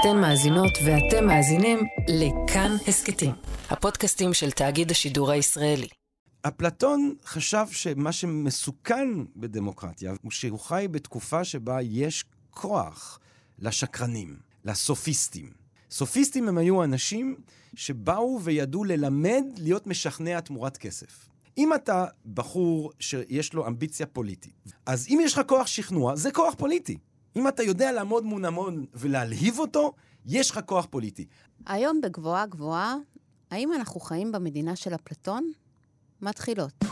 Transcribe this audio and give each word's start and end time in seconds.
אתן 0.00 0.20
מאזינות 0.20 0.72
ואתם 0.84 1.26
מאזינים 1.26 1.78
לכאן 2.08 2.76
הסכתים, 2.88 3.30
הפודקאסטים 3.70 4.34
של 4.34 4.50
תאגיד 4.50 4.90
השידור 4.90 5.30
הישראלי. 5.30 5.88
אפלטון 6.42 7.14
חשב 7.24 7.66
שמה 7.70 8.12
שמסוכן 8.12 9.08
בדמוקרטיה 9.36 10.12
הוא 10.22 10.30
שהוא 10.30 10.58
חי 10.58 10.86
בתקופה 10.90 11.44
שבה 11.44 11.82
יש 11.82 12.24
כוח 12.50 13.20
לשקרנים, 13.58 14.36
לסופיסטים. 14.64 15.50
סופיסטים 15.90 16.48
הם 16.48 16.58
היו 16.58 16.84
אנשים 16.84 17.36
שבאו 17.74 18.40
וידעו 18.42 18.84
ללמד 18.84 19.44
להיות 19.58 19.86
משכנע 19.86 20.40
תמורת 20.40 20.76
כסף. 20.76 21.28
אם 21.58 21.74
אתה 21.74 22.06
בחור 22.34 22.92
שיש 23.00 23.54
לו 23.54 23.66
אמביציה 23.66 24.06
פוליטית, 24.06 24.72
אז 24.86 25.06
אם 25.08 25.18
יש 25.22 25.32
לך 25.32 25.40
כוח 25.46 25.66
שכנוע, 25.66 26.16
זה 26.16 26.30
כוח 26.30 26.54
פוליטי. 26.58 26.98
אם 27.36 27.48
אתה 27.48 27.62
יודע 27.62 27.92
לעמוד 27.92 28.24
מול 28.24 28.44
המון 28.44 28.84
ולהלהיב 28.94 29.58
אותו, 29.58 29.92
יש 30.26 30.50
לך 30.50 30.60
כוח 30.66 30.86
פוליטי. 30.90 31.26
היום 31.66 32.00
בגבוהה 32.00 32.46
גבוהה, 32.46 32.96
האם 33.50 33.72
אנחנו 33.72 34.00
חיים 34.00 34.32
במדינה 34.32 34.76
של 34.76 34.94
אפלטון? 34.94 35.50
מתחילות. 36.22 36.84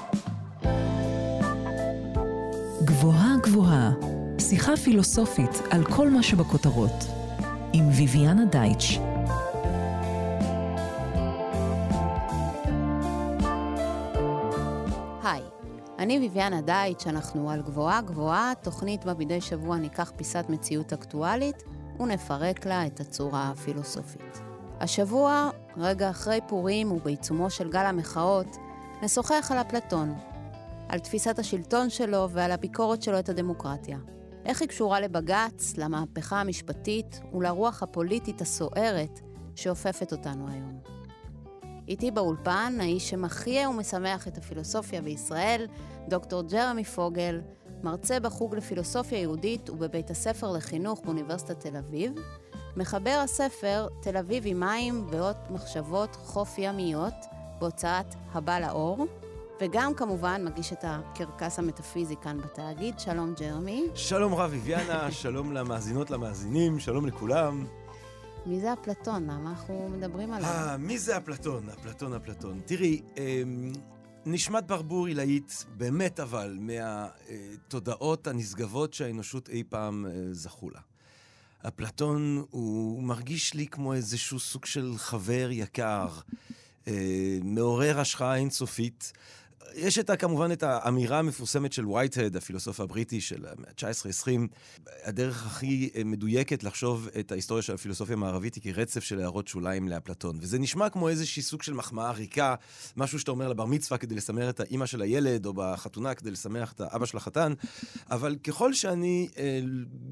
גבוהה 2.84 3.36
גבוהה, 3.42 3.92
שיחה 4.40 4.76
פילוסופית 4.76 5.50
על 5.70 5.84
כל 5.84 6.10
מה 6.10 6.22
שבכותרות, 6.22 7.04
עם 7.72 7.84
ויviana 7.90 8.50
דייטש. 8.50 8.98
אני 16.08 16.28
ויviana 16.34 16.60
דייטש, 16.60 17.06
אנחנו 17.06 17.50
על 17.50 17.62
גבוהה 17.62 18.00
גבוהה, 18.00 18.52
תוכנית 18.62 19.04
בה 19.04 19.14
מדי 19.14 19.40
שבוע 19.40 19.76
ניקח 19.76 20.12
פיסת 20.16 20.44
מציאות 20.48 20.92
אקטואלית 20.92 21.62
ונפרק 22.00 22.66
לה 22.66 22.86
את 22.86 23.00
הצורה 23.00 23.48
הפילוסופית. 23.50 24.40
השבוע, 24.80 25.50
רגע 25.76 26.10
אחרי 26.10 26.40
פורים 26.48 26.92
ובעיצומו 26.92 27.50
של 27.50 27.70
גל 27.70 27.86
המחאות, 27.86 28.56
נשוחח 29.02 29.48
על 29.50 29.58
אפלטון, 29.58 30.14
על 30.88 30.98
תפיסת 30.98 31.38
השלטון 31.38 31.90
שלו 31.90 32.30
ועל 32.30 32.52
הביקורת 32.52 33.02
שלו 33.02 33.18
את 33.18 33.28
הדמוקרטיה. 33.28 33.98
איך 34.44 34.60
היא 34.60 34.68
קשורה 34.68 35.00
לבג"ץ, 35.00 35.76
למהפכה 35.76 36.40
המשפטית 36.40 37.20
ולרוח 37.34 37.82
הפוליטית 37.82 38.40
הסוערת 38.40 39.20
שאופפת 39.54 40.12
אותנו 40.12 40.48
היום. 40.48 40.97
איתי 41.88 42.10
באולפן, 42.10 42.76
האיש 42.80 43.10
שמחיה 43.10 43.70
ומשמח 43.70 44.28
את 44.28 44.38
הפילוסופיה 44.38 45.02
בישראל, 45.02 45.66
דוקטור 46.08 46.42
ג'רמי 46.42 46.84
פוגל, 46.84 47.40
מרצה 47.82 48.20
בחוג 48.20 48.54
לפילוסופיה 48.54 49.18
יהודית 49.18 49.70
ובבית 49.70 50.10
הספר 50.10 50.52
לחינוך 50.52 51.00
באוניברסיטת 51.04 51.60
תל 51.60 51.76
אביב, 51.76 52.12
מחבר 52.76 53.20
הספר 53.24 53.88
תל 54.02 54.16
אביב 54.16 54.42
עם 54.46 54.60
מים 54.60 55.06
ועוד 55.10 55.36
מחשבות 55.50 56.16
חוף 56.16 56.58
ימיות 56.58 57.14
בהוצאת 57.58 58.14
הבא 58.32 58.58
לאור, 58.58 59.06
וגם 59.60 59.94
כמובן 59.94 60.44
מגיש 60.44 60.72
את 60.72 60.84
הקרקס 60.84 61.58
המטאפיזי 61.58 62.16
כאן 62.22 62.38
בתאגיד. 62.38 62.98
שלום 62.98 63.34
ג'רמי. 63.40 63.84
שלום 63.94 64.34
רב 64.34 64.52
ויviana, 64.52 65.10
שלום 65.10 65.52
למאזינות, 65.52 66.10
למאזינים, 66.10 66.78
שלום 66.78 67.06
לכולם. 67.06 67.66
מי 68.48 68.60
זה 68.60 68.72
אפלטון? 68.72 69.22
למה 69.22 69.50
אנחנו 69.50 69.88
מדברים 69.88 70.32
עליו? 70.32 70.48
אה, 70.48 70.76
מי 70.76 70.98
זה 70.98 71.16
אפלטון? 71.16 71.68
אפלטון, 71.68 72.14
אפלטון. 72.14 72.60
תראי, 72.66 73.02
אה, 73.18 73.42
נשמת 74.26 74.66
ברבור 74.66 75.06
עילאית, 75.06 75.64
באמת 75.76 76.20
אבל, 76.20 76.58
מהתודעות 76.60 78.26
הנשגבות 78.26 78.94
שהאנושות 78.94 79.48
אי 79.48 79.62
פעם 79.68 80.06
אה, 80.06 80.12
זכו 80.32 80.70
לה. 80.70 80.80
אפלטון 81.68 82.44
הוא 82.50 83.02
מרגיש 83.02 83.54
לי 83.54 83.66
כמו 83.66 83.94
איזשהו 83.94 84.38
סוג 84.38 84.64
של 84.64 84.94
חבר 84.96 85.48
יקר, 85.52 86.08
אה, 86.88 87.38
מעורר 87.42 88.00
השחאה 88.00 88.34
אינסופית. 88.34 89.12
יש 89.74 89.98
את, 89.98 90.10
כמובן 90.10 90.52
את 90.52 90.62
האמירה 90.62 91.18
המפורסמת 91.18 91.72
של 91.72 91.86
וייטהד, 91.86 92.36
הפילוסוף 92.36 92.80
הבריטי 92.80 93.20
של 93.20 93.46
המאה 93.46 93.70
ה-19-20. 93.82 94.30
הדרך 95.04 95.46
הכי 95.46 95.90
אה, 95.96 96.04
מדויקת 96.04 96.62
לחשוב 96.62 97.08
את 97.20 97.32
ההיסטוריה 97.32 97.62
של 97.62 97.74
הפילוסופיה 97.74 98.12
המערבית 98.12 98.54
היא 98.54 98.62
כרצף 98.62 99.04
של 99.04 99.20
הערות 99.20 99.48
שוליים 99.48 99.88
לאפלטון. 99.88 100.38
וזה 100.40 100.58
נשמע 100.58 100.88
כמו 100.88 101.08
איזושהי 101.08 101.42
סוג 101.42 101.62
של 101.62 101.72
מחמאה 101.72 102.10
ריקה, 102.10 102.54
משהו 102.96 103.18
שאתה 103.18 103.30
אומר 103.30 103.48
לבר 103.48 103.64
מצווה 103.64 103.98
כדי 103.98 104.14
לשמח 104.14 104.50
את 104.50 104.60
האימא 104.60 104.86
של 104.86 105.02
הילד, 105.02 105.46
או 105.46 105.52
בחתונה 105.52 106.14
כדי 106.14 106.30
לשמח 106.30 106.72
את 106.72 106.80
האבא 106.80 107.06
של 107.06 107.16
החתן. 107.16 107.52
אבל 108.10 108.36
ככל 108.36 108.72
שאני 108.72 109.28
אה, 109.38 109.60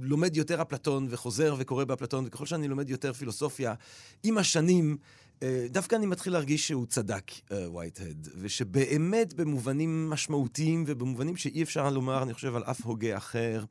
לומד 0.00 0.36
יותר 0.36 0.62
אפלטון 0.62 1.06
וחוזר 1.10 1.54
וקורא 1.58 1.84
באפלטון, 1.84 2.24
וככל 2.26 2.46
שאני 2.46 2.68
לומד 2.68 2.90
יותר 2.90 3.12
פילוסופיה, 3.12 3.74
עם 4.22 4.38
השנים... 4.38 4.96
אה, 5.42 5.66
דווקא 5.70 5.96
אני 5.96 6.06
מתחיל 6.06 6.32
להרגיש 6.32 6.68
שהוא 6.68 6.86
צדק, 6.86 7.32
וייטהד, 7.74 8.26
uh, 8.26 8.30
ושבאמת 8.40 9.34
במובנים 9.34 10.10
משמעותיים 10.10 10.84
ובמובנים 10.86 11.36
שאי 11.36 11.62
אפשר 11.62 11.90
לומר, 11.90 12.22
אני 12.22 12.34
חושב, 12.34 12.54
על 12.54 12.62
אף 12.64 12.84
הוגה 12.84 13.16
אחר, 13.16 13.64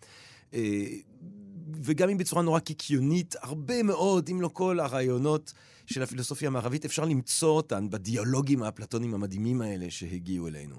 uh, 0.52 0.56
וגם 1.84 2.10
אם 2.10 2.18
בצורה 2.18 2.42
נורא 2.42 2.60
קיקיונית, 2.60 3.36
הרבה 3.42 3.84
מאוד, 3.84 4.30
אם 4.32 4.42
לא 4.42 4.50
כל 4.54 4.80
הרעיונות 4.80 5.54
של 5.86 6.04
הפילוסופיה 6.04 6.48
המערבית, 6.48 6.86
אפשר 6.86 7.06
למצוא 7.06 7.50
אותן 7.50 7.90
בדיאלוגים 7.90 8.64
האפלטונים 8.64 9.14
המדהימים 9.14 9.62
האלה 9.62 9.86
שהגיעו 9.90 10.48
אלינו. 10.48 10.76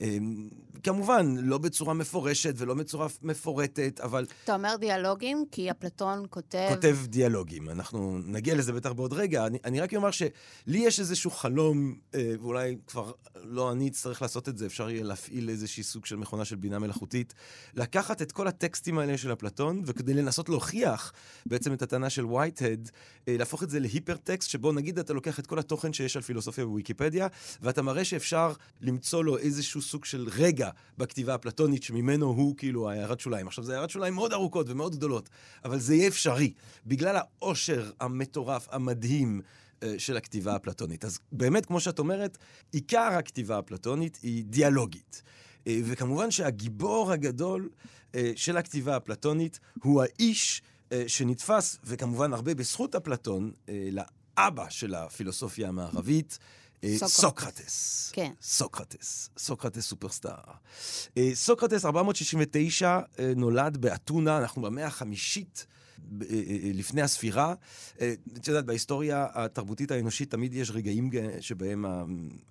אמ, 0.00 0.48
כמובן, 0.82 1.34
לא 1.36 1.58
בצורה 1.58 1.94
מפורשת 1.94 2.54
ולא 2.56 2.74
בצורה 2.74 3.06
מפורטת, 3.22 4.00
אבל... 4.00 4.26
אתה 4.44 4.54
אומר 4.54 4.76
דיאלוגים, 4.80 5.44
כי 5.52 5.70
אפלטון 5.70 6.26
כותב... 6.30 6.66
כותב 6.68 6.96
דיאלוגים. 7.04 7.70
אנחנו 7.70 8.18
נגיע 8.24 8.54
לזה 8.54 8.72
בטח 8.72 8.92
בעוד 8.92 9.12
רגע. 9.12 9.46
אני, 9.46 9.58
אני 9.64 9.80
רק 9.80 9.94
אומר 9.94 10.10
שלי 10.10 10.28
יש 10.66 11.00
איזשהו 11.00 11.30
חלום, 11.30 11.94
אה, 12.14 12.34
ואולי 12.40 12.76
כבר 12.86 13.12
לא 13.34 13.72
אני 13.72 13.88
אצטרך 13.88 14.22
לעשות 14.22 14.48
את 14.48 14.58
זה, 14.58 14.66
אפשר 14.66 14.90
יהיה 14.90 15.04
להפעיל 15.04 15.50
איזשהי 15.50 15.82
סוג 15.82 16.06
של 16.06 16.16
מכונה 16.16 16.44
של 16.44 16.56
בינה 16.56 16.78
מלאכותית, 16.78 17.34
לקחת 17.74 18.22
את 18.22 18.32
כל 18.32 18.48
הטקסטים 18.48 18.98
האלה 18.98 19.18
של 19.18 19.32
אפלטון, 19.32 19.82
וכדי 19.86 20.14
לנסות 20.14 20.48
להוכיח 20.48 21.12
בעצם 21.46 21.72
את 21.72 21.82
הטענה 21.82 22.10
של 22.10 22.26
וייטהד, 22.26 22.90
אה, 23.28 23.36
להפוך 23.38 23.62
את 23.62 23.70
זה 23.70 23.80
להיפר-טקסט, 23.80 24.50
שבו 24.50 24.72
נגיד 24.72 24.98
אתה 24.98 25.12
לוקח 25.12 25.38
את 25.38 25.46
כל 25.46 25.58
התוכן 25.58 25.92
שיש 25.92 26.16
על 26.16 26.22
פילוסופיה 26.22 26.64
בוויקיפדיה, 26.64 27.26
ואתה 27.62 27.82
מראה 27.82 28.04
שאפשר 28.04 28.52
למצוא 28.80 29.24
לו 29.24 29.38
איזשהו 29.38 29.82
סוג 29.88 30.04
של 30.04 30.28
רגע 30.36 30.70
בכתיבה 30.98 31.32
האפלטונית, 31.32 31.82
שממנו 31.82 32.26
הוא 32.26 32.56
כאילו 32.56 32.90
הערת 32.90 33.20
שוליים. 33.20 33.46
עכשיו, 33.46 33.64
זה 33.64 33.76
הערת 33.76 33.90
שוליים 33.90 34.14
מאוד 34.14 34.32
ארוכות 34.32 34.66
ומאוד 34.68 34.96
גדולות, 34.96 35.28
אבל 35.64 35.78
זה 35.78 35.94
יהיה 35.94 36.08
אפשרי, 36.08 36.52
בגלל 36.86 37.16
העושר 37.16 37.90
המטורף, 38.00 38.68
המדהים. 38.70 39.40
אה, 39.82 39.94
של 39.98 40.16
הכתיבה 40.16 40.52
האפלטונית. 40.52 41.04
אז 41.04 41.18
באמת, 41.32 41.66
כמו 41.66 41.80
שאת 41.80 41.98
אומרת, 41.98 42.38
עיקר 42.72 43.12
הכתיבה 43.18 43.56
האפלטונית 43.56 44.18
היא 44.22 44.44
דיאלוגית. 44.44 45.22
אה, 45.66 45.80
וכמובן 45.84 46.30
שהגיבור 46.30 47.12
הגדול 47.12 47.68
אה, 48.14 48.32
של 48.36 48.56
הכתיבה 48.56 48.94
האפלטונית 48.94 49.60
הוא 49.82 50.02
האיש 50.02 50.62
שנתפס, 51.06 51.78
וכמובן 51.84 52.32
הרבה 52.32 52.54
בזכות 52.54 52.94
אפלטון, 52.94 53.52
לאבא 53.68 54.68
של 54.68 54.94
הפילוסופיה 54.94 55.68
המערבית, 55.68 56.38
אה, 56.84 56.96
סוקרטס. 56.98 58.10
כן. 58.14 58.32
סוקרטס. 58.42 59.30
סוקרטס 59.38 59.86
סופרסטאר. 59.86 60.32
אה, 61.16 61.30
סוקרטס, 61.34 61.84
469, 61.84 63.00
אה, 63.18 63.32
נולד 63.36 63.76
באתונה, 63.76 64.38
אנחנו 64.38 64.62
במאה 64.62 64.86
החמישית. 64.86 65.66
לפני 66.74 67.02
הספירה. 67.02 67.54
את 68.36 68.48
יודעת, 68.48 68.64
בהיסטוריה 68.64 69.26
התרבותית 69.34 69.90
האנושית 69.90 70.30
תמיד 70.30 70.54
יש 70.54 70.70
רגעים 70.70 71.10
שבהם 71.40 71.84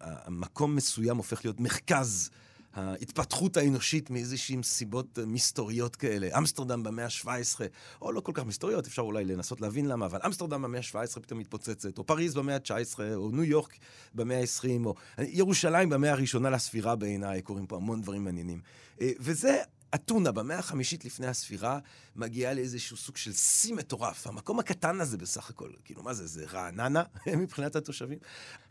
המקום 0.01 0.75
מסוים 0.75 1.17
הופך 1.17 1.45
להיות 1.45 1.59
מרכז 1.59 2.29
ההתפתחות 2.73 3.57
האנושית 3.57 4.09
מאיזשהן 4.09 4.63
סיבות 4.63 5.19
מסתוריות 5.27 5.95
כאלה. 5.95 6.37
אמסטרדם 6.37 6.83
במאה 6.83 7.05
ה-17, 7.05 7.59
או 8.01 8.11
לא 8.11 8.21
כל 8.21 8.31
כך 8.35 8.45
מסתוריות, 8.45 8.87
אפשר 8.87 9.01
אולי 9.01 9.25
לנסות 9.25 9.61
להבין 9.61 9.85
למה, 9.85 10.05
אבל 10.05 10.19
אמסטרדם 10.25 10.61
במאה 10.61 10.79
ה-17 10.79 11.19
פתאום 11.19 11.39
מתפוצצת, 11.39 11.97
או 11.97 12.03
פריז 12.03 12.35
במאה 12.35 12.55
ה-19, 12.55 12.99
או 13.15 13.31
ניו 13.31 13.43
יורק 13.43 13.73
במאה 14.13 14.39
ה-20, 14.39 14.85
או 14.85 14.95
ירושלים 15.19 15.89
במאה 15.89 16.11
הראשונה 16.11 16.49
לספירה 16.49 16.95
בעיניי, 16.95 17.41
קורים 17.41 17.67
פה 17.67 17.75
המון 17.75 18.01
דברים 18.01 18.23
מעניינים. 18.23 18.61
אה, 19.01 19.11
וזה 19.19 19.57
אתונה 19.95 20.31
במאה 20.31 20.59
החמישית 20.59 21.05
לפני 21.05 21.27
הספירה 21.27 21.79
מגיעה 22.15 22.53
לאיזשהו 22.53 22.97
סוג 22.97 23.17
של 23.17 23.33
שיא 23.33 23.75
מטורף. 23.75 24.27
המקום 24.27 24.59
הקטן 24.59 25.01
הזה 25.01 25.17
בסך 25.17 25.49
הכל, 25.49 25.71
כאילו, 25.85 26.03
מה 26.03 26.13
זה, 26.13 26.27
זה 26.27 26.45
רעננה 26.45 27.03
מבחינת 27.41 27.75
התושבים? 27.75 28.17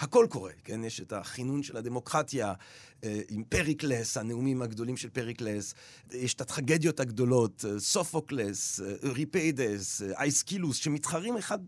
הכל 0.01 0.27
קורה, 0.31 0.53
כן? 0.65 0.85
יש 0.85 1.01
את 1.01 1.13
הכינון 1.13 1.63
של 1.63 1.77
הדמוקרטיה 1.77 2.55
אה, 3.05 3.21
עם 3.29 3.45
פריקלס, 3.45 4.17
הנאומים 4.17 4.63
הגדולים 4.63 4.97
של 4.97 5.09
פריקלס, 5.09 5.75
יש 6.13 6.35
את 6.35 6.41
הטרגדיות 6.41 7.01
הגדולות, 7.01 7.65
אה, 7.69 7.81
סופוקלס, 7.81 8.81
אה, 8.81 8.93
אוריפידס, 9.03 10.03
אייסקילוס, 10.03 10.77
שמתחרים 10.77 11.37
אחד 11.37 11.59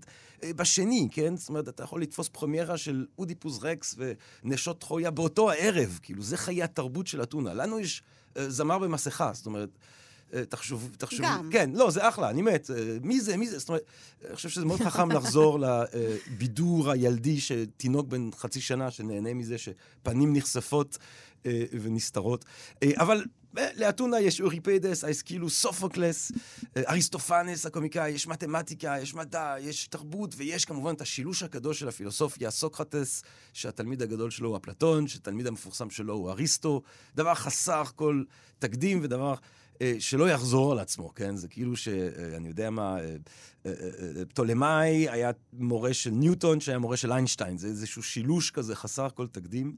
בשני, 0.44 1.08
כן? 1.12 1.36
זאת 1.36 1.48
אומרת, 1.48 1.68
אתה 1.68 1.82
יכול 1.82 2.02
לתפוס 2.02 2.28
פרמיירה 2.28 2.78
של 2.78 3.06
אודיפוס 3.18 3.58
רקס 3.62 3.96
ונשות 4.44 4.80
טרויה 4.80 5.10
באותו 5.10 5.50
הערב, 5.50 5.98
כאילו, 6.02 6.22
זה 6.22 6.36
חיי 6.36 6.62
התרבות 6.62 7.06
של 7.06 7.22
אתונה. 7.22 7.54
לנו 7.54 7.80
יש... 7.80 8.02
זמר 8.48 8.78
במסכה, 8.78 9.30
זאת 9.34 9.46
אומרת, 9.46 9.68
תחשוב, 10.48 10.90
תחשוב... 10.98 11.20
גם. 11.24 11.48
כן, 11.52 11.70
לא, 11.74 11.90
זה 11.90 12.08
אחלה, 12.08 12.30
אני 12.30 12.42
מת. 12.42 12.70
אה, 12.70 12.96
מי 13.02 13.20
זה, 13.20 13.36
מי 13.36 13.48
זה? 13.48 13.58
זאת 13.58 13.68
אומרת, 13.68 13.82
אני 14.26 14.36
חושב 14.36 14.48
שזה 14.48 14.64
מאוד 14.64 14.80
חכם 14.80 15.12
לחזור 15.12 15.58
לבידור 15.60 16.90
הילדי 16.90 17.40
שתינוק 17.40 18.08
בן 18.08 18.30
חצי 18.36 18.60
שנה 18.60 18.90
שנהנה 18.90 19.34
מזה 19.34 19.56
שפנים 19.58 20.36
נחשפות 20.36 20.98
אה, 21.46 21.64
ונסתרות. 21.72 22.44
אה, 22.82 22.90
אבל 22.96 23.24
אה, 23.58 23.68
לאתונה 23.76 24.20
יש 24.20 24.40
אוריפדס, 24.40 25.04
אייסקילוס, 25.04 25.50
סופוקלס, 25.50 26.32
אה, 26.76 26.82
אריסטופנס 26.88 27.66
הקומיקאי, 27.66 28.10
יש 28.10 28.26
מתמטיקה, 28.26 28.96
יש 29.00 29.14
מדע, 29.14 29.54
יש 29.60 29.86
תרבות, 29.86 30.34
ויש 30.36 30.64
כמובן 30.64 30.94
את 30.94 31.00
השילוש 31.00 31.42
הקדוש 31.42 31.80
של 31.80 31.88
הפילוסופיה, 31.88 32.50
סוקרטס, 32.50 33.22
שהתלמיד 33.52 34.02
הגדול 34.02 34.30
שלו 34.30 34.48
הוא 34.48 34.56
אפלטון, 34.56 35.08
שהתלמיד 35.08 35.46
המפורסם 35.46 35.90
שלו 35.90 36.14
הוא 36.14 36.30
אריסטו, 36.30 36.82
דבר 37.14 37.34
חסר 37.34 37.82
כל 37.96 38.22
תקדים 38.58 39.00
ודבר... 39.02 39.34
אה, 39.82 39.94
שלא 39.98 40.30
יחזור 40.30 40.72
על 40.72 40.78
עצמו, 40.78 41.14
כן? 41.14 41.36
זה 41.36 41.48
כאילו 41.48 41.76
ש... 41.76 41.88
אה, 41.88 42.38
יודע 42.46 42.70
מה, 42.70 42.98
אה, 43.00 43.14
פטולמאי 44.28 45.08
היה 45.08 45.30
מורה 45.52 45.94
של 45.94 46.10
ניוטון, 46.10 46.60
שהיה 46.60 46.78
מורה 46.78 46.96
של 46.96 47.12
איינשטיין. 47.12 47.58
זה 47.58 47.66
איזשהו 47.66 48.02
שילוש 48.02 48.50
כזה 48.50 48.76
חסר 48.76 49.08
כל 49.14 49.26
תקדים. 49.26 49.76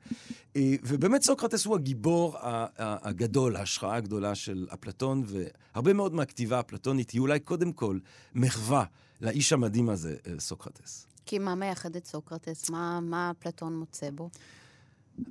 ובאמת 0.58 1.22
סוקרטס 1.22 1.64
הוא 1.64 1.74
הגיבור 1.74 2.36
הגדול, 2.78 3.56
ההשראה 3.56 3.96
הגדולה 3.96 4.34
של 4.34 4.66
אפלטון, 4.74 5.24
והרבה 5.26 5.92
מאוד 5.92 6.14
מהכתיבה 6.14 6.56
האפלטונית 6.56 7.10
היא 7.10 7.20
אולי 7.20 7.40
קודם 7.40 7.72
כל 7.72 7.98
מחווה 8.34 8.84
לאיש 9.20 9.52
המדהים 9.52 9.88
הזה, 9.88 10.16
סוקרטס. 10.38 11.06
כי 11.26 11.38
מה 11.38 11.54
מייחד 11.54 11.96
את 11.96 12.06
סוקרטס? 12.06 12.70
מה, 12.70 13.00
מה 13.00 13.32
אפלטון 13.38 13.76
מוצא 13.76 14.10
בו? 14.10 14.30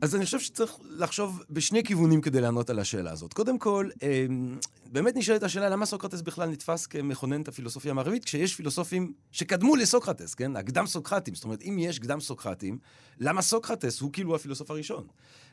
אז 0.01 0.15
אני 0.15 0.25
חושב 0.25 0.39
שצריך 0.39 0.75
לחשוב 0.89 1.43
בשני 1.49 1.83
כיוונים 1.83 2.21
כדי 2.21 2.41
לענות 2.41 2.69
על 2.69 2.79
השאלה 2.79 3.11
הזאת. 3.11 3.33
קודם 3.33 3.59
כל, 3.59 3.89
אמ, 4.01 4.57
באמת 4.91 5.15
נשאלת 5.15 5.43
השאלה 5.43 5.69
למה 5.69 5.85
סוקרטס 5.85 6.21
בכלל 6.21 6.49
נתפס 6.49 6.85
כמכונן 6.85 7.41
את 7.41 7.47
הפילוסופיה 7.47 7.91
המערבית, 7.91 8.25
כשיש 8.25 8.55
פילוסופים 8.55 9.13
שקדמו 9.31 9.75
לסוקרטס, 9.75 10.33
כן? 10.33 10.55
הקדם 10.55 10.85
סוקרטים. 10.87 11.35
זאת 11.35 11.43
אומרת, 11.43 11.61
אם 11.61 11.79
יש 11.79 11.99
קדם 11.99 12.19
סוקרטים, 12.19 12.77
למה 13.19 13.41
סוקרטס 13.41 13.99
הוא 13.99 14.13
כאילו 14.13 14.35
הפילוסוף 14.35 14.71
הראשון? 14.71 15.07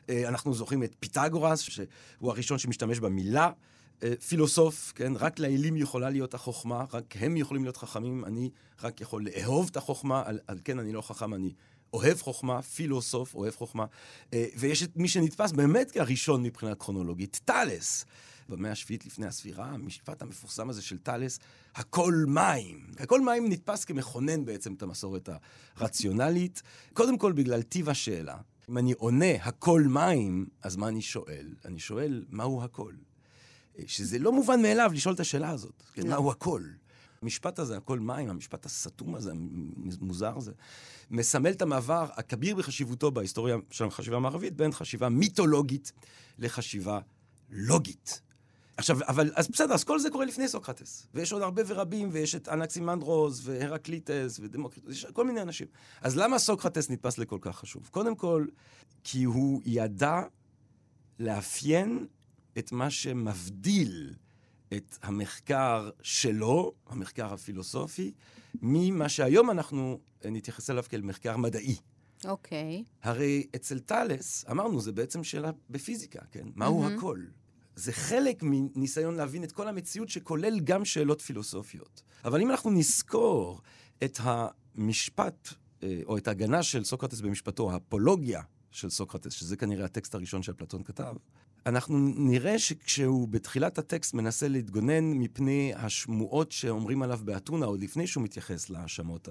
אה, 0.09 0.27
אנחנו 0.27 0.53
זוכרים 0.53 0.83
את 0.83 0.95
פיתגורס, 0.99 1.59
שהוא 1.59 2.31
הראשון 2.31 2.57
שמשתמש 2.57 2.99
במילה. 2.99 3.51
אה, 4.03 4.13
פילוסוף, 4.27 4.93
כן? 4.95 5.13
רק 5.15 5.39
לאלים 5.39 5.77
יכולה 5.77 6.09
להיות 6.09 6.33
החוכמה, 6.33 6.85
רק 6.93 7.15
הם 7.19 7.37
יכולים 7.37 7.63
להיות 7.63 7.77
חכמים, 7.77 8.25
אני 8.25 8.49
רק 8.83 9.01
יכול 9.01 9.25
לאהוב 9.25 9.69
את 9.71 9.77
החוכמה, 9.77 10.23
על, 10.25 10.39
על 10.47 10.59
כן 10.63 10.79
אני 10.79 10.93
לא 10.93 11.01
חכם, 11.01 11.33
אני 11.33 11.53
אוהב 11.97 12.21
חוכמה, 12.21 12.61
פילוסוף, 12.61 13.35
אוהב 13.35 13.55
חוכמה. 13.55 13.85
אה, 14.33 14.45
ויש 14.57 14.83
את 14.83 14.97
מי 14.97 15.07
שנתפס 15.07 15.51
באמת 15.51 15.91
כהראשון 15.91 16.43
מבחינה 16.43 16.75
קרונולוגית, 16.75 17.39
טאלס. 17.45 18.05
במאה 18.49 18.71
השביעית 18.71 19.05
לפני 19.05 19.25
הספירה, 19.25 19.65
המשפט 19.65 20.21
המפורסם 20.21 20.69
הזה 20.69 20.81
של 20.81 20.97
טאלס, 20.97 21.39
הכל 21.75 22.13
מים. 22.27 22.87
הכל 22.99 23.21
מים 23.21 23.49
נתפס 23.49 23.85
כמכונן 23.85 24.45
בעצם 24.45 24.73
את 24.73 24.81
המסורת 24.81 25.29
הרציונלית. 25.75 26.61
קודם 26.93 27.17
כל 27.17 27.31
בגלל 27.31 27.61
טיב 27.61 27.89
השאלה. 27.89 28.37
אם 28.69 28.77
אני 28.77 28.93
עונה 28.93 29.33
הכל 29.41 29.81
מים, 29.81 30.45
אז 30.63 30.75
מה 30.75 30.87
אני 30.87 31.01
שואל? 31.01 31.53
אני 31.65 31.79
שואל, 31.79 32.25
מהו 32.29 32.63
הכל? 32.63 32.93
אה, 33.79 33.83
שזה 33.87 34.19
לא 34.19 34.31
מובן 34.31 34.61
מאליו 34.61 34.91
לשאול 34.93 35.15
את 35.15 35.19
השאלה 35.19 35.49
הזאת. 35.49 35.83
כן, 35.93 36.01
לא. 36.01 36.09
מהו 36.09 36.31
הכל? 36.31 36.61
המשפט 37.21 37.59
הזה, 37.59 37.77
הכל 37.77 37.99
מים, 37.99 38.29
המשפט 38.29 38.65
הסתום 38.65 39.15
הזה, 39.15 39.31
המוזר 40.01 40.37
הזה, 40.37 40.51
מסמל 41.11 41.51
את 41.51 41.61
המעבר 41.61 42.07
הכביר 42.13 42.55
בחשיבותו 42.55 43.11
בהיסטוריה 43.11 43.57
של 43.71 43.85
החשיבה 43.85 44.17
המערבית 44.17 44.55
בין 44.55 44.71
חשיבה 44.71 45.09
מיתולוגית 45.09 45.91
לחשיבה 46.39 46.99
לוגית. 47.49 48.21
עכשיו, 48.77 48.97
אבל, 49.07 49.31
אז 49.35 49.47
בסדר, 49.47 49.73
אז 49.73 49.83
כל 49.83 49.99
זה 49.99 50.09
קורה 50.09 50.25
לפני 50.25 50.47
סוקרטס. 50.47 51.07
ויש 51.13 51.33
עוד 51.33 51.41
הרבה 51.41 51.61
ורבים, 51.67 52.09
ויש 52.11 52.35
את 52.35 52.49
אנקסימנדרוס, 52.49 53.41
והרקליטס, 53.43 54.39
ודמוקריטוס, 54.39 54.91
יש 54.91 55.05
כל 55.05 55.25
מיני 55.25 55.41
אנשים. 55.41 55.67
אז 56.01 56.17
למה 56.17 56.39
סוקרטס 56.39 56.89
נתפס 56.89 57.17
לכל 57.17 57.37
כך 57.41 57.55
חשוב? 57.55 57.89
קודם 57.91 58.15
כל, 58.15 58.45
כי 59.03 59.23
הוא 59.23 59.61
ידע 59.65 60.21
לאפיין 61.19 62.07
את 62.57 62.71
מה 62.71 62.89
שמבדיל 62.89 64.13
את 64.73 64.97
המחקר 65.03 65.89
שלו, 66.01 66.73
המחקר 66.87 67.33
הפילוסופי, 67.33 68.11
ממה 68.61 69.09
שהיום 69.09 69.51
אנחנו 69.51 69.99
נתייחס 70.25 70.69
אליו 70.69 70.83
כאל 70.89 71.01
מחקר 71.01 71.37
מדעי. 71.37 71.75
אוקיי. 72.25 72.83
הרי 73.03 73.47
אצל 73.55 73.79
טאלס, 73.79 74.45
אמרנו, 74.51 74.81
זה 74.81 74.91
בעצם 74.91 75.23
שאלה 75.23 75.51
בפיזיקה, 75.69 76.19
כן? 76.31 76.47
מהו 76.55 76.79
מהמם. 76.79 76.97
הכל? 76.97 77.23
זה 77.75 77.91
חלק 77.91 78.43
מניסיון 78.43 79.15
להבין 79.15 79.43
את 79.43 79.51
כל 79.51 79.67
המציאות 79.67 80.09
שכולל 80.09 80.59
גם 80.59 80.85
שאלות 80.85 81.21
פילוסופיות. 81.21 82.03
אבל 82.25 82.41
אם 82.41 82.51
אנחנו 82.51 82.71
נזכור 82.71 83.61
את 84.03 84.19
המשפט, 84.21 85.49
אה, 85.83 86.01
או 86.05 86.17
את 86.17 86.27
ההגנה 86.27 86.63
של 86.63 86.83
סוקרטס 86.83 87.21
במשפטו, 87.21 87.71
האפולוגיה 87.71 88.41
של 88.71 88.89
סוקרטס, 88.89 89.33
שזה 89.33 89.57
כנראה 89.57 89.85
הטקסט 89.85 90.15
הראשון 90.15 90.43
שאפלטון 90.43 90.83
כתב, 90.83 91.15
אנחנו 91.67 91.97
נראה 92.15 92.59
שכשהוא 92.59 93.27
בתחילת 93.27 93.77
הטקסט 93.77 94.13
מנסה 94.13 94.47
להתגונן 94.47 95.03
מפני 95.03 95.73
השמועות 95.75 96.51
שאומרים 96.51 97.01
עליו 97.01 97.19
באתונה, 97.23 97.65
עוד 97.65 97.81
לפני 97.81 98.07
שהוא 98.07 98.23
מתייחס 98.23 98.69
להאשמות. 98.69 99.27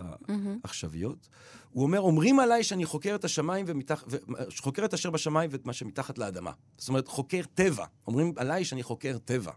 העכשוויות, 0.65 1.29
הוא 1.71 1.83
אומר, 1.83 2.01
אומרים 2.01 2.41
עליי 2.41 2.65
שאני 2.65 2.85
חוקר 2.87 3.15
את 3.15 3.25
השמיים 3.25 3.65
ומתח... 3.69 4.05
ו... 4.11 4.17
חוקר 4.59 4.85
את 4.85 4.95
אשר 4.95 5.11
בשמיים 5.11 5.51
ואת 5.53 5.67
מה 5.67 5.73
שמתחת 5.73 6.19
לאדמה. 6.19 6.51
זאת 6.79 6.89
אומרת, 6.89 7.09
חוקר 7.09 7.43
טבע. 7.55 7.85
אומרים 8.07 8.33
עליי 8.37 8.65
שאני 8.65 8.83
חוקר 8.83 9.19
טבע. 9.19 9.53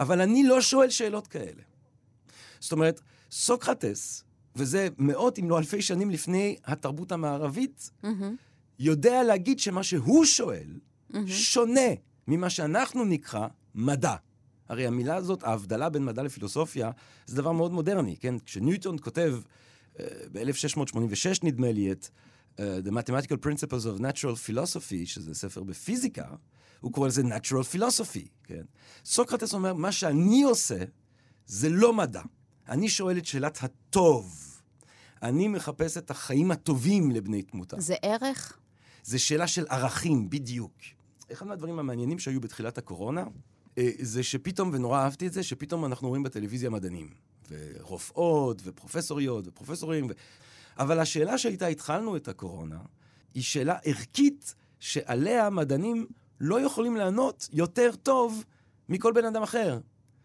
אבל 0.00 0.20
אני 0.20 0.42
לא 0.42 0.60
שואל 0.60 0.90
שאלות 0.90 1.26
כאלה. 1.26 1.62
זאת 2.60 2.72
אומרת, 2.72 3.00
סוקרטס, 3.30 4.24
וזה 4.56 4.88
מאות 4.98 5.38
אם 5.38 5.50
לא 5.50 5.58
אלפי 5.58 5.82
שנים 5.82 6.10
לפני 6.10 6.56
התרבות 6.64 7.12
המערבית, 7.12 7.90
מהמם. 8.02 8.36
יודע 8.78 9.22
להגיד 9.22 9.58
שמה 9.58 9.82
שהוא 9.82 10.24
שואל 10.24 10.78
מהמם. 11.10 11.26
שונה 11.26 11.90
ממה 12.28 12.50
שאנחנו 12.50 13.04
נקרא 13.04 13.46
מדע. 13.74 14.14
הרי 14.68 14.86
המילה 14.86 15.16
הזאת, 15.16 15.44
ההבדלה 15.44 15.88
בין 15.88 16.04
מדע 16.04 16.22
לפילוסופיה, 16.22 16.90
זה 17.26 17.36
דבר 17.36 17.52
מאוד 17.52 17.72
מודרני, 17.72 18.16
כן? 18.16 18.38
כשניוטון 18.38 18.96
כותב 19.02 19.38
אה, 20.00 20.04
ב-1686, 20.32 21.38
נדמה 21.42 21.72
לי, 21.72 21.92
את 21.92 22.08
אה, 22.60 22.78
The 22.84 22.90
Mathematical 22.90 23.46
Principles 23.46 23.84
of 23.84 24.00
Natural 24.00 24.48
Philosophy, 24.48 25.06
שזה 25.06 25.34
ספר 25.34 25.62
בפיזיקה, 25.62 26.26
הוא 26.80 26.92
קורא 26.92 27.08
לזה 27.08 27.22
Natural 27.22 27.76
Philosophy, 27.76 28.28
כן? 28.44 28.62
סוקרטס 29.04 29.54
אומר, 29.54 29.74
מה 29.74 29.92
שאני 29.92 30.42
עושה 30.42 30.78
זה 31.46 31.68
לא 31.68 31.92
מדע. 31.92 32.22
אני 32.68 32.88
שואל 32.88 33.18
את 33.18 33.26
שאלת 33.26 33.58
הטוב. 33.62 34.44
אני 35.22 35.48
מחפש 35.48 35.96
את 35.96 36.10
החיים 36.10 36.50
הטובים 36.50 37.10
לבני 37.10 37.42
תמותה. 37.42 37.80
זה 37.80 37.94
ערך? 38.02 38.58
זה 39.02 39.18
שאלה 39.18 39.46
של 39.46 39.66
ערכים, 39.68 40.30
בדיוק. 40.30 40.72
אחד 41.32 41.46
מהדברים 41.46 41.78
המעניינים 41.78 42.18
שהיו 42.18 42.40
בתחילת 42.40 42.78
הקורונה, 42.78 43.24
אה, 43.78 43.90
זה 43.98 44.22
שפתאום, 44.22 44.70
ונורא 44.72 44.98
אהבתי 44.98 45.26
את 45.26 45.32
זה, 45.32 45.42
שפתאום 45.42 45.84
אנחנו 45.84 46.08
רואים 46.08 46.22
בטלוויזיה 46.22 46.70
מדענים. 46.70 47.10
ורופאות, 47.50 48.62
ופרופסוריות, 48.64 49.48
ופרופסורים. 49.48 50.06
ו... 50.10 50.12
אבל 50.78 51.00
השאלה 51.00 51.38
שאיתה 51.38 51.66
התחלנו 51.66 52.16
את 52.16 52.28
הקורונה, 52.28 52.78
היא 53.34 53.42
שאלה 53.42 53.78
ערכית 53.84 54.54
שעליה 54.80 55.50
מדענים 55.50 56.06
לא 56.40 56.60
יכולים 56.60 56.96
לענות 56.96 57.48
יותר 57.52 57.90
טוב 58.02 58.44
מכל 58.88 59.12
בן 59.12 59.24
אדם 59.24 59.42
אחר. 59.42 59.78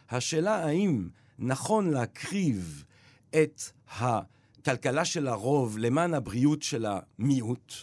השאלה 0.09 0.55
האם 0.65 1.09
נכון 1.39 1.89
להקריב 1.89 2.83
את 3.29 3.61
הכלכלה 3.89 5.05
של 5.05 5.27
הרוב 5.27 5.77
למען 5.77 6.13
הבריאות 6.13 6.61
של 6.61 6.85
המיעוט, 6.85 7.73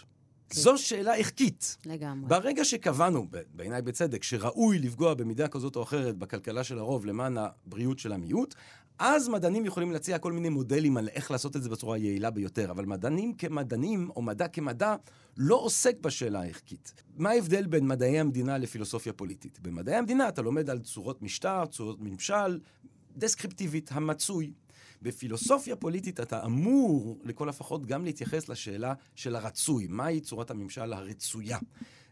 זו 0.53 0.79
שאלה 0.79 1.15
ערכית. 1.17 1.77
לגמרי. 1.87 2.29
ברגע 2.29 2.65
שקבענו, 2.65 3.27
בעיניי 3.55 3.83
בצדק, 3.83 4.23
שראוי 4.23 4.79
לפגוע 4.79 5.15
במידה 5.15 5.49
כזאת 5.49 5.77
או 5.77 5.83
אחרת 5.83 6.17
בכלכלה 6.17 6.65
של 6.65 6.79
הרוב 6.79 7.07
למען 7.07 7.37
הבריאות 7.39 7.99
של 7.99 8.13
המיעוט, 8.13 8.55
אז 8.99 9.29
מדענים 9.29 9.67
יכולים 9.67 9.93
להציע 9.93 10.19
כל 10.19 10.33
מיני 10.33 10.49
מודלים 10.49 10.97
על 10.97 11.09
איך 11.09 11.31
לעשות 11.31 11.57
את 11.57 11.63
זה 11.63 11.69
בצורה 11.69 11.97
היעילה 11.97 12.31
ביותר. 12.31 12.71
אבל 12.71 12.87
מדענים 12.87 13.35
כמדענים, 13.35 14.11
או 14.17 14.23
מדע 14.23 14.49
כמדע, 14.49 14.97
לא 15.37 15.57
עוסק 15.57 16.01
בשאלה 16.01 16.41
הערכית. 16.41 16.93
מה 17.17 17.31
ההבדל 17.31 17.67
בין 17.67 17.89
מדעי 17.89 18.21
המדינה 18.21 18.59
לפילוסופיה 18.59 19.13
פוליטית? 19.13 19.61
במדעי 19.63 19.97
המדינה 19.97 20.29
אתה 20.29 20.43
לומד 20.43 20.71
על 20.71 20.79
צורות 20.79 21.23
משטר, 21.23 21.67
צורות 21.67 22.01
ממשל, 22.01 22.61
דסקריפטיבית, 23.17 23.91
המצוי. 23.93 24.53
בפילוסופיה 25.03 25.77
פוליטית 25.77 26.21
אתה 26.21 26.45
אמור, 26.45 27.19
לכל 27.25 27.49
הפחות, 27.49 27.87
גם 27.87 28.05
להתייחס 28.05 28.49
לשאלה 28.49 28.95
של 29.15 29.37
הרצוי. 29.37 29.87
מהי 29.89 30.21
צורת 30.21 30.51
הממשל 30.51 30.93
הרצויה? 30.93 31.59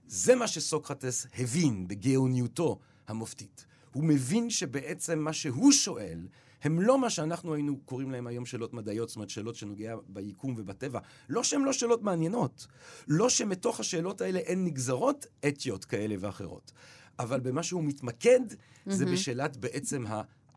זה 0.06 0.34
מה 0.34 0.48
שסוקרטס 0.48 1.26
הבין 1.38 1.88
בגאוניותו 1.88 2.78
המופתית. 3.08 3.66
הוא 3.92 4.04
מבין 4.04 4.50
שבעצם 4.50 5.18
מה 5.18 5.32
שהוא 5.32 5.72
שואל, 5.72 6.26
הם 6.62 6.80
לא 6.80 6.98
מה 6.98 7.10
שאנחנו 7.10 7.54
היינו 7.54 7.78
קוראים 7.84 8.10
להם 8.10 8.26
היום 8.26 8.46
שאלות 8.46 8.74
מדעיות, 8.74 9.08
זאת 9.08 9.16
אומרת 9.16 9.30
שאלות 9.30 9.56
שנוגע 9.56 9.96
ביקום 10.08 10.54
ובטבע. 10.56 11.00
לא 11.28 11.42
שהן 11.42 11.62
לא 11.62 11.72
שאלות 11.72 12.02
מעניינות. 12.02 12.66
לא 13.08 13.28
שמתוך 13.28 13.80
השאלות 13.80 14.20
האלה 14.20 14.38
אין 14.38 14.64
נגזרות 14.64 15.26
אתיות 15.48 15.84
כאלה 15.84 16.14
ואחרות. 16.18 16.72
אבל 17.18 17.40
במה 17.40 17.62
שהוא 17.62 17.84
מתמקד, 17.84 18.40
זה 18.86 19.06
בשאלת 19.06 19.56
בעצם 19.56 20.04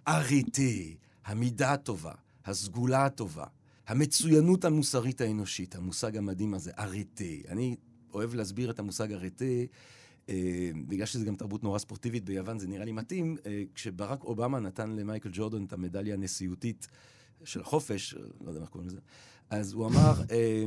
האריטה, 0.06 0.62
המידה 1.26 1.74
הטובה, 1.74 2.14
הסגולה 2.46 3.06
הטובה, 3.06 3.46
המצוינות 3.88 4.66
המוסרית 4.66 5.22
האנושית, 5.22 5.76
המושג 5.76 6.18
המדהים 6.18 6.54
הזה, 6.54 6.72
אריטה. 6.80 7.24
אני 7.50 7.76
אוהב 8.14 8.36
להסביר 8.36 8.72
את 8.72 8.80
המושג 8.80 9.12
אריטה. 9.12 9.46
אה, 10.30 10.72
בגלל 10.88 11.06
שזו 11.06 11.26
גם 11.26 11.36
תרבות 11.36 11.64
נורא 11.64 11.80
ספורטיבית 11.80 12.26
ביוון, 12.26 12.60
זה 12.60 12.68
נראה 12.68 12.86
לי 12.86 12.92
מתאים. 12.92 13.38
אה, 13.46 13.64
כשברק 13.76 14.24
אובמה 14.24 14.60
נתן 14.60 14.90
למייקל 14.90 15.30
ג'ורדון 15.34 15.66
את 15.66 15.74
המדליה 15.74 16.14
הנשיאותית 16.14 16.88
של 17.44 17.62
החופש, 17.62 18.14
לא 18.42 18.50
יודע 18.50 18.62
איך 18.62 18.70
קוראים 18.70 18.90
לזה, 18.90 19.00
אז 19.50 19.74
הוא 19.74 19.88
אמר, 19.88 20.14
אה, 20.32 20.66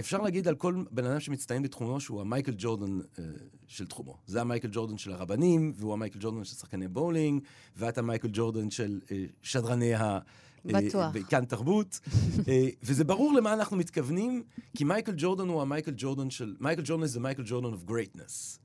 אפשר 0.00 0.18
להגיד 0.18 0.48
על 0.48 0.54
כל 0.54 0.84
בן 0.90 1.04
אדם 1.04 1.20
שמצטיין 1.20 1.62
בתחומו 1.62 2.00
שהוא 2.00 2.20
המייקל 2.20 2.54
ג'ורדון 2.58 3.00
אה, 3.18 3.24
של 3.66 3.86
תחומו. 3.86 4.16
זה 4.26 4.40
המייקל 4.40 4.68
ג'ורדון 4.72 4.98
של 4.98 5.12
הרבנים, 5.12 5.72
והוא 5.76 5.92
המייקל 5.92 6.18
ג'ורדון 6.22 6.44
של 6.44 6.54
שחקני 6.54 6.88
בולינג, 6.88 7.42
ואת 7.76 7.98
המייקל 7.98 8.28
ג'ורדון 8.32 8.70
של 8.70 9.00
אה, 9.10 9.24
שדרני 9.42 9.94
ה... 9.94 10.18
בטוח. 10.64 11.12
כאן 11.28 11.44
תרבות. 11.44 12.00
אה, 12.48 12.68
וזה 12.82 13.04
ברור 13.04 13.32
למה 13.32 13.52
אנחנו 13.52 13.76
מתכוונים, 13.76 14.42
כי 14.76 14.84
מייקל 14.84 15.12
ג'ורדון 15.16 15.48
הוא 15.48 15.62
המייקל 15.62 15.92
ג'ורדון 15.96 16.30
של... 16.30 16.56
מייקל 16.60 16.82
ג'ורדון 16.84 17.06
זה 17.06 17.20
מייקל 17.20 17.42
ג'ורדון 17.46 17.74
of 17.74 17.90
greatness. 17.90 18.58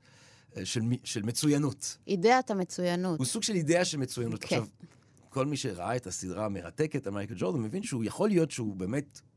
אה, 0.56 0.64
של, 0.64 0.80
של 1.04 1.22
מצוינות. 1.22 1.96
אידאת 2.06 2.50
המצוינות. 2.50 3.18
הוא 3.18 3.26
סוג 3.26 3.42
של 3.42 3.54
אידאה 3.54 3.84
של 3.84 3.98
מצוינות. 3.98 4.40
כן. 4.40 4.46
עכשיו, 4.46 4.66
כל 5.28 5.46
מי 5.46 5.56
שראה 5.56 5.96
את 5.96 6.06
הסדרה 6.06 6.44
המרתקת 6.44 7.06
על 7.06 7.12
מייקל 7.12 7.34
ג'ורדון 7.36 7.62
מבין 7.62 7.82
שהוא 7.82 8.04
יכול 8.04 8.28
להיות 8.28 8.50
שהוא 8.50 8.76
באמת 8.76 9.20
אה, 9.24 9.31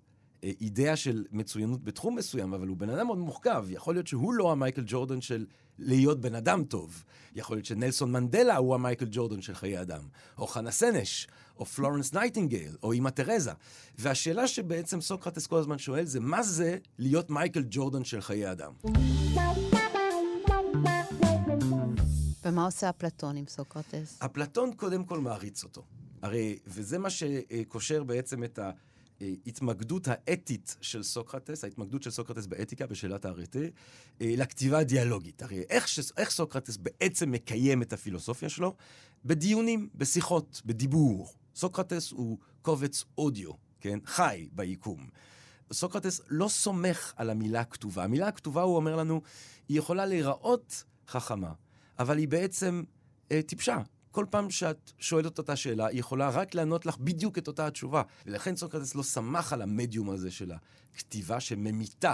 אידאה 0.62 0.96
של 0.96 1.26
מצוינות 1.32 1.84
בתחום 1.84 2.16
מסוים, 2.16 2.54
אבל 2.54 2.68
הוא 2.68 2.78
בן 2.78 2.90
אדם 2.90 3.06
מאוד 3.06 3.18
מורכב. 3.18 3.66
יכול 3.70 3.96
להיות 3.96 4.08
שהוא 4.08 4.34
לא 4.34 4.52
המייקל 4.52 4.84
ג'ורדן 4.86 5.22
של 5.22 5.46
להיות 5.80 6.22
בן 6.22 6.36
אדם 6.36 6.64
טוב. 6.64 7.04
יכול 7.36 7.58
להיות 7.58 7.66
שנלסון 7.66 8.12
מנדלה 8.12 8.58
הוא 8.58 8.76
המייקל 8.76 9.08
ג'ורדן 9.12 9.42
של 9.42 9.56
חיי 9.56 9.82
אדם. 9.82 10.02
או 10.38 10.48
חנה 10.48 10.72
סנש, 10.72 11.28
או 11.58 11.66
פלורנס 11.66 12.14
נייטינגייל, 12.14 12.76
או 12.84 12.94
אמא 12.94 13.10
תרזה. 13.10 13.52
והשאלה 13.98 14.48
שבעצם 14.48 15.02
סוקרטס 15.02 15.48
כל 15.48 15.58
הזמן 15.58 15.78
שואל 15.78 16.06
זה, 16.06 16.20
מה 16.20 16.44
זה 16.44 16.78
להיות 17.00 17.30
מייקל 17.30 17.64
ג'ורדן 17.70 18.04
של 18.04 18.22
חיי 18.22 18.52
אדם? 18.52 18.74
ומה 22.46 22.66
עושה 22.66 22.90
אפלטון 22.90 23.38
עם 23.38 23.46
סוקרטס? 23.48 24.22
אפלטון 24.26 24.74
קודם 24.74 25.04
כל 25.04 25.20
מעריץ 25.20 25.64
אותו. 25.64 25.84
הרי, 26.22 26.60
וזה 26.68 26.98
מה 26.98 27.10
שקושר 27.10 28.04
בעצם 28.04 28.44
את 28.44 28.60
ההתמקדות 29.22 30.08
האתית 30.08 30.78
של 30.82 31.04
סוקרטס, 31.04 31.64
ההתמקדות 31.64 32.04
של 32.04 32.12
סוקרטס 32.12 32.46
באתיקה, 32.46 32.88
בשאלת 32.88 33.26
האריתה, 33.26 33.60
לכתיבה 34.20 34.80
הדיאלוגית. 34.80 35.42
הרי 35.42 35.64
איך, 35.70 35.88
ש... 35.88 36.00
איך 36.18 36.30
סוקרטס 36.30 36.78
בעצם 36.78 37.32
מקיים 37.32 37.82
את 37.82 37.94
הפילוסופיה 37.94 38.50
שלו? 38.50 38.76
בדיונים, 39.26 39.90
בשיחות, 39.96 40.62
בדיבור. 40.66 41.30
סוקרטס 41.56 42.12
הוא 42.12 42.38
קובץ 42.62 43.04
אודיו, 43.18 43.52
כן? 43.80 44.00
חי 44.06 44.48
ביקום. 44.52 45.08
סוקרטס 45.74 46.22
לא 46.30 46.48
סומך 46.48 47.14
על 47.16 47.30
המילה 47.30 47.62
הכתובה. 47.62 48.04
המילה 48.04 48.28
הכתובה, 48.28 48.62
הוא 48.62 48.76
אומר 48.76 48.96
לנו, 48.96 49.22
היא 49.70 49.78
יכולה 49.78 50.06
להיראות 50.06 50.84
חכמה, 51.08 51.54
אבל 52.00 52.18
היא 52.18 52.28
בעצם 52.28 52.84
אה, 53.32 53.42
טיפשה. 53.42 53.78
כל 54.16 54.26
פעם 54.30 54.50
שאת 54.50 54.92
שואלת 55.00 55.34
את 55.34 55.38
אותה 55.38 55.56
שאלה, 55.56 55.88
היא 55.88 56.00
יכולה 56.00 56.30
רק 56.30 56.56
לענות 56.56 56.86
לך 56.86 56.98
בדיוק 56.98 57.38
את 57.38 57.48
אותה 57.48 57.68
התשובה. 57.68 58.02
ולכן 58.26 58.56
סוקרטס 58.56 58.96
לא 58.96 59.04
שמח 59.04 59.54
על 59.54 59.62
המדיום 59.62 60.10
הזה 60.10 60.32
של 60.32 60.52
הכתיבה 60.94 61.40
שממיתה 61.40 62.14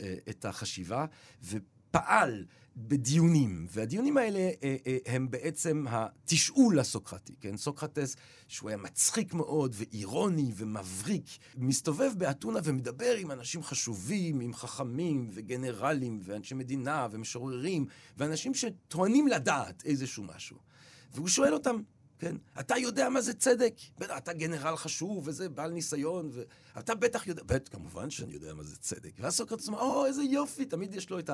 אה, 0.00 0.14
את 0.28 0.44
החשיבה, 0.44 1.06
ופעל 1.44 2.44
בדיונים. 2.76 3.66
והדיונים 3.70 4.16
האלה 4.16 4.38
אה, 4.38 4.76
אה, 4.86 4.98
הם 5.06 5.30
בעצם 5.30 5.84
התשאול 5.88 6.78
הסוקרטי, 6.80 7.34
כן? 7.40 7.56
סוקרטס, 7.56 8.16
שהוא 8.48 8.68
היה 8.68 8.76
מצחיק 8.76 9.34
מאוד 9.34 9.74
ואירוני 9.78 10.52
ומבריק, 10.56 11.26
מסתובב 11.56 12.12
באתונה 12.16 12.60
ומדבר 12.64 13.16
עם 13.18 13.30
אנשים 13.30 13.62
חשובים, 13.62 14.40
עם 14.40 14.54
חכמים 14.54 15.28
וגנרלים 15.32 16.20
ואנשי 16.24 16.54
מדינה 16.54 17.08
ומשוררים, 17.10 17.86
ואנשים 18.16 18.54
שטוענים 18.54 19.28
לדעת 19.28 19.82
איזשהו 19.84 20.24
משהו. 20.24 20.75
והוא 21.16 21.28
שואל 21.28 21.54
אותם, 21.54 21.76
כן, 22.18 22.36
אתה 22.60 22.78
יודע 22.78 23.08
מה 23.08 23.20
זה 23.20 23.34
צדק? 23.34 23.74
אתה 24.16 24.32
גנרל 24.32 24.76
חשוב 24.76 25.28
וזה, 25.28 25.48
בעל 25.48 25.70
ניסיון, 25.70 26.30
ואתה 26.76 26.94
בטח 26.94 27.26
יודע, 27.26 27.42
בטח, 27.46 27.72
כמובן 27.72 28.10
שאני 28.10 28.34
יודע 28.34 28.54
מה 28.54 28.62
זה 28.62 28.76
צדק. 28.76 29.12
ואז 29.18 29.36
סוקרטס 29.36 29.68
אומר, 29.68 29.80
או, 29.80 30.06
איזה 30.06 30.22
יופי, 30.22 30.64
תמיד 30.64 30.94
יש 30.94 31.10
לו 31.10 31.18
את 31.18 31.30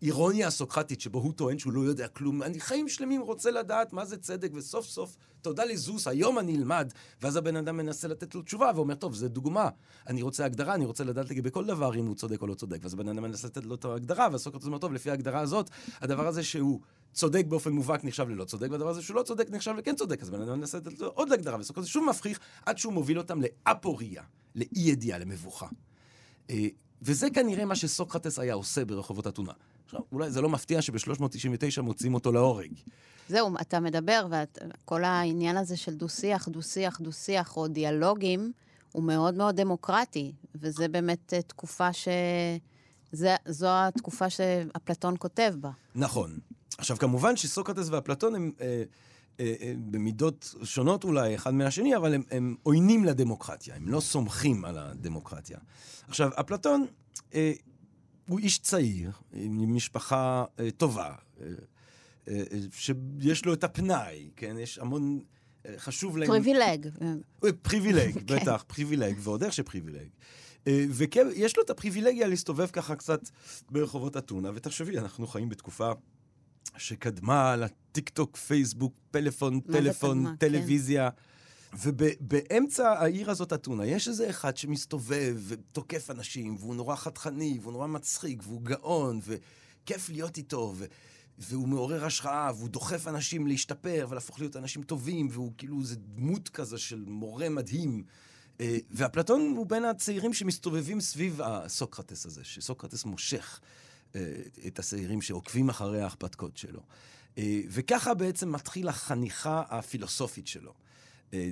האירוניה 0.00 0.46
הסוקרטית, 0.46 1.00
שבו 1.00 1.18
הוא 1.18 1.32
טוען 1.32 1.58
שהוא 1.58 1.72
לא 1.72 1.80
יודע 1.80 2.08
כלום. 2.08 2.42
אני 2.42 2.60
חיים 2.60 2.88
שלמים 2.88 3.20
רוצה 3.20 3.50
לדעת 3.50 3.92
מה 3.92 4.04
זה 4.04 4.16
צדק, 4.16 4.50
וסוף 4.54 4.86
סוף, 4.86 5.16
תודה 5.42 5.64
לזוס, 5.64 6.08
היום 6.08 6.38
אני 6.38 6.56
אלמד. 6.56 6.92
ואז 7.22 7.36
הבן 7.36 7.56
אדם 7.56 7.76
מנסה 7.76 8.08
לתת 8.08 8.34
לו 8.34 8.42
תשובה, 8.42 8.70
ואומר, 8.74 8.94
טוב, 8.94 9.14
זו 9.14 9.28
דוגמה. 9.28 9.68
אני 10.06 10.22
רוצה 10.22 10.44
הגדרה, 10.44 10.74
אני 10.74 10.84
רוצה 10.84 11.04
לדעת 11.04 11.30
לגבי 11.30 11.50
כל 11.50 11.64
דבר 11.64 11.94
אם 11.94 12.06
הוא 12.06 12.14
צודק 12.14 12.42
או 12.42 12.46
לא 12.46 12.54
צודק. 12.54 12.78
ואז 12.82 12.94
הבן 12.94 13.08
אדם 13.08 13.22
מנסה 13.22 13.48
לתת 13.48 13.64
לו 13.64 13.74
את 13.74 13.84
ההגדרה, 13.84 14.28
והסוקרטס 14.32 14.66
אומר, 14.66 14.78
טוב, 14.78 14.92
לפי 14.92 15.10
ההגדרה 15.10 15.40
הזאת, 15.40 15.70
הדבר 16.00 16.26
הזה 16.26 16.42
שהוא 16.42 16.80
צודק 17.16 17.46
באופן 17.48 17.72
מובהק 17.72 18.04
נחשב 18.04 18.28
ללא 18.28 18.44
צודק, 18.44 18.70
והדבר 18.70 18.88
הזה 18.88 19.02
שהוא 19.02 19.16
לא 19.16 19.22
צודק 19.22 19.50
נחשב 19.50 19.74
לכן 19.78 19.96
צודק. 19.96 20.22
אז 20.22 20.30
בן 20.30 20.42
אדם 20.42 20.58
מנסה 20.58 20.78
לתת 20.78 21.00
לו 21.00 21.08
עוד 21.08 21.32
הגדרה, 21.32 21.60
וסוקרטס 21.60 21.86
שוב 21.86 22.04
מפחיך, 22.10 22.40
עד 22.66 22.78
שהוא 22.78 22.92
מוביל 22.92 23.18
אותם 23.18 23.40
לאפוריה, 23.40 24.22
לאי 24.54 24.68
ידיעה, 24.74 25.18
למבוכה. 25.18 25.66
אה, 26.50 26.66
וזה 27.02 27.30
כנראה 27.30 27.64
מה 27.64 27.76
שסוקרטס 27.76 28.38
היה 28.38 28.54
עושה 28.54 28.84
ברחובות 28.84 29.26
אתונה. 29.26 29.52
עכשיו, 29.84 30.00
אולי 30.12 30.30
זה 30.30 30.40
לא 30.40 30.48
מפתיע 30.48 30.82
שב-399 30.82 31.82
מוצאים 31.82 32.14
אותו 32.14 32.32
להורג. 32.32 32.72
זהו, 33.28 33.50
אתה 33.60 33.80
מדבר, 33.80 34.26
וכל 34.30 35.04
העניין 35.04 35.56
הזה 35.56 35.76
של 35.76 35.94
דו-שיח, 35.94 36.48
דו-שיח, 36.48 37.00
דו-שיח, 37.00 37.56
או 37.56 37.68
דיאלוגים, 37.68 38.52
הוא 38.92 39.02
מאוד 39.02 39.34
מאוד 39.34 39.56
דמוקרטי, 39.56 40.32
וזה 40.54 40.88
באמת 40.88 41.34
אה, 41.34 41.42
תקופה 41.42 41.92
ש... 41.92 42.08
זה, 43.12 43.36
זו 43.46 43.66
התקופה 43.70 44.30
שאפלטון 44.30 45.14
כותב 45.18 45.54
בה. 45.60 45.70
נכון. 45.94 46.38
עכשיו, 46.78 46.96
כמובן 46.96 47.36
שסוקרטס 47.36 47.88
ואפלטון 47.88 48.34
הם 48.34 48.52
אה, 48.60 48.82
אה, 49.40 49.54
אה, 49.60 49.72
במידות 49.90 50.54
שונות 50.64 51.04
אולי 51.04 51.34
אחד 51.34 51.54
מהשני, 51.54 51.96
אבל 51.96 52.14
הם, 52.14 52.22
הם 52.30 52.56
עוינים 52.62 53.04
לדמוקרטיה, 53.04 53.76
הם 53.76 53.88
לא 53.88 54.00
סומכים 54.00 54.64
על 54.64 54.78
הדמוקרטיה. 54.78 55.58
עכשיו, 56.08 56.30
אפלטון 56.40 56.86
אה, 57.34 57.52
הוא 58.28 58.38
איש 58.38 58.58
צעיר, 58.58 59.10
עם 59.32 59.74
משפחה 59.74 60.44
אה, 60.60 60.70
טובה, 60.70 61.14
אה, 61.40 61.46
אה, 62.28 62.42
שיש 62.72 63.44
לו 63.44 63.52
את 63.52 63.64
הפנאי, 63.64 64.30
כן? 64.36 64.56
יש 64.58 64.78
המון... 64.78 65.20
אה, 65.66 65.74
חשוב 65.78 66.16
להם... 66.16 66.28
privilege. 66.28 66.88
privilege, 67.62 68.22
בטח, 68.32 68.64
privilege, 68.66 69.16
ועוד 69.20 69.42
איך 69.42 69.52
ש 69.52 69.61
privilege. 69.61 70.08
וכן, 70.68 71.26
יש 71.34 71.56
לו 71.56 71.62
את 71.62 71.70
הפריבילגיה 71.70 72.26
להסתובב 72.26 72.66
ככה 72.66 72.96
קצת 72.96 73.20
ברחובות 73.70 74.16
אתונה, 74.16 74.50
ותחשבי, 74.54 74.98
אנחנו 74.98 75.26
חיים 75.26 75.48
בתקופה 75.48 75.92
שקדמה 76.76 77.56
לטיק 77.56 78.08
טוק, 78.08 78.36
פייסבוק, 78.36 78.94
פלאפון, 79.10 79.60
טלפון, 79.60 80.18
קדמה, 80.18 80.36
טלוויזיה. 80.36 81.10
כן. 81.10 81.78
ובאמצע 81.82 82.92
העיר 82.92 83.30
הזאת, 83.30 83.52
אתונה, 83.52 83.86
יש 83.86 84.08
איזה 84.08 84.30
אחד 84.30 84.56
שמסתובב 84.56 85.36
ותוקף 85.48 86.10
אנשים, 86.10 86.56
והוא 86.58 86.74
נורא 86.74 86.96
חתכני, 86.96 87.58
והוא 87.62 87.72
נורא 87.72 87.86
מצחיק, 87.86 88.42
והוא 88.42 88.62
גאון, 88.62 89.20
וכיף 89.22 90.08
להיות 90.08 90.36
איתו, 90.36 90.74
ו... 90.76 90.84
והוא 91.38 91.68
מעורר 91.68 92.04
השחאה, 92.04 92.50
והוא 92.56 92.68
דוחף 92.68 93.08
אנשים 93.08 93.46
להשתפר 93.46 94.06
ולהפוך 94.10 94.40
להיות 94.40 94.56
אנשים 94.56 94.82
טובים, 94.82 95.28
והוא 95.30 95.52
כאילו 95.58 95.80
איזה 95.80 95.96
דמות 95.96 96.48
כזה 96.48 96.78
של 96.78 97.04
מורה 97.06 97.48
מדהים. 97.48 98.04
אה, 98.60 98.78
ואפלטון 98.90 99.54
הוא 99.56 99.66
בין 99.66 99.84
הצעירים 99.84 100.32
שמסתובבים 100.32 101.00
סביב 101.00 101.40
הסוקרטס 101.42 102.26
הזה, 102.26 102.44
שסוקרטס 102.44 103.04
מושך 103.04 103.60
את 104.66 104.78
הצעירים 104.78 105.22
שעוקבים 105.22 105.68
אחרי 105.68 106.00
ההרפתקות 106.00 106.56
שלו. 106.56 106.80
אה, 107.38 107.60
וככה 107.68 108.14
בעצם 108.14 108.52
מתחיל 108.52 108.88
החניכה 108.88 109.62
הפילוסופית 109.68 110.46
שלו. 110.46 110.72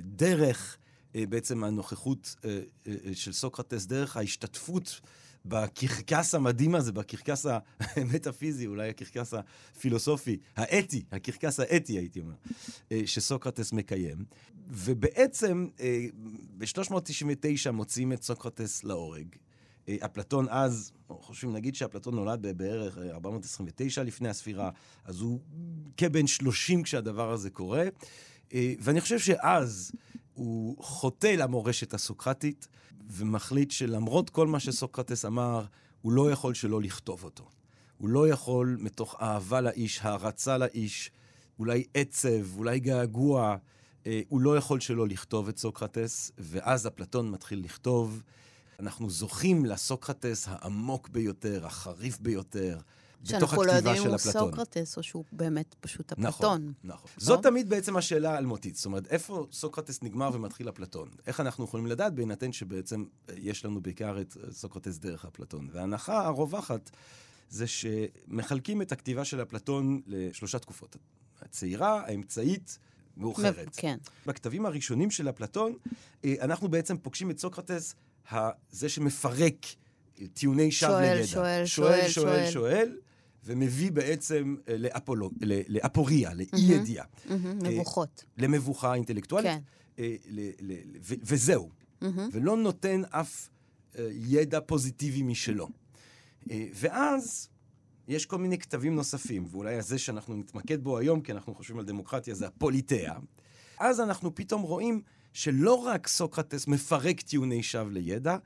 דרך 0.03 0.77
בעצם 1.13 1.63
הנוכחות 1.63 2.35
של 3.13 3.33
סוקרטס, 3.33 3.85
דרך 3.85 4.17
ההשתתפות 4.17 5.01
בקרקס 5.45 6.35
המדהים 6.35 6.75
הזה, 6.75 6.91
בקרקס 6.91 7.45
המטאפיזי, 7.79 8.67
אולי 8.67 8.89
הקרקס 8.89 9.33
הפילוסופי, 9.33 10.37
האתי, 10.55 11.03
הקרקס 11.11 11.59
האתי, 11.59 11.93
הייתי 11.93 12.19
אומר, 12.19 12.35
שסוקרטס 13.05 13.73
מקיים. 13.73 14.25
ובעצם, 14.67 15.67
ב-399 16.57 17.71
מוציאים 17.71 18.13
את 18.13 18.23
סוקרטס 18.23 18.83
להורג. 18.83 19.27
אפלטון 19.89 20.45
אז, 20.49 20.91
חושבים, 21.09 21.53
נגיד 21.53 21.75
שאפלטון 21.75 22.15
נולד 22.15 22.57
בערך 22.57 22.97
429 22.97 24.03
לפני 24.03 24.29
הספירה, 24.29 24.69
אז 25.05 25.21
הוא 25.21 25.39
כבן 25.97 26.27
30 26.27 26.83
כשהדבר 26.83 27.31
הזה 27.31 27.49
קורה. 27.49 27.83
ואני 28.53 29.01
חושב 29.01 29.19
שאז 29.19 29.91
הוא 30.33 30.83
חוטא 30.83 31.27
למורשת 31.27 31.93
הסוקרטית, 31.93 32.67
ומחליט 33.09 33.71
שלמרות 33.71 34.29
כל 34.29 34.47
מה 34.47 34.59
שסוקרטס 34.59 35.25
אמר, 35.25 35.65
הוא 36.01 36.11
לא 36.11 36.31
יכול 36.31 36.53
שלא 36.53 36.81
לכתוב 36.81 37.23
אותו. 37.23 37.49
הוא 37.97 38.09
לא 38.09 38.27
יכול 38.27 38.77
מתוך 38.79 39.15
אהבה 39.21 39.61
לאיש, 39.61 39.99
הערצה 40.01 40.57
לאיש, 40.57 41.11
אולי 41.59 41.83
עצב, 41.93 42.57
אולי 42.57 42.79
געגוע, 42.79 43.55
אה, 44.07 44.21
הוא 44.27 44.41
לא 44.41 44.57
יכול 44.57 44.79
שלא 44.79 45.07
לכתוב 45.07 45.47
את 45.47 45.57
סוקרטס, 45.57 46.31
ואז 46.37 46.87
אפלטון 46.87 47.31
מתחיל 47.31 47.59
לכתוב. 47.63 48.23
אנחנו 48.79 49.09
זוכים 49.09 49.65
לסוקרטס 49.65 50.47
העמוק 50.47 51.09
ביותר, 51.09 51.65
החריף 51.65 52.19
ביותר, 52.19 52.79
בתוך 53.33 53.53
הכתיבה 53.53 53.55
של 53.55 53.55
אפלטון. 53.55 53.61
שאנחנו 53.61 53.63
לא 53.63 53.71
יודעים 53.71 54.03
אם 54.03 54.09
הוא 54.09 54.17
סוקרטס, 54.17 54.97
או 54.97 55.03
שהוא 55.03 55.25
באמת 55.31 55.75
פשוט 55.79 56.11
אפלטון. 56.11 56.27
נכון, 56.27 56.73
נכון. 56.83 57.11
זאת 57.17 57.43
תמיד 57.43 57.69
בעצם 57.69 57.97
השאלה 57.97 58.33
האלמותית. 58.33 58.75
זאת 58.75 58.85
אומרת, 58.85 59.07
איפה 59.07 59.47
סוקרטס 59.51 60.03
נגמר 60.03 60.29
ומתחיל 60.33 60.69
אפלטון? 60.69 61.09
איך 61.27 61.39
אנחנו 61.39 61.63
יכולים 61.63 61.87
לדעת, 61.87 62.13
בהינתן 62.13 62.51
שבעצם 62.51 63.05
אה, 63.29 63.33
יש 63.37 63.65
לנו 63.65 63.81
בעיקר 63.81 64.21
את 64.21 64.37
אה, 64.43 64.51
סוקרטס 64.51 64.97
דרך 64.97 65.25
אפלטון? 65.25 65.69
וההנחה 65.71 66.25
הרווחת 66.25 66.91
זה 67.49 67.65
שמחלקים 67.67 68.81
את 68.81 68.91
הכתיבה 68.91 69.25
של 69.25 69.41
אפלטון 69.41 70.01
לשלושה 70.07 70.59
תקופות. 70.59 70.95
הצעירה, 71.41 72.01
האמצעית, 72.05 72.79
מאוחרת. 73.17 73.69
כן. 73.77 73.97
בכתבים 74.25 74.65
הראשונים 74.65 75.11
של 75.11 75.29
אפלטון, 75.29 75.73
אה, 76.25 76.35
אנחנו 76.41 76.67
בעצם 76.67 76.97
פוגשים 76.97 77.31
את 77.31 77.39
סוקרטס, 77.39 77.95
זה 78.71 78.89
שמפרק 78.89 79.65
טיעוני 80.33 80.71
שווא 80.71 81.01
לידע. 81.01 81.27
שואל, 81.27 81.65
שואל, 81.65 82.07
שואל, 82.07 82.07
שואל, 82.07 82.51
שואל, 82.51 82.97
ומביא 83.43 83.91
בעצם 83.91 84.55
אה, 84.67 84.77
לאפולוג, 84.77 85.33
לאפוריה, 85.67 86.33
לאי-ידיעה. 86.33 87.05
אה, 87.29 87.35
מבוכות. 87.53 88.23
למבוכה 88.37 88.93
אינטלקטואלית. 88.93 89.51
כן. 89.97 90.03
וזהו. 91.01 91.69
ולא 92.31 92.57
נותן 92.57 93.01
אף 93.09 93.49
ידע 94.11 94.59
פוזיטיבי 94.61 95.23
משלו. 95.23 95.67
ואז 96.49 97.49
יש 98.07 98.25
כל 98.25 98.37
מיני 98.37 98.57
כתבים 98.57 98.95
נוספים, 98.95 99.45
ואולי 99.51 99.75
הזה 99.75 99.97
שאנחנו 99.97 100.35
נתמקד 100.35 100.83
בו 100.83 100.97
היום, 100.97 101.21
כי 101.21 101.31
אנחנו 101.31 101.55
חושבים 101.55 101.79
על 101.79 101.85
דמוקרטיה, 101.85 102.35
זה 102.35 102.47
הפוליטאה. 102.47 103.17
אז 103.79 103.99
אנחנו 103.99 104.35
פתאום 104.35 104.61
רואים 104.61 105.01
שלא 105.35 105.73
רק 105.73 106.07
סוקרטס 106.07 106.67
מפרק 106.67 107.21
טיעוני 107.21 107.63
שווא 107.63 107.91
לידע, 107.91 108.37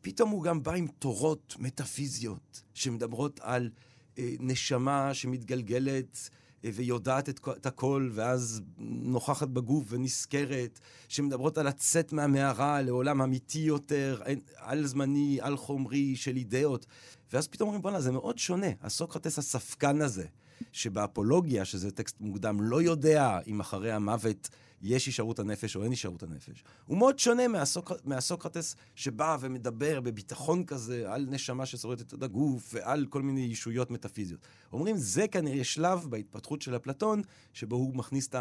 פתאום 0.00 0.30
הוא 0.30 0.42
גם 0.42 0.62
בא 0.62 0.72
עם 0.72 0.86
תורות 0.98 1.54
מטאפיזיות 1.58 2.62
שמדברות 2.74 3.40
על 3.42 3.70
אה, 4.18 4.34
נשמה 4.40 5.14
שמתגלגלת 5.14 6.30
אה, 6.64 6.70
ויודעת 6.74 7.28
את, 7.28 7.40
את 7.56 7.66
הכל, 7.66 8.10
ואז 8.12 8.62
נוכחת 8.78 9.48
בגוף 9.48 9.84
ונזכרת, 9.88 10.80
שמדברות 11.08 11.58
על 11.58 11.66
לצאת 11.66 12.12
מהמערה 12.12 12.82
לעולם 12.82 13.22
אמיתי 13.22 13.58
יותר, 13.58 14.22
על 14.56 14.86
זמני, 14.86 15.38
על 15.40 15.56
חומרי, 15.56 16.16
של 16.16 16.36
אידאות. 16.36 16.86
ואז 17.32 17.48
פתאום 17.48 17.66
אומרים, 17.66 17.82
בואנה, 17.82 18.00
זה 18.00 18.12
מאוד 18.12 18.38
שונה. 18.38 18.70
הסוקרטס 18.82 19.38
הספקן 19.38 20.00
הזה, 20.00 20.26
שבאפולוגיה, 20.72 21.64
שזה 21.64 21.90
טקסט 21.90 22.20
מוקדם, 22.20 22.60
לא 22.60 22.82
יודע 22.82 23.38
אם 23.46 23.60
אחרי 23.60 23.92
המוות 23.92 24.48
יש 24.84 25.06
הישארות 25.06 25.38
הנפש 25.38 25.76
או 25.76 25.82
אין 25.82 25.90
הישארות 25.90 26.22
הנפש. 26.22 26.64
הוא 26.86 26.98
מאוד 26.98 27.18
שונה 27.18 27.48
מהסוק... 27.48 27.92
מהסוקרטס 28.04 28.76
שבא 28.94 29.36
ומדבר 29.40 30.00
בביטחון 30.00 30.64
כזה 30.64 31.12
על 31.12 31.26
נשמה 31.30 31.66
ששורדת 31.66 32.14
את 32.14 32.22
הגוף 32.22 32.74
ועל 32.74 33.06
כל 33.06 33.22
מיני 33.22 33.40
ישויות 33.40 33.90
מטאפיזיות. 33.90 34.40
אומרים, 34.72 34.96
זה 34.96 35.28
כנראה 35.28 35.64
שלב 35.64 36.06
בהתפתחות 36.08 36.62
של 36.62 36.76
אפלטון, 36.76 37.22
שבו 37.52 37.76
הוא 37.76 37.96
מכניס 37.96 38.28
את 38.28 38.36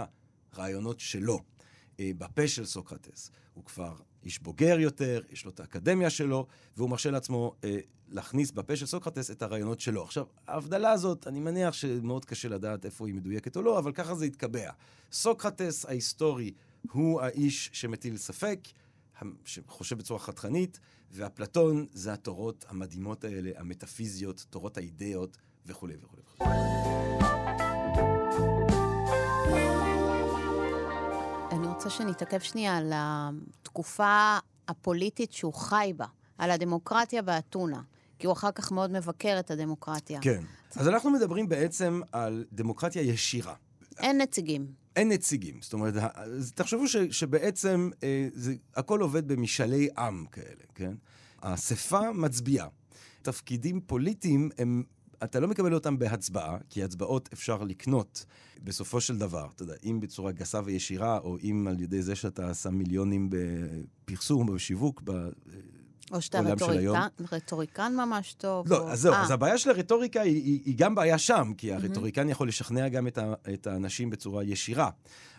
הרעיונות 0.53 0.99
שלו. 0.99 1.39
אה, 1.99 2.11
בפה 2.17 2.47
של 2.47 2.65
סוקרטס. 2.65 3.31
הוא 3.53 3.65
כבר 3.65 3.95
איש 4.23 4.39
בוגר 4.39 4.79
יותר, 4.79 5.21
יש 5.29 5.45
לו 5.45 5.51
את 5.51 5.59
האקדמיה 5.59 6.09
שלו, 6.09 6.47
והוא 6.77 6.89
מרשה 6.89 7.11
לעצמו 7.11 7.55
אה, 7.63 7.77
להכניס 8.13 8.51
בפה 8.51 8.75
של 8.75 8.85
סוקרטס 8.85 9.31
את 9.31 9.41
הרעיונות 9.41 9.79
שלו. 9.79 10.03
עכשיו, 10.03 10.25
ההבדלה 10.47 10.91
הזאת, 10.91 11.27
אני 11.27 11.39
מניח 11.39 11.73
שמאוד 11.73 12.25
קשה 12.25 12.49
לדעת 12.49 12.85
איפה 12.85 13.07
היא 13.07 13.15
מדויקת 13.15 13.57
או 13.57 13.61
לא, 13.61 13.79
אבל 13.79 13.91
ככה 13.91 14.15
זה 14.15 14.25
התקבע. 14.25 14.71
סוקרטס 15.11 15.85
ההיסטורי 15.85 16.51
הוא 16.91 17.21
האיש 17.21 17.69
שמטיל 17.73 18.17
ספק, 18.17 18.59
שחושב 19.45 19.97
בצורה 19.97 20.19
חתכנית, 20.19 20.79
ואפלטון 21.11 21.85
זה 21.91 22.13
התורות 22.13 22.65
המדהימות 22.69 23.23
האלה, 23.23 23.51
המטאפיזיות, 23.57 24.45
תורות 24.49 24.77
האידאות 24.77 25.37
וכולי 25.65 25.95
וכולי. 26.01 26.21
אני 31.51 31.67
רוצה 31.67 31.89
שנתעכב 31.89 32.39
שנייה 32.39 32.77
על 32.77 32.91
התקופה 32.95 34.37
הפוליטית 34.67 35.31
שהוא 35.31 35.53
חי 35.53 35.93
בה, 35.95 36.05
על 36.37 36.51
הדמוקרטיה 36.51 37.21
באתונה. 37.21 37.81
כי 38.23 38.27
הוא 38.27 38.33
אחר 38.33 38.51
כך 38.51 38.71
מאוד 38.71 38.91
מבקר 38.91 39.39
את 39.39 39.51
הדמוקרטיה. 39.51 40.19
כן. 40.21 40.43
אז 40.75 40.87
אנחנו 40.87 41.11
מדברים 41.11 41.49
בעצם 41.49 42.01
על 42.11 42.45
דמוקרטיה 42.51 43.01
ישירה. 43.01 43.53
אין 43.97 44.21
נציגים. 44.21 44.67
אין 44.95 45.11
נציגים. 45.11 45.59
זאת 45.61 45.73
אומרת, 45.73 45.93
תחשבו 46.55 46.87
ש, 46.87 46.97
שבעצם 46.97 47.89
אה, 48.03 48.27
זה, 48.33 48.55
הכל 48.75 49.01
עובד 49.01 49.27
במשאלי 49.27 49.89
עם 49.97 50.25
כאלה, 50.31 50.63
כן? 50.75 50.93
האספה 51.41 52.11
מצביעה. 52.11 52.67
תפקידים 53.21 53.81
פוליטיים 53.81 54.49
הם 54.57 54.83
אתה 55.23 55.39
לא 55.39 55.47
מקבל 55.47 55.73
אותם 55.73 55.99
בהצבעה, 55.99 56.57
כי 56.69 56.83
הצבעות 56.83 57.29
אפשר 57.33 57.63
לקנות 57.63 58.25
בסופו 58.63 59.01
של 59.01 59.17
דבר. 59.17 59.47
אתה 59.55 59.63
יודע, 59.63 59.75
אם 59.83 59.99
בצורה 59.99 60.31
גסה 60.31 60.61
וישירה, 60.65 61.17
או 61.17 61.37
אם 61.43 61.67
על 61.67 61.79
ידי 61.79 62.01
זה 62.01 62.15
שאתה 62.15 62.53
שם 62.53 62.73
מיליונים 62.75 63.29
בפרסום 63.29 64.55
בשיווק, 64.55 65.01
או 66.11 66.21
שאתה 66.21 66.39
רטוריקן, 66.39 67.07
רטוריקן 67.31 67.93
ממש 67.95 68.33
טוב. 68.33 68.67
לא, 68.67 68.77
או... 68.77 68.89
אז 68.89 68.99
זהו, 68.99 69.13
אה. 69.13 69.17
אז 69.17 69.31
הבעיה 69.31 69.57
של 69.57 69.69
הרטוריקה 69.69 70.21
היא, 70.21 70.35
היא, 70.35 70.61
היא 70.65 70.75
גם 70.77 70.95
בעיה 70.95 71.17
שם, 71.17 71.53
כי 71.57 71.73
הרטוריקן 71.73 72.27
mm-hmm. 72.27 72.31
יכול 72.31 72.47
לשכנע 72.47 72.89
גם 72.89 73.07
את, 73.07 73.17
ה, 73.17 73.33
את 73.53 73.67
האנשים 73.67 74.09
בצורה 74.09 74.43
ישירה. 74.43 74.89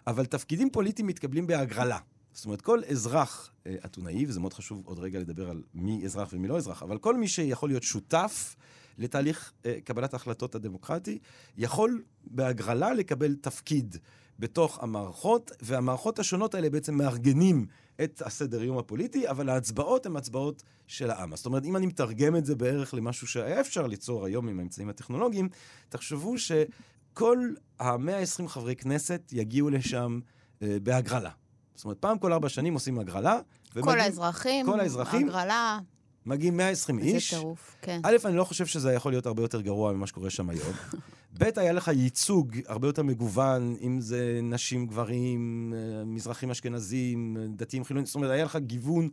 אבל 0.06 0.26
תפקידים 0.26 0.70
פוליטיים 0.70 1.06
מתקבלים 1.08 1.46
בהגרלה. 1.46 1.98
זאת 2.32 2.44
אומרת, 2.44 2.60
כל 2.60 2.80
אזרח 2.90 3.50
אה, 3.66 3.74
אתונאי, 3.84 4.26
וזה 4.28 4.40
מאוד 4.40 4.52
חשוב 4.52 4.82
עוד 4.84 4.98
רגע 4.98 5.18
לדבר 5.18 5.50
על 5.50 5.62
מי 5.74 6.04
אזרח 6.04 6.28
ומי 6.32 6.48
לא 6.48 6.56
אזרח, 6.56 6.82
אבל 6.82 6.98
כל 6.98 7.16
מי 7.16 7.28
שיכול 7.28 7.68
להיות 7.68 7.82
שותף 7.82 8.56
לתהליך 8.98 9.52
אה, 9.66 9.78
קבלת 9.84 10.12
ההחלטות 10.12 10.54
הדמוקרטי, 10.54 11.18
יכול 11.56 12.02
בהגרלה 12.24 12.94
לקבל 12.94 13.34
תפקיד 13.34 13.96
בתוך 14.38 14.82
המערכות, 14.82 15.50
והמערכות 15.62 16.18
השונות 16.18 16.54
האלה 16.54 16.70
בעצם 16.70 16.94
מארגנים 16.94 17.66
את 18.04 18.22
הסדר 18.24 18.62
יום 18.62 18.78
הפוליטי, 18.78 19.28
אבל 19.28 19.48
ההצבעות 19.48 20.06
הן 20.06 20.16
הצבעות 20.16 20.62
של 20.86 21.10
העם. 21.10 21.36
זאת 21.36 21.46
אומרת, 21.46 21.64
אם 21.64 21.76
אני 21.76 21.86
מתרגם 21.86 22.36
את 22.36 22.44
זה 22.44 22.54
בערך 22.54 22.94
למשהו 22.94 23.26
שהיה 23.26 23.60
אפשר 23.60 23.86
ליצור 23.86 24.24
היום 24.24 24.48
עם 24.48 24.58
האמצעים 24.58 24.88
הטכנולוגיים, 24.88 25.48
תחשבו 25.88 26.34
שכל 26.38 27.38
ה-120 27.80 28.48
חברי 28.48 28.76
כנסת 28.76 29.30
יגיעו 29.32 29.70
לשם 29.70 30.20
אה, 30.62 30.76
בהגרלה. 30.82 31.30
זאת 31.74 31.84
אומרת, 31.84 31.98
פעם 31.98 32.18
כל 32.18 32.32
ארבע 32.32 32.48
שנים 32.48 32.74
עושים 32.74 32.98
הגרלה. 32.98 33.40
כל 33.72 33.80
ומגיע, 33.80 34.02
האזרחים, 34.02 34.66
כל 34.66 34.80
האזרחים, 34.80 35.28
הגרלה. 35.28 35.78
מגיעים 36.26 36.56
120 36.56 36.98
איש. 36.98 37.34
זה 37.34 37.40
טירוף, 37.40 37.76
כן. 37.82 38.00
א', 38.04 38.16
אני 38.24 38.36
לא 38.36 38.44
חושב 38.44 38.66
שזה 38.66 38.92
יכול 38.92 39.12
להיות 39.12 39.26
הרבה 39.26 39.42
יותר 39.42 39.60
גרוע 39.60 39.92
ממה 39.92 40.06
שקורה 40.06 40.30
שם 40.30 40.50
היום. 40.50 40.72
ב', 41.38 41.44
היה 41.56 41.72
לך 41.72 41.88
ייצוג 41.88 42.56
הרבה 42.66 42.88
יותר 42.88 43.02
מגוון, 43.02 43.76
אם 43.80 44.00
זה 44.00 44.40
נשים, 44.42 44.86
גברים, 44.86 45.74
אה, 45.76 46.04
מזרחים 46.04 46.50
אשכנזים, 46.50 47.36
דתיים 47.56 47.84
חילונים, 47.84 48.06
זאת 48.06 48.14
אומרת, 48.14 48.30
היה 48.30 48.44
לך 48.44 48.56
גיוון, 48.56 49.08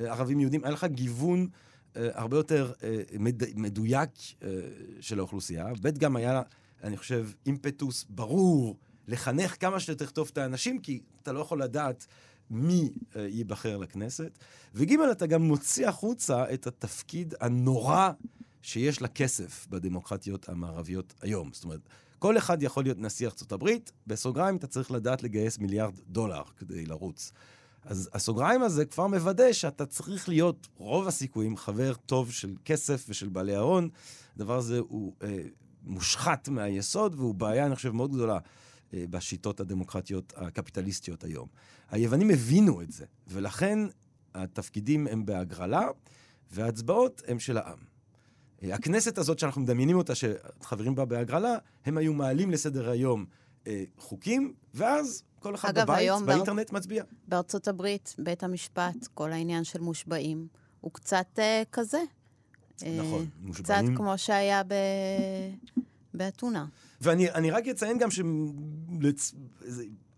אה, 0.00 0.12
ערבים 0.12 0.40
יהודים, 0.40 0.64
היה 0.64 0.72
לך 0.72 0.84
גיוון 0.84 1.48
אה, 1.96 2.08
הרבה 2.14 2.36
יותר 2.36 2.72
מד, 3.18 3.42
מדויק 3.54 4.10
של 5.00 5.18
האוכלוסייה. 5.18 5.66
ב', 5.82 5.98
גם 5.98 6.16
היה, 6.16 6.42
אני 6.82 6.96
חושב, 6.96 7.28
אימפטוס 7.46 8.06
ברור 8.08 8.76
לחנך 9.08 9.56
כמה 9.60 9.80
שיותר 9.80 10.06
טוב 10.06 10.30
את 10.32 10.38
האנשים, 10.38 10.78
כי 10.78 11.00
אתה 11.22 11.32
לא 11.32 11.40
יכול 11.40 11.62
לדעת 11.62 12.06
מי 12.50 12.90
ייבחר 13.16 13.76
לכנסת, 13.76 14.38
וג' 14.74 14.92
אתה 15.12 15.26
גם 15.26 15.42
מוציא 15.42 15.88
החוצה 15.88 16.44
את 16.54 16.66
התפקיד 16.66 17.34
הנורא 17.40 18.10
שיש 18.66 19.02
לכסף 19.02 19.66
בדמוקרטיות 19.70 20.48
המערביות 20.48 21.14
היום. 21.22 21.50
זאת 21.52 21.64
אומרת, 21.64 21.80
כל 22.18 22.38
אחד 22.38 22.62
יכול 22.62 22.84
להיות 22.84 22.98
נשיא 22.98 23.26
ארצות 23.26 23.52
הברית, 23.52 23.92
בסוגריים 24.06 24.56
אתה 24.56 24.66
צריך 24.66 24.90
לדעת 24.90 25.22
לגייס 25.22 25.58
מיליארד 25.58 25.94
דולר 26.08 26.42
כדי 26.56 26.86
לרוץ. 26.86 27.32
אז 27.84 28.10
הסוגריים 28.12 28.62
הזה 28.62 28.84
כבר 28.84 29.06
מוודא 29.06 29.52
שאתה 29.52 29.86
צריך 29.86 30.28
להיות, 30.28 30.68
רוב 30.76 31.08
הסיכויים, 31.08 31.56
חבר 31.56 31.94
טוב 31.94 32.32
של 32.32 32.54
כסף 32.64 33.06
ושל 33.08 33.28
בעלי 33.28 33.54
ההון. 33.54 33.88
הדבר 34.36 34.56
הזה 34.56 34.78
הוא 34.78 35.12
אה, 35.22 35.42
מושחת 35.82 36.48
מהיסוד, 36.48 37.14
והוא 37.14 37.34
בעיה, 37.34 37.66
אני 37.66 37.74
חושב, 37.74 37.90
מאוד 37.90 38.12
גדולה 38.12 38.38
אה, 38.94 39.04
בשיטות 39.10 39.60
הדמוקרטיות 39.60 40.32
הקפיטליסטיות 40.36 41.24
היום. 41.24 41.48
היוונים 41.90 42.30
הבינו 42.30 42.82
את 42.82 42.92
זה, 42.92 43.04
ולכן 43.26 43.78
התפקידים 44.34 45.06
הם 45.06 45.26
בהגרלה, 45.26 45.88
וההצבעות 46.50 47.22
הם 47.26 47.38
של 47.38 47.58
העם. 47.58 47.95
אה, 48.70 48.74
הכנסת 48.74 49.18
הזאת 49.18 49.38
שאנחנו 49.38 49.60
מדמיינים 49.60 49.96
אותה, 49.96 50.12
שחברים 50.14 50.94
בה 50.94 51.04
בהגרלה, 51.04 51.56
הם 51.86 51.98
היו 51.98 52.12
מעלים 52.12 52.50
לסדר 52.50 52.90
היום 52.90 53.24
אה, 53.66 53.84
חוקים, 53.98 54.54
ואז 54.74 55.22
כל 55.40 55.54
אחד 55.54 55.68
אגב, 55.68 55.86
בבית, 55.86 55.98
היום 55.98 56.26
באינטרנט 56.26 56.70
בר... 56.70 56.78
מצביע. 56.78 57.04
בארצות 57.28 57.68
הברית, 57.68 58.14
בית 58.18 58.42
המשפט, 58.42 59.06
כל 59.14 59.32
העניין 59.32 59.64
של 59.64 59.80
מושבעים, 59.80 60.46
הוא 60.80 60.92
קצת 60.92 61.26
אה, 61.38 61.62
כזה. 61.72 62.00
נכון, 62.82 63.26
קצת 63.26 63.40
מושבעים. 63.40 63.96
כמו 63.96 64.18
שהיה 64.18 64.62
ב... 64.62 64.74
באתונה. 66.14 66.66
ואני 67.00 67.50
רק 67.50 67.68
אציין 67.68 67.98
גם 67.98 68.08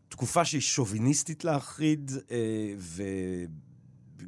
שתקופה 0.09 0.45
שהיא 0.45 0.61
שוביניסטית 0.61 1.45
להחריד, 1.45 2.11
אה, 2.31 2.75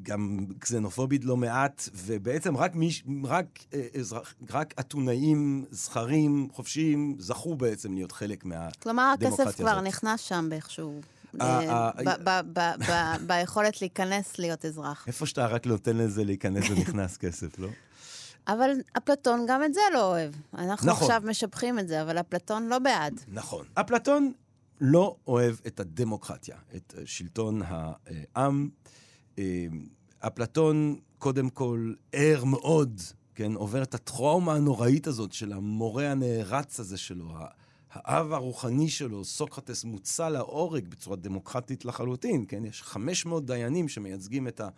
וגם 0.01 0.47
קסנופובית 0.59 1.25
לא 1.25 1.37
מעט, 1.37 1.89
ובעצם 1.95 2.57
רק, 2.57 2.75
מי, 2.75 2.91
רק, 3.25 3.47
אה, 3.75 3.87
אזרח, 3.99 4.35
רק 4.51 4.75
אתונאים, 4.81 5.65
זכרים, 5.71 6.49
חופשיים, 6.53 7.17
זכו 7.19 7.57
בעצם 7.57 7.95
להיות 7.95 8.13
חלק 8.13 8.45
מהדמוקרטיה 8.45 8.83
כלומר, 8.83 9.15
הזאת. 9.23 9.41
הכסף 9.41 9.57
כבר 9.57 9.81
נכנס 9.81 10.21
שם 10.21 10.47
באיכשהו. 10.51 11.01
אה, 11.41 11.91
אה, 12.57 13.19
ביכולת 13.27 13.81
להיכנס 13.81 14.39
להיות 14.39 14.65
אזרח. 14.65 15.05
איפה 15.07 15.27
שאתה 15.27 15.47
רק 15.47 15.67
נותן 15.67 15.97
לזה 15.97 16.25
להיכנס 16.25 16.71
ונכנס 16.71 17.17
כסף, 17.23 17.59
לא? 17.59 17.69
אבל 18.49 18.71
אפלטון 18.99 19.45
גם 19.49 19.65
את 19.65 19.75
זה 19.75 19.81
לא 19.93 20.11
אוהב. 20.11 20.33
אנחנו 20.55 20.91
נכון. 20.91 21.11
עכשיו 21.11 21.31
משבחים 21.31 21.79
את 21.79 21.89
זה, 21.89 22.03
אבל 22.03 22.21
אפלטון 22.21 22.69
לא 22.69 22.79
בעד. 22.79 23.21
נכון. 23.29 23.67
אפלטון 23.75 24.33
לא 24.81 25.17
אוהב 25.27 25.57
את 25.67 25.81
הדמוקרטיה, 25.81 26.57
את 26.77 26.95
שלטון 27.05 27.63
העם. 27.65 28.69
אה, 29.41 29.67
אפלטון, 30.27 30.97
קודם 31.19 31.51
כל, 31.51 31.93
ער 32.13 32.45
מאוד, 32.45 33.01
כן, 33.35 33.53
עובר 33.55 33.83
את 33.83 33.95
הטראומה 33.95 34.55
הנוראית 34.55 35.07
הזאת 35.07 35.33
של 35.33 35.53
המורה 35.53 36.11
הנערץ 36.11 36.81
הזה 36.81 36.97
שלו, 36.97 37.29
האב 37.93 38.33
הרוחני 38.33 38.89
שלו, 38.89 39.25
סוקרטס, 39.25 39.85
מוצא 39.85 40.29
להורג 40.29 40.89
בצורה 40.89 41.17
דמוקרטית 41.17 41.85
לחלוטין, 41.85 42.45
כן? 42.49 42.65
יש 42.65 42.83
500 42.83 43.47
דיינים 43.47 43.89
שמייצגים 43.89 44.49
את 44.49 44.61
ה... 44.61 44.69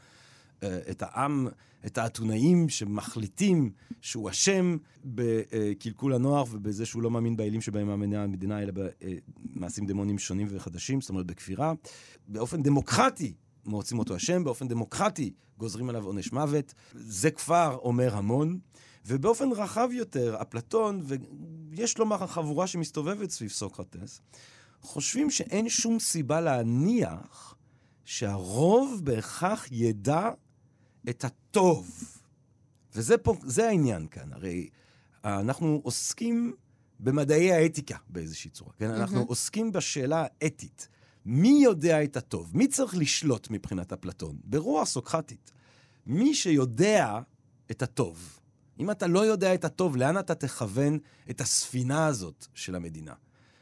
אה, 0.62 0.78
את 0.90 1.02
העם, 1.02 1.48
את 1.86 1.98
האתונאים 1.98 2.68
שמחליטים 2.68 3.70
שהוא 4.00 4.30
אשם 4.30 4.76
בקלקול 5.04 6.14
הנוער 6.14 6.44
ובזה 6.50 6.86
שהוא 6.86 7.02
לא 7.02 7.10
מאמין 7.10 7.36
באלים 7.36 7.60
שבהם 7.60 7.86
מאמינה 7.86 8.22
המדינה, 8.22 8.62
אלא 8.62 8.72
במעשים 9.54 9.86
דמונים 9.86 10.18
שונים 10.18 10.46
וחדשים, 10.50 11.00
זאת 11.00 11.10
אומרת 11.10 11.26
בכפירה. 11.26 11.72
באופן 12.28 12.62
דמוקרטי 12.62 13.32
מוצאים 13.64 13.98
אותו 13.98 14.16
אשם, 14.16 14.44
באופן 14.44 14.68
דמוקרטי 14.68 15.32
גוזרים 15.58 15.88
עליו 15.88 16.04
עונש 16.04 16.32
מוות. 16.32 16.74
זה 16.94 17.30
כבר 17.30 17.78
אומר 17.82 18.16
המון. 18.16 18.58
ובאופן 19.06 19.48
רחב 19.52 19.88
יותר, 19.92 20.36
אפלטון, 20.42 21.02
ויש 21.70 21.98
לומר 21.98 22.24
החבורה 22.24 22.66
שמסתובבת 22.66 23.30
סביב 23.30 23.50
סוקרטס, 23.50 24.20
חושבים 24.80 25.30
שאין 25.30 25.68
שום 25.68 25.98
סיבה 25.98 26.40
להניח 26.40 27.54
שהרוב 28.04 29.00
בהכרח 29.04 29.66
ידע 29.70 30.30
את 31.08 31.24
הטוב. 31.24 31.90
וזה 32.94 33.18
פה, 33.18 33.34
זה 33.42 33.68
העניין 33.68 34.06
כאן. 34.06 34.32
הרי 34.32 34.68
אנחנו 35.24 35.80
עוסקים 35.84 36.54
במדעי 37.00 37.52
האתיקה 37.52 37.96
באיזושהי 38.08 38.50
צורה, 38.50 38.72
כן? 38.78 38.90
אנחנו 38.90 39.22
עוסקים 39.28 39.72
בשאלה 39.72 40.26
האתית. 40.42 40.88
מי 41.26 41.60
יודע 41.62 42.04
את 42.04 42.16
הטוב? 42.16 42.50
מי 42.54 42.68
צריך 42.68 42.96
לשלוט 42.96 43.50
מבחינת 43.50 43.92
אפלטון? 43.92 44.36
ברוח 44.44 44.88
סוקרטית. 44.88 45.52
מי 46.06 46.34
שיודע 46.34 47.20
את 47.70 47.82
הטוב. 47.82 48.38
אם 48.78 48.90
אתה 48.90 49.06
לא 49.06 49.26
יודע 49.26 49.54
את 49.54 49.64
הטוב, 49.64 49.96
לאן 49.96 50.18
אתה 50.18 50.34
תכוון 50.34 50.98
את 51.30 51.40
הספינה 51.40 52.06
הזאת 52.06 52.46
של 52.54 52.74
המדינה? 52.74 53.14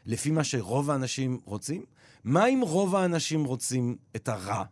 לפי 0.05 0.31
מה 0.31 0.43
שרוב 0.43 0.89
האנשים 0.89 1.39
רוצים? 1.45 1.85
מה 2.23 2.45
אם 2.45 2.61
רוב 2.63 2.95
האנשים 2.95 3.45
רוצים 3.45 3.95
את 4.15 4.27
הרע? 4.27 4.63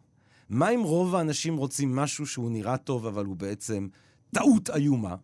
מה 0.49 0.69
אם 0.69 0.82
רוב 0.84 1.15
האנשים 1.15 1.58
רוצים 1.58 1.95
משהו 1.95 2.25
שהוא 2.25 2.52
נראה 2.52 2.78
טוב, 2.78 3.06
אבל 3.06 3.25
הוא 3.25 3.36
בעצם 3.36 3.88
טעות 4.32 4.69
איומה? 4.69 5.15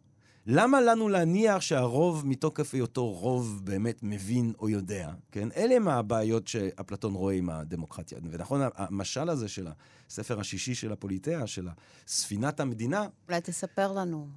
למה 0.47 0.81
לנו 0.81 1.10
להניח 1.10 1.62
שהרוב, 1.62 2.25
מתוקף 2.25 2.73
היותו 2.73 3.12
רוב, 3.12 3.62
באמת 3.63 3.99
מבין 4.03 4.53
או 4.60 4.69
יודע? 4.69 5.12
כן? 5.31 5.47
אלה 5.55 5.75
הם 5.75 5.88
הבעיות 5.88 6.47
שאפלטון 6.47 7.13
רואה 7.13 7.34
עם 7.34 7.49
הדמוקרטיה. 7.49 8.17
ונכון, 8.31 8.62
המשל 8.75 9.29
הזה 9.29 9.47
של 9.47 9.67
הספר 10.10 10.39
השישי 10.39 10.75
של 10.75 10.91
הפוליטאה, 10.91 11.47
של 11.47 11.67
ספינת 12.08 12.60
המדינה, 12.60 13.08
אולי 13.27 13.41
תספר 13.41 13.91
לנו. 13.91 14.27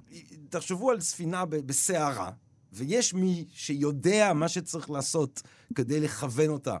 תחשבו 0.49 0.91
על 0.91 1.01
ספינה 1.01 1.45
בסערה, 1.45 2.31
ויש 2.73 3.13
מי 3.13 3.45
שיודע 3.53 4.33
מה 4.33 4.47
שצריך 4.47 4.89
לעשות 4.89 5.41
כדי 5.75 5.99
לכוון 5.99 6.49
אותה 6.49 6.77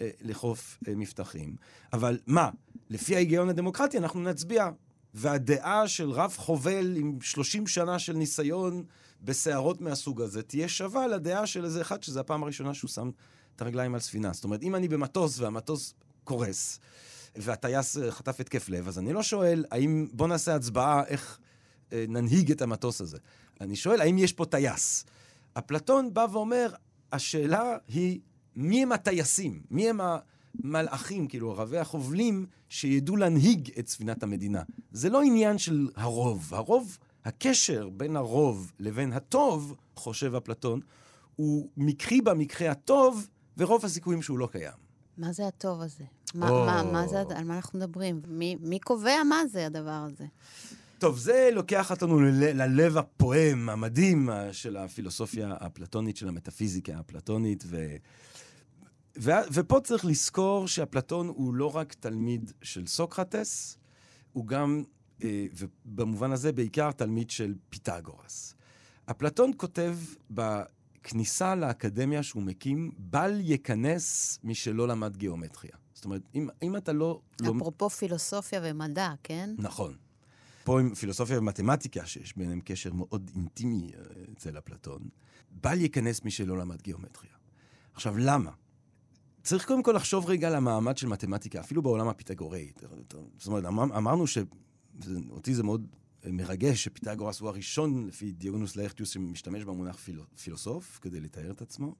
אה, 0.00 0.10
לחוף 0.20 0.78
אה, 0.88 0.94
מבטחים. 0.96 1.56
אבל 1.92 2.18
מה, 2.26 2.50
לפי 2.90 3.14
ההיגיון 3.14 3.48
הדמוקרטי 3.48 3.98
אנחנו 3.98 4.20
נצביע. 4.20 4.70
והדעה 5.14 5.88
של 5.88 6.10
רב 6.10 6.34
חובל 6.36 6.96
עם 6.96 7.18
30 7.20 7.66
שנה 7.66 7.98
של 7.98 8.12
ניסיון 8.12 8.84
בסערות 9.22 9.80
מהסוג 9.80 10.22
הזה 10.22 10.42
תהיה 10.42 10.68
שווה 10.68 11.06
לדעה 11.06 11.46
של 11.46 11.64
איזה 11.64 11.80
אחד 11.80 12.02
שזו 12.02 12.20
הפעם 12.20 12.42
הראשונה 12.42 12.74
שהוא 12.74 12.88
שם 12.88 13.10
את 13.56 13.62
הרגליים 13.62 13.94
על 13.94 14.00
ספינה. 14.00 14.32
זאת 14.32 14.44
אומרת, 14.44 14.62
אם 14.62 14.74
אני 14.74 14.88
במטוס 14.88 15.40
והמטוס 15.40 15.94
קורס, 16.24 16.80
והטייס 17.36 17.98
אה, 17.98 18.10
חטף 18.10 18.40
התקף 18.40 18.68
לב, 18.68 18.88
אז 18.88 18.98
אני 18.98 19.12
לא 19.12 19.22
שואל, 19.22 19.64
האם, 19.70 20.06
בוא 20.12 20.28
נעשה 20.28 20.54
הצבעה 20.54 21.04
איך 21.06 21.38
אה, 21.92 22.04
ננהיג 22.08 22.50
את 22.50 22.62
המטוס 22.62 23.00
הזה. 23.00 23.18
אני 23.60 23.76
שואל, 23.76 24.00
האם 24.00 24.18
יש 24.18 24.32
פה 24.32 24.44
טייס? 24.44 25.04
אפלטון 25.54 26.14
בא 26.14 26.26
ואומר, 26.32 26.72
השאלה 27.12 27.76
היא, 27.88 28.20
מי 28.56 28.82
הם 28.82 28.92
הטייסים? 28.92 29.62
מי 29.70 29.90
הם 29.90 30.00
המלאכים, 30.64 31.28
כאילו, 31.28 31.56
רבי 31.56 31.78
החובלים, 31.78 32.46
שידעו 32.68 33.16
להנהיג 33.16 33.70
את 33.78 33.88
ספינת 33.88 34.22
המדינה? 34.22 34.62
זה 34.92 35.10
לא 35.10 35.22
עניין 35.22 35.58
של 35.58 35.88
הרוב. 35.96 36.54
הרוב, 36.54 36.98
הקשר 37.24 37.88
בין 37.88 38.16
הרוב 38.16 38.72
לבין 38.78 39.12
הטוב, 39.12 39.74
חושב 39.96 40.34
אפלטון, 40.34 40.80
הוא 41.36 41.68
מקרי 41.76 42.20
במקרה 42.20 42.70
הטוב, 42.70 43.28
ורוב 43.58 43.84
הסיכויים 43.84 44.22
שהוא 44.22 44.38
לא 44.38 44.48
קיים. 44.52 44.72
מה 45.18 45.32
זה 45.32 45.46
הטוב 45.46 45.80
הזה? 45.80 46.04
מה, 46.34 46.48
או. 46.48 46.66
מה, 46.66 46.82
מה 46.92 47.06
זה, 47.08 47.22
על 47.36 47.44
מה 47.44 47.56
אנחנו 47.56 47.78
מדברים? 47.78 48.20
מי, 48.28 48.56
מי 48.60 48.78
קובע 48.78 49.22
מה 49.28 49.46
זה 49.46 49.66
הדבר 49.66 49.90
הזה? 50.06 50.24
טוב, 50.98 51.18
זה 51.18 51.48
לוקח 51.52 51.90
אותנו 51.90 52.20
ל- 52.20 52.62
ללב 52.62 52.96
הפועם, 52.96 53.68
המדהים 53.68 54.28
של 54.52 54.76
הפילוסופיה 54.76 55.54
האפלטונית, 55.60 56.16
של 56.16 56.28
המטאפיזיקה 56.28 56.96
האפלטונית, 56.96 57.64
ו... 57.66 57.96
ו... 59.20 59.30
ופה 59.52 59.80
צריך 59.80 60.04
לזכור 60.04 60.68
שאפלטון 60.68 61.28
הוא 61.28 61.54
לא 61.54 61.76
רק 61.76 61.94
תלמיד 61.94 62.52
של 62.62 62.86
סוקרטס, 62.86 63.78
הוא 64.32 64.46
גם, 64.46 64.82
אה, 65.22 65.46
ובמובן 65.52 66.32
הזה 66.32 66.52
בעיקר 66.52 66.92
תלמיד 66.92 67.30
של 67.30 67.54
פיתגורס. 67.68 68.54
אפלטון 69.10 69.50
כותב 69.56 69.96
בכניסה 70.30 71.54
לאקדמיה 71.54 72.22
שהוא 72.22 72.42
מקים, 72.42 72.92
בל 72.98 73.40
ייכנס 73.40 74.38
מי 74.44 74.54
שלא 74.54 74.88
למד 74.88 75.16
גיאומטריה. 75.16 75.72
זאת 75.94 76.04
אומרת, 76.04 76.22
אם, 76.34 76.48
אם 76.62 76.76
אתה 76.76 76.92
לא... 76.92 77.20
לא... 77.40 77.52
אפרופו 77.56 77.90
פילוסופיה 77.90 78.60
ומדע, 78.64 79.12
כן? 79.22 79.54
נכון. 79.58 79.94
פה 80.64 80.80
עם 80.80 80.94
פילוסופיה 80.94 81.38
ומתמטיקה, 81.38 82.06
שיש 82.06 82.36
ביניהם 82.36 82.60
קשר 82.64 82.92
מאוד 82.92 83.30
אינטימי 83.34 83.92
אה, 83.94 84.00
אצל 84.32 84.58
אפלטון, 84.58 85.08
בל 85.50 85.80
ייכנס 85.80 86.24
מי 86.24 86.30
שלא 86.30 86.58
למד 86.58 86.82
גיאומטריה. 86.82 87.32
עכשיו, 87.94 88.18
למה? 88.18 88.50
צריך 89.42 89.66
קודם 89.66 89.82
כל 89.82 89.92
לחשוב 89.92 90.26
רגע 90.26 90.48
על 90.48 90.54
המעמד 90.54 90.98
של 90.98 91.06
מתמטיקה, 91.06 91.60
אפילו 91.60 91.82
בעולם 91.82 92.08
הפיתגוראי. 92.08 92.72
זאת 93.38 93.46
אומרת, 93.46 93.64
אמר, 93.64 93.84
אמרנו 93.84 94.24
שאותי 94.26 95.54
זה 95.54 95.62
מאוד 95.62 95.86
אה, 96.24 96.32
מרגש 96.32 96.84
שפיתגורס 96.84 97.40
הוא 97.40 97.48
הראשון, 97.48 98.06
לפי 98.06 98.32
דיונוס 98.32 98.76
לאכטיוס, 98.76 99.10
שמשתמש 99.10 99.64
במונח 99.64 99.96
פיל, 99.96 100.20
פילוסוף 100.42 100.98
כדי 101.02 101.20
לתאר 101.20 101.50
את 101.50 101.62
עצמו. 101.62 101.94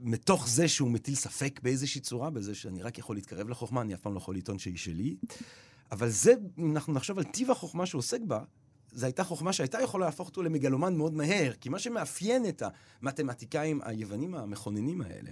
מתוך 0.00 0.48
זה 0.48 0.68
שהוא 0.68 0.90
מטיל 0.90 1.14
ספק 1.14 1.60
באיזושהי 1.62 2.00
צורה, 2.00 2.30
בזה 2.30 2.54
שאני 2.54 2.82
רק 2.82 2.98
יכול 2.98 3.16
להתקרב 3.16 3.48
לחוכמה, 3.48 3.80
אני 3.80 3.94
אף 3.94 4.00
פעם 4.00 4.12
לא 4.12 4.18
יכול 4.18 4.36
לטעון 4.36 4.58
שהיא 4.58 4.76
שלי. 4.76 5.16
אבל 5.92 6.08
זה, 6.08 6.34
אם 6.58 6.72
אנחנו 6.72 6.92
נחשוב 6.92 7.18
על 7.18 7.24
טיב 7.24 7.50
החוכמה 7.50 7.86
שהוא 7.86 7.98
עוסק 7.98 8.20
בה, 8.20 8.44
זו 8.92 9.06
הייתה 9.06 9.24
חוכמה 9.24 9.52
שהייתה 9.52 9.80
יכולה 9.80 10.06
להפוך 10.06 10.28
אותו 10.28 10.42
למגלומן 10.42 10.96
מאוד 10.96 11.14
מהר, 11.14 11.52
כי 11.60 11.68
מה 11.68 11.78
שמאפיין 11.78 12.48
את 12.48 12.62
המתמטיקאים 13.02 13.80
היוונים 13.84 14.34
המכוננים 14.34 15.00
האלה, 15.00 15.30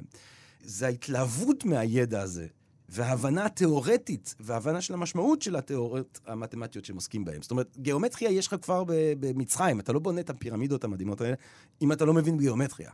זה 0.62 0.86
ההתלהבות 0.86 1.64
מהידע 1.64 2.20
הזה, 2.20 2.46
וההבנה 2.88 3.46
התיאורטית, 3.46 4.34
וההבנה 4.40 4.80
של 4.80 4.94
המשמעות 4.94 5.42
של 5.42 5.56
התיאוריות 5.56 6.20
המתמטיות 6.26 6.84
שהם 6.84 6.96
עוסקים 6.96 7.24
בהן. 7.24 7.42
זאת 7.42 7.50
אומרת, 7.50 7.76
גיאומטריה 7.78 8.30
יש 8.30 8.46
לך 8.46 8.56
כבר 8.62 8.84
במצרים, 9.20 9.80
אתה 9.80 9.92
לא 9.92 9.98
בונה 9.98 10.20
את 10.20 10.30
הפירמידות 10.30 10.84
המדהימות 10.84 11.20
האלה, 11.20 11.34
אם 11.82 11.92
אתה 11.92 12.04
לא 12.04 12.14
מבין 12.14 12.38
גיאומטריה. 12.38 12.90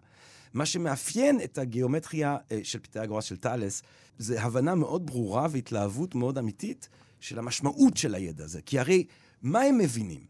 מה 0.55 0.67
שמאפיין 0.67 1.41
את 1.45 1.59
הגיאומטריה 1.59 2.37
אה, 2.53 2.61
של 2.63 2.79
פיתגורס, 2.79 3.25
של 3.25 3.37
תאלס, 3.37 3.83
זה 4.19 4.43
הבנה 4.43 4.75
מאוד 4.75 5.07
ברורה 5.07 5.47
והתלהבות 5.51 6.15
מאוד 6.15 6.39
אמיתית 6.39 6.89
של 7.21 7.39
המשמעות 7.39 7.97
של 7.97 8.15
הידע 8.15 8.45
הזה. 8.45 8.61
כי 8.63 8.79
הרי, 8.79 9.05
מה 9.43 9.61
הם 9.61 9.79
מבינים? 9.79 10.21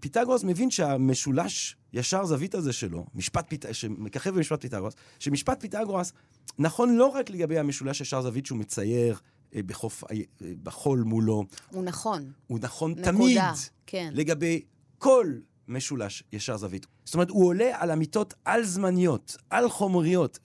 פיתגורס 0.00 0.44
מבין 0.44 0.70
שהמשולש 0.70 1.76
ישר 1.94 2.24
זווית 2.24 2.54
הזה 2.54 2.72
שלו, 2.72 3.06
משפט 3.14 3.44
פיתגורס, 3.48 3.76
שמככב 3.76 4.30
במשפט 4.34 4.60
פיתגורס, 4.60 4.94
שמשפט 5.18 5.60
פיתגורס 5.60 6.12
נכון 6.58 6.96
לא 6.96 7.06
רק 7.06 7.30
לגבי 7.30 7.58
המשולש 7.58 8.00
ישר 8.00 8.22
זווית 8.22 8.46
שהוא 8.46 8.58
מצייר 8.58 9.18
אה, 9.54 9.60
בחוף, 9.62 10.04
אה, 10.04 10.16
בחול 10.62 11.02
מולו, 11.02 11.44
הוא 11.70 11.84
נכון. 11.84 12.32
הוא 12.46 12.58
נכון 12.62 12.90
נקודה, 12.90 13.12
תמיד 13.12 13.42
כן. 13.86 14.10
לגבי 14.12 14.62
כל 14.98 15.34
משולש 15.68 16.22
ישר 16.32 16.56
זווית. 16.56 16.86
זאת 17.04 17.14
אומרת, 17.14 17.30
הוא 17.30 17.46
עולה 17.46 17.70
על 17.72 17.90
אמיתות 17.90 18.34
על-זמניות, 18.44 19.36
על-חומריות. 19.50 20.38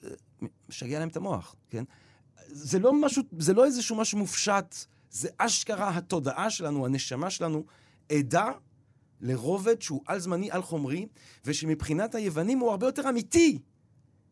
משגע 0.70 1.00
להם 1.00 1.08
את 1.08 1.18
המוח, 1.18 1.56
כן? 1.70 1.84
זה 2.48 2.80
לא 2.80 3.02
משהו, 3.02 3.24
זה 3.40 3.54
לא 3.54 3.66
איזשהו 3.66 3.96
משהו 3.96 4.18
מופשט, 4.18 4.76
זה 5.12 5.30
אשכרה 5.38 5.98
התודעה 5.98 6.50
שלנו, 6.50 6.86
הנשמה 6.86 7.30
שלנו, 7.30 7.64
עדה 8.12 8.52
לרובד 9.22 9.82
שהוא 9.82 10.02
על-זמני, 10.06 10.52
על-חומרי, 10.52 11.08
ושמבחינת 11.46 12.16
היוונים 12.16 12.60
הוא 12.60 12.72
הרבה 12.72 12.86
יותר 12.86 13.10
אמיתי 13.10 13.60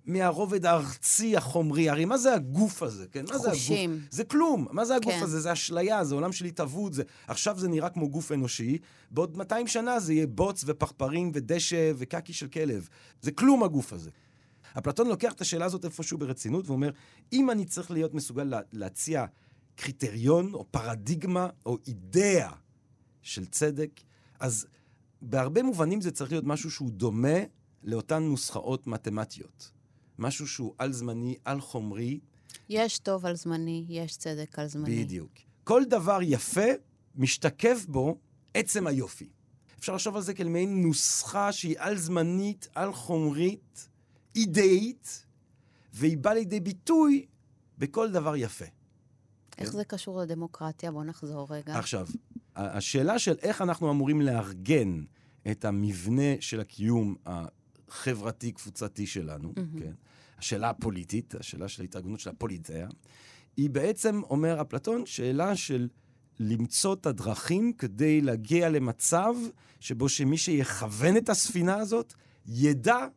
מהרובד 0.08 0.66
הארצי 0.66 1.38
החומרי. 1.38 1.90
הרי 1.90 2.06
מה 2.06 2.18
זה 2.18 2.34
הגוף 2.34 2.84
הזה, 2.84 3.06
כן? 3.12 3.26
מה 3.30 3.38
זה 3.38 3.48
הגוף? 3.48 3.60
חושים. 3.60 4.00
זה 4.12 4.24
כלום. 4.24 4.68
מה 4.72 4.86
זה 4.86 4.96
הגוף 4.96 5.14
כן. 5.14 5.24
הזה? 5.24 5.40
זה 5.40 5.54
אשליה, 5.54 6.04
זה 6.04 6.16
עולם 6.16 6.32
של 6.32 6.46
התהוות. 6.46 6.94
זה... 6.94 7.04
עכשיו 7.28 7.60
זה 7.60 7.68
נראה 7.68 7.90
כמו 7.90 8.10
גוף 8.10 8.32
אנושי, 8.32 8.78
בעוד 9.12 9.38
200 9.38 9.68
שנה 9.68 10.00
זה 10.00 10.14
יהיה 10.14 10.28
בוץ 10.28 10.64
ופחפרים 10.68 11.32
ודשא 11.34 11.92
וקקי 11.96 12.34
של 12.34 12.48
כלב. 12.48 12.90
זה 13.22 13.32
כלום 13.32 13.64
הגוף 13.64 13.94
הזה. 13.94 14.10
אפלטון 14.78 15.08
לוקח 15.08 15.34
את 15.34 15.42
השאלה 15.42 15.66
הזאת 15.66 15.86
איפשהו 15.86 16.18
ברצינות 16.18 16.68
ואומר, 16.68 16.90
אם 17.34 17.52
אני 17.52 17.66
צריך 17.66 17.92
להיות 17.92 18.14
מסוגל 18.14 18.44
לה, 18.44 18.60
להציע 18.72 19.26
קריטריון 19.76 20.54
או 20.54 20.66
פרדיגמה 20.72 21.50
או 21.66 21.78
אידאה 21.88 22.52
של 23.22 23.46
צדק, 23.46 23.90
אז 24.40 24.68
בהרבה 25.22 25.64
מובנים 25.64 26.02
זה 26.02 26.12
צריך 26.12 26.32
להיות 26.32 26.46
משהו 26.46 26.72
שהוא 26.72 26.92
דומה 26.92 27.38
לאותן 27.84 28.24
נוסחאות 28.24 28.88
מתמטיות. 28.88 29.72
משהו 30.20 30.48
שהוא 30.48 30.74
על-זמני, 30.78 31.36
על-חומרי, 31.46 32.20
יש 32.70 33.00
טוב 33.00 33.26
על 33.26 33.36
זמני, 33.36 33.86
יש 33.90 34.18
צדק 34.18 34.60
על 34.60 34.68
זמני. 34.68 35.04
בדיוק. 35.04 35.32
כל 35.64 35.86
דבר 35.86 36.20
יפה, 36.22 36.72
משתקף 37.16 37.86
בו 37.88 38.18
עצם 38.54 38.88
היופי. 38.88 39.30
אפשר 39.80 39.96
לחשוב 39.96 40.16
על 40.16 40.22
זה 40.22 40.34
כאל 40.34 40.48
מעין 40.48 40.82
נוסחה 40.82 41.52
שהיא 41.52 41.76
על-זמנית, 41.80 42.68
על-חומרית, 42.76 43.90
אידאית, 44.36 45.26
והיא 45.94 46.18
באה 46.18 46.34
לידי 46.34 46.60
ביטוי 46.60 47.26
בכל 47.78 48.12
דבר 48.12 48.36
יפה. 48.36 48.66
איך 49.58 49.72
זה 49.72 49.84
קשור 49.84 50.20
לדמוקרטיה? 50.22 50.92
בוא 50.92 51.04
נחזור 51.04 51.48
רגע. 51.50 51.80
עכשיו, 51.80 52.08
השאלה 52.58 53.20
של 53.20 53.36
איך 53.42 53.62
אנחנו 53.62 53.92
אמורים 53.92 54.22
לארגן 54.22 55.04
את 55.52 55.66
המבנה 55.66 56.34
של 56.40 56.60
הקיום 56.60 57.16
החברתי-קבוצתי 57.26 59.08
שלנו, 59.08 59.54
מהמם. 59.58 59.80
כן? 59.80 59.92
השאלה 60.38 60.70
הפוליטית, 60.70 61.36
השאלה 61.36 61.68
של 61.68 61.82
ההתארגנות 61.82 62.20
של 62.20 62.30
הפוליטאה, 62.30 62.86
היא 63.58 63.70
בעצם, 63.70 64.22
אומר 64.30 64.62
אפלטון, 64.62 65.06
שאלה 65.06 65.56
של 65.56 65.88
למצוא 66.40 66.94
את 66.94 67.06
הדרכים 67.06 67.74
כדי 67.74 68.22
להגיע 68.22 68.70
למצב 68.70 69.36
שבו 69.80 70.10
שמי 70.10 70.38
שיכוון 70.38 71.18
את 71.18 71.30
הספינה 71.30 71.76
הזאת, 71.76 72.14
ידע 72.46 73.08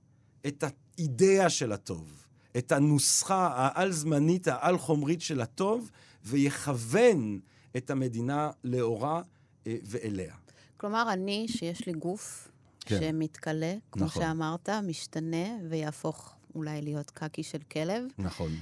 את 0.47 0.65
האידאה 0.65 1.51
של 1.51 1.73
הטוב, 1.73 2.27
את 2.57 2.73
הנוסחה 2.73 3.51
העל-זמנית, 3.55 4.49
העל-חומרית 4.49 5.21
של 5.21 5.41
הטוב, 5.41 5.91
ויכוון 6.25 7.41
את 7.77 7.91
המדינה 7.91 8.51
לאורה 8.65 9.23
אה, 9.67 9.77
ואליה. 9.85 10.35
כלומר, 10.77 11.13
אני, 11.13 11.47
שיש 11.49 11.87
לי 11.87 11.93
גוף 11.93 12.49
כן. 12.81 13.01
שמתכלה, 13.01 13.75
כמו 13.93 14.05
נכון. 14.05 14.23
שאמרת, 14.23 14.69
משתנה 14.69 15.47
ויהפוך 15.69 16.35
אולי 16.55 16.83
להיות 16.83 17.11
קקי 17.11 17.43
של 17.43 17.59
כלב, 17.73 18.03
נכון. 18.19 18.53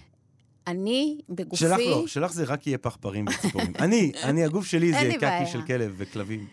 אני 0.66 1.20
בגופי... 1.28 1.56
שלך 1.56 1.78
לא, 1.78 2.06
שלך 2.06 2.32
זה 2.32 2.44
רק 2.44 2.66
יהיה 2.66 2.78
פחפרים 2.78 3.24
וציפורים. 3.26 3.72
אני, 3.84 4.12
אני, 4.22 4.44
הגוף 4.44 4.66
שלי 4.66 4.92
זה 4.92 5.08
קקי 5.10 5.18
בעיה. 5.18 5.46
של 5.46 5.62
כלב 5.66 5.94
וכלבים. 5.96 6.46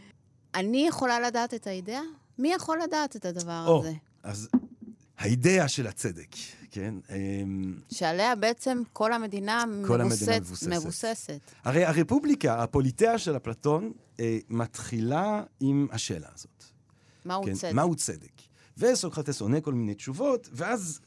אני 0.56 0.88
יכולה 0.88 1.20
לדעת 1.20 1.54
את 1.54 1.68
האידאה? 1.68 2.02
מי 2.40 2.54
יכול 2.54 2.80
לדעת 2.84 3.16
את 3.16 3.26
הדבר 3.26 3.64
או, 3.68 3.80
הזה? 3.80 3.94
אז 4.24 4.50
האידאה 5.18 5.68
של 5.68 5.88
הצדק, 5.88 6.36
כן? 6.76 6.94
אמ, 7.10 7.74
שעליה 7.92 8.36
בעצם 8.36 8.82
כל 8.94 9.14
המדינה, 9.14 9.64
כל 9.88 9.98
מבוסס, 9.98 10.22
המדינה 10.22 10.40
מבוססת. 10.40 10.68
מבוססת. 10.68 11.40
הרי 11.64 11.86
הרפובליקה, 11.86 12.64
הפוליטאה 12.64 13.18
של 13.18 13.38
אפלטון, 13.38 13.92
אה, 14.20 14.38
מתחילה 14.50 15.44
עם 15.60 15.88
השאלה 15.92 16.28
הזאת. 16.36 16.64
מהו 17.26 17.44
כן? 17.44 17.54
צדק? 17.54 17.74
מהו 17.74 17.96
צדק? 17.96 18.42
וסוקרטס 18.78 19.42
עונה 19.42 19.62
כל 19.62 19.74
מיני 19.74 19.94
תשובות, 19.94 20.50
ואז 20.52 21.00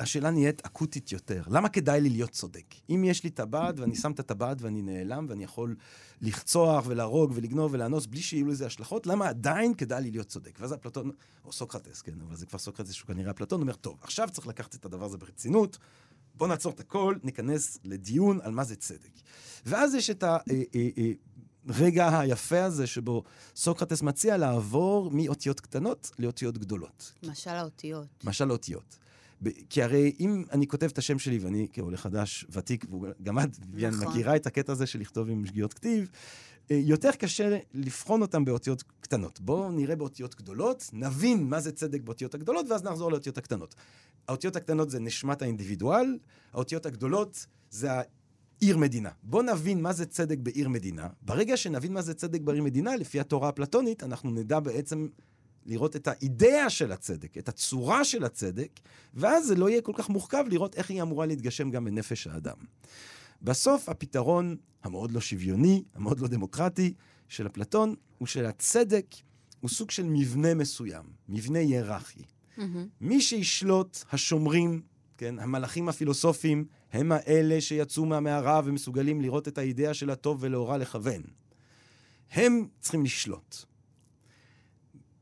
השאלה 0.00 0.30
נהיית 0.30 0.66
אקוטית 0.66 1.12
יותר. 1.12 1.42
למה 1.46 1.68
כדאי 1.68 2.00
לי 2.00 2.10
להיות 2.10 2.30
צודק? 2.30 2.74
אם 2.90 3.04
יש 3.04 3.24
לי 3.24 3.30
טבעת 3.30 3.78
ואני 3.78 3.96
שם 3.96 4.12
את 4.12 4.20
הטבעת 4.20 4.62
ואני 4.62 4.82
נעלם 4.82 5.26
ואני 5.28 5.44
יכול 5.44 5.76
לרצוח 6.20 6.84
ולהרוג 6.86 7.32
ולגנוב 7.34 7.74
ולאנוס 7.74 8.06
בלי 8.06 8.22
שיהיו 8.22 8.46
לזה 8.46 8.66
השלכות, 8.66 9.06
למה 9.06 9.28
עדיין 9.28 9.74
כדאי 9.74 10.02
לי 10.02 10.10
להיות 10.10 10.26
צודק? 10.26 10.58
ואז 10.60 10.74
אפלטון, 10.74 11.10
או 11.44 11.52
סוקרטס, 11.52 12.02
כן, 12.02 12.20
אבל 12.28 12.36
זה 12.36 12.46
כבר 12.46 12.58
סוקרטס 12.58 12.92
שהוא 12.92 13.06
כנראה 13.08 13.30
אפלטון, 13.30 13.60
אומר, 13.60 13.72
טוב, 13.72 13.98
עכשיו 14.02 14.28
צריך 14.32 14.46
לקחת 14.46 14.74
את 14.74 14.84
הדבר 14.84 15.04
הזה 15.04 15.18
ברצינות, 15.18 15.78
בוא 16.34 16.48
נעצור 16.48 16.72
את 16.72 16.80
הכל, 16.80 17.16
ניכנס 17.22 17.78
לדיון 17.84 18.38
על 18.42 18.52
מה 18.52 18.64
זה 18.64 18.76
צדק. 18.76 19.12
ואז 19.66 19.94
יש 19.94 20.10
את 20.10 20.24
הרגע 21.68 22.18
היפה 22.18 22.64
הזה 22.64 22.86
שבו 22.86 23.22
סוקרטס 23.56 24.02
מציע 24.02 24.36
לעבור 24.36 25.10
מאותיות 25.10 25.60
קטנות 25.60 26.10
לאותיות 26.18 26.58
גדולות. 26.58 27.12
משל 27.22 27.50
האותיות. 27.50 28.24
משל 28.24 28.50
האותיות. 28.50 28.98
כי 29.70 29.82
הרי 29.82 30.12
אם 30.20 30.44
אני 30.52 30.66
כותב 30.66 30.86
את 30.86 30.98
השם 30.98 31.18
שלי, 31.18 31.38
ואני 31.38 31.66
כעולה 31.72 31.96
חדש, 31.96 32.44
ותיק, 32.50 32.84
וגם 32.90 33.38
את, 33.38 33.58
נכון. 33.72 34.08
מכירה 34.08 34.36
את 34.36 34.46
הקטע 34.46 34.72
הזה 34.72 34.86
של 34.86 35.00
לכתוב 35.00 35.30
עם 35.30 35.46
שגיאות 35.46 35.74
כתיב, 35.74 36.08
אה, 36.70 36.76
יותר 36.76 37.10
קשה 37.12 37.58
לבחון 37.74 38.22
אותם 38.22 38.44
באותיות 38.44 38.84
קטנות. 39.00 39.40
בואו 39.40 39.70
נראה 39.72 39.96
באותיות 39.96 40.34
גדולות, 40.34 40.90
נבין 40.92 41.44
מה 41.44 41.60
זה 41.60 41.72
צדק 41.72 42.00
באותיות 42.00 42.34
הגדולות, 42.34 42.66
ואז 42.70 42.84
נחזור 42.84 43.10
לאותיות 43.10 43.38
הקטנות. 43.38 43.74
האותיות 44.28 44.56
הקטנות 44.56 44.90
זה 44.90 45.00
נשמת 45.00 45.42
האינדיבידואל, 45.42 46.18
האותיות 46.52 46.86
הגדולות 46.86 47.46
זה 47.70 47.88
העיר 47.92 48.76
מדינה. 48.76 49.10
בואו 49.22 49.42
נבין 49.42 49.82
מה 49.82 49.92
זה 49.92 50.06
צדק 50.06 50.38
בעיר 50.38 50.68
מדינה. 50.68 51.08
ברגע 51.22 51.56
שנבין 51.56 51.92
מה 51.92 52.02
זה 52.02 52.14
צדק 52.14 52.40
בעיר 52.40 52.62
מדינה, 52.62 52.96
לפי 52.96 53.20
התורה 53.20 53.48
הפלטונית, 53.48 54.02
אנחנו 54.02 54.30
נדע 54.30 54.60
בעצם 54.60 55.08
לראות 55.66 55.96
את 55.96 56.08
האידאה 56.08 56.70
של 56.70 56.92
הצדק, 56.92 57.38
את 57.38 57.48
הצורה 57.48 58.04
של 58.04 58.24
הצדק, 58.24 58.80
ואז 59.14 59.46
זה 59.46 59.54
לא 59.54 59.70
יהיה 59.70 59.80
כל 59.80 59.92
כך 59.94 60.08
מורכב 60.08 60.44
לראות 60.48 60.74
איך 60.74 60.90
היא 60.90 61.02
אמורה 61.02 61.26
להתגשם 61.26 61.70
גם 61.70 61.84
בנפש 61.84 62.26
האדם. 62.26 62.56
בסוף 63.42 63.88
הפתרון 63.88 64.56
המאוד 64.82 65.10
לא 65.10 65.20
שוויוני, 65.20 65.82
המאוד 65.94 66.20
לא 66.20 66.28
דמוקרטי 66.28 66.94
של 67.28 67.46
אפלטון, 67.46 67.94
הוא 68.18 68.28
שלצדק 68.28 69.06
הוא 69.60 69.70
סוג 69.70 69.90
של 69.90 70.02
מבנה 70.02 70.54
מסוים, 70.54 71.04
מבנה 71.28 71.58
היררכי. 71.58 72.22
מהמם. 72.56 72.86
מי 73.00 73.20
שישלוט, 73.20 73.98
השומרים, 74.12 74.82
כן, 75.18 75.38
המלאכים 75.38 75.88
הפילוסופיים, 75.88 76.64
הם 76.92 77.12
האלה 77.12 77.60
שיצאו 77.60 78.06
מהמערה 78.06 78.60
ומסוגלים 78.64 79.20
לראות 79.20 79.48
את 79.48 79.58
האידאה 79.58 79.94
של 79.94 80.10
הטוב 80.10 80.38
ולאורה 80.40 80.76
לכוון. 80.76 81.22
הם 82.30 82.66
צריכים 82.80 83.04
לשלוט. 83.04 83.64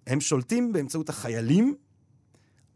הם 0.08 0.20
שולטים 0.20 0.72
באמצעות 0.72 1.08
החיילים 1.08 1.74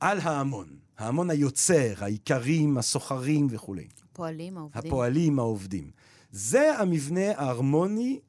על 0.01 0.19
ההמון. 0.19 0.77
ההמון 0.99 1.31
היוצר, 1.31 1.95
האיכרים, 1.99 2.79
הסוחרים 2.79 3.47
וכולי. 3.51 3.89
הפועלים, 4.13 4.59
העובדים. 4.59 4.81
הפועלים, 4.89 5.39
העובדים. 5.39 5.91
זה 6.31 6.79
המבנה 6.79 7.31
ההרמוני, 7.37 8.21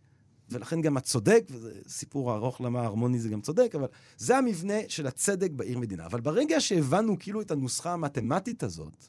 ולכן 0.49 0.81
גם 0.81 0.97
הצודק, 0.97 1.43
וזה 1.51 1.71
סיפור 1.87 2.33
ארוך 2.33 2.61
למה 2.61 2.81
ההרמוני 2.81 3.19
זה 3.19 3.29
גם 3.29 3.41
צודק, 3.41 3.75
אבל 3.75 3.87
זה 4.17 4.37
המבנה 4.37 4.77
של 4.87 5.07
הצדק 5.07 5.51
בעיר 5.51 5.77
מדינה. 5.77 6.05
אבל 6.05 6.21
ברגע 6.21 6.59
שהבנו 6.59 7.19
כאילו 7.19 7.41
את 7.41 7.51
הנוסחה 7.51 7.93
המתמטית 7.93 8.63
הזאת, 8.63 9.07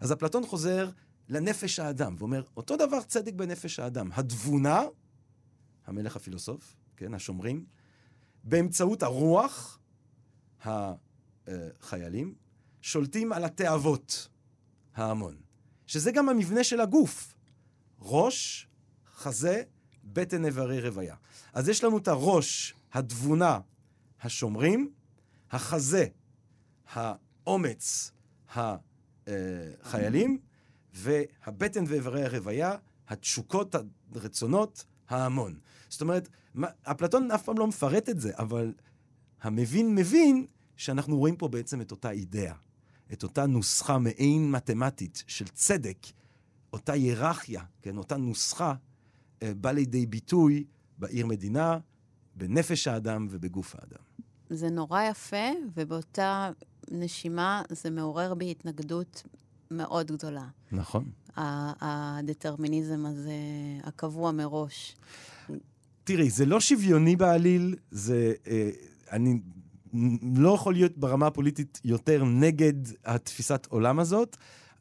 אז 0.00 0.12
אפלטון 0.12 0.46
חוזר 0.46 0.90
לנפש 1.28 1.78
האדם, 1.78 2.14
ואומר, 2.18 2.42
אותו 2.56 2.76
דבר 2.76 3.02
צדק 3.02 3.34
בנפש 3.34 3.78
האדם. 3.78 4.10
התבונה, 4.12 4.82
המלך 5.86 6.16
הפילוסוף, 6.16 6.76
כן, 6.96 7.14
השומרים, 7.14 7.64
באמצעות 8.46 9.02
הרוח, 9.02 9.78
החיילים, 11.46 12.34
שולטים 12.80 13.32
על 13.32 13.44
התאוות, 13.44 14.28
ההמון. 14.94 15.36
שזה 15.86 16.12
גם 16.12 16.28
המבנה 16.28 16.64
של 16.64 16.80
הגוף. 16.80 17.34
ראש, 18.00 18.68
חזה, 19.14 19.62
בטן 20.04 20.44
איברי 20.44 20.80
רוויה. 20.80 21.16
אז 21.52 21.68
יש 21.68 21.84
לנו 21.84 21.98
את 21.98 22.08
הראש, 22.08 22.74
התבונה, 22.92 23.60
השומרים, 24.20 24.92
החזה, 25.50 26.06
האומץ, 26.92 28.12
החיילים, 28.54 30.38
והבטן 30.94 31.84
ואיברי 31.88 32.24
הרוויה, 32.24 32.76
התשוקות, 33.08 33.74
הרצונות, 34.14 34.84
ההמון. 35.08 35.58
זאת 35.88 36.00
אומרת, 36.00 36.28
מה- 36.56 36.68
אפלטון 36.82 37.30
אף 37.30 37.42
פעם 37.42 37.58
לא 37.58 37.66
מפרט 37.66 38.08
את 38.08 38.20
זה, 38.20 38.32
אבל 38.38 38.72
המבין 39.42 39.94
מבין 39.94 40.46
שאנחנו 40.76 41.18
רואים 41.18 41.36
פה 41.36 41.48
בעצם 41.48 41.80
את 41.80 41.90
אותה 41.90 42.10
אידאה, 42.10 42.54
את 43.12 43.22
אותה 43.22 43.46
נוסחה 43.46 43.98
מעין 43.98 44.50
מתמטית 44.50 45.22
של 45.26 45.48
צדק, 45.48 45.98
אותה 46.72 46.92
היררכיה, 46.92 47.62
כן, 47.82 47.96
אותה 47.96 48.16
נוסחה, 48.16 48.74
אה, 49.42 49.52
באה 49.54 49.72
לידי 49.72 50.06
ביטוי 50.06 50.64
בעיר 50.98 51.26
מדינה, 51.26 51.78
בנפש 52.34 52.88
האדם 52.88 53.26
ובגוף 53.30 53.74
האדם. 53.74 54.04
זה 54.50 54.70
נורא 54.70 55.02
יפה, 55.02 55.46
ובאותה 55.74 56.50
נשימה 56.90 57.62
זה 57.70 57.90
מעורר 57.90 58.34
בי 58.34 58.50
התנגדות 58.50 59.22
מאוד 59.70 60.12
גדולה. 60.12 60.48
נכון. 60.72 61.10
הדטרמיניזם 61.36 63.06
הזה, 63.06 63.32
הקבוע 63.82 64.32
מראש. 64.32 64.96
תראי, 66.06 66.30
זה 66.30 66.46
לא 66.46 66.60
שוויוני 66.60 67.16
בעליל, 67.16 67.74
זה... 67.90 68.32
אה, 68.46 68.70
אני 69.12 69.40
לא 70.36 70.54
יכול 70.54 70.74
להיות 70.74 70.98
ברמה 70.98 71.26
הפוליטית 71.26 71.80
יותר 71.84 72.24
נגד 72.24 72.74
התפיסת 73.04 73.66
עולם 73.70 73.98
הזאת. 73.98 74.36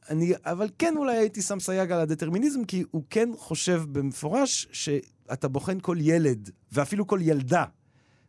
אני, 0.09 0.33
אבל 0.43 0.69
כן 0.79 0.93
אולי 0.97 1.17
הייתי 1.17 1.41
שם 1.41 1.59
סייג 1.59 1.91
על 1.91 1.99
הדטרמיניזם, 1.99 2.65
כי 2.65 2.83
הוא 2.91 3.03
כן 3.09 3.29
חושב 3.37 3.83
במפורש 3.91 4.67
שאתה 4.71 5.47
בוחן 5.47 5.79
כל 5.79 5.97
ילד, 5.99 6.49
ואפילו 6.71 7.07
כל 7.07 7.19
ילדה, 7.21 7.65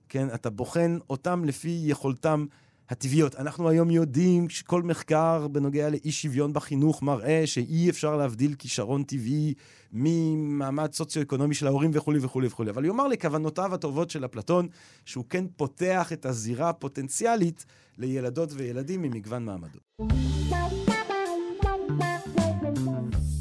כן? 0.09 0.29
אתה 0.35 0.51
בוחן 0.51 0.99
אותם 1.11 1.45
לפי 1.45 1.83
יכולתם 1.85 2.47
הטבעיות. 2.91 3.35
אנחנו 3.37 3.69
היום 3.69 3.91
יודעים 3.91 4.49
שכל 4.49 4.83
מחקר 4.83 5.49
בנוגע 5.49 5.89
לאי 5.91 6.13
שוויון 6.13 6.53
בחינוך 6.53 7.03
מראה 7.03 7.47
שאי 7.47 7.91
אפשר 7.91 8.17
להבדיל 8.17 8.55
כישרון 8.55 9.05
טבעי 9.05 9.55
ממעמד 9.93 10.93
סוציו-אקונומי 10.93 11.55
של 11.55 11.67
ההורים 11.67 11.91
וכולי 11.95 12.19
וכולי 12.23 12.47
וכולי. 12.47 12.71
אבל 12.71 12.85
יאמר 12.85 13.09
לכוונותיו 13.09 13.75
הטובות 13.75 14.11
של 14.11 14.25
אפלטון, 14.25 14.69
שהוא 15.05 15.25
כן 15.31 15.45
פותח 15.57 16.13
את 16.13 16.27
הזירה 16.27 16.69
הפוטנציאלית 16.69 17.67
לילדות 17.99 18.51
וילדים 18.53 19.03
ממגוון 19.03 19.45
מעמדות. 19.45 19.83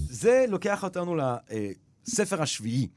זה 0.10 0.46
לוקח 0.50 0.84
אותנו 0.84 1.16
לספר 1.16 2.42
השביעי. 2.42 2.88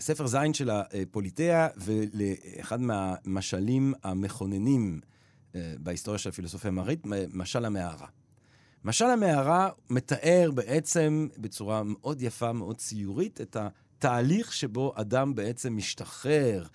ספר 0.00 0.26
זין 0.26 0.54
של 0.54 0.70
הפוליטאה, 0.70 1.68
ולאחד 1.76 2.80
מהמשלים 2.80 3.94
המכוננים 4.04 5.00
בהיסטוריה 5.54 6.18
של 6.18 6.28
הפילוסופיה 6.28 6.68
המערבית, 6.68 7.06
משל 7.34 7.64
המערה. 7.64 8.06
משל 8.84 9.04
המערה 9.04 9.68
מתאר 9.90 10.50
בעצם 10.54 11.28
בצורה 11.38 11.82
מאוד 11.82 12.22
יפה, 12.22 12.52
מאוד 12.52 12.76
ציורית, 12.76 13.40
את 13.40 13.56
התהליך 13.56 14.52
שבו 14.52 14.92
אדם 14.96 15.34
בעצם 15.34 15.76
משתחרר 15.76 16.66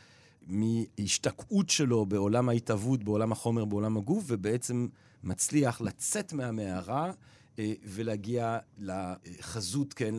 מהשתקעות 0.48 1.70
שלו 1.70 2.06
בעולם 2.06 2.50
ההתהוות, 2.50 3.04
בעולם 3.04 3.32
החומר, 3.32 3.66
בעולם 3.66 3.98
הגוף, 3.98 4.24
ובעצם 4.28 4.88
מצליח 5.24 5.82
לצאת 5.82 6.34
מהמערה 6.34 7.06
אה, 7.06 7.12
ולהגיע 7.84 8.58
לחזות, 8.78 9.94
כן, 9.94 10.16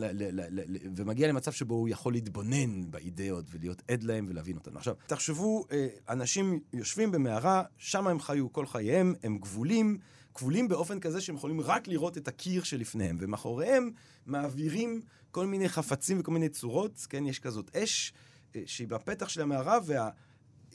ומגיע 0.95 1.27
למצב 1.27 1.51
שבו 1.51 1.75
הוא 1.75 1.89
יכול 1.89 2.13
להתבונן 2.13 2.91
באידאות 2.91 3.45
ולהיות 3.51 3.81
עד 3.87 4.03
להם 4.03 4.25
ולהבין 4.29 4.57
אותנו. 4.57 4.77
עכשיו, 4.77 4.95
תחשבו, 5.07 5.65
אה, 5.71 5.87
אנשים 6.09 6.59
יושבים 6.73 7.11
במערה, 7.11 7.63
שם 7.77 8.07
הם 8.07 8.19
חיו 8.19 8.53
כל 8.53 8.65
חייהם, 8.65 9.13
הם 9.23 9.37
גבולים, 9.37 9.97
כבולים 10.33 10.67
באופן 10.67 10.99
כזה 10.99 11.21
שהם 11.21 11.35
יכולים 11.35 11.61
רק 11.61 11.87
לראות 11.87 12.17
את 12.17 12.27
הקיר 12.27 12.63
שלפניהם, 12.63 13.17
ומאחוריהם 13.19 13.91
מעבירים 14.25 15.01
כל 15.31 15.45
מיני 15.45 15.69
חפצים 15.69 16.19
וכל 16.19 16.31
מיני 16.31 16.49
צורות, 16.49 17.07
כן, 17.09 17.25
יש 17.25 17.39
כזאת 17.39 17.75
אש 17.75 18.13
אה, 18.55 18.61
שהיא 18.65 18.87
בפתח 18.87 19.29
של 19.29 19.41
המערה, 19.41 19.79
וה... 19.85 20.09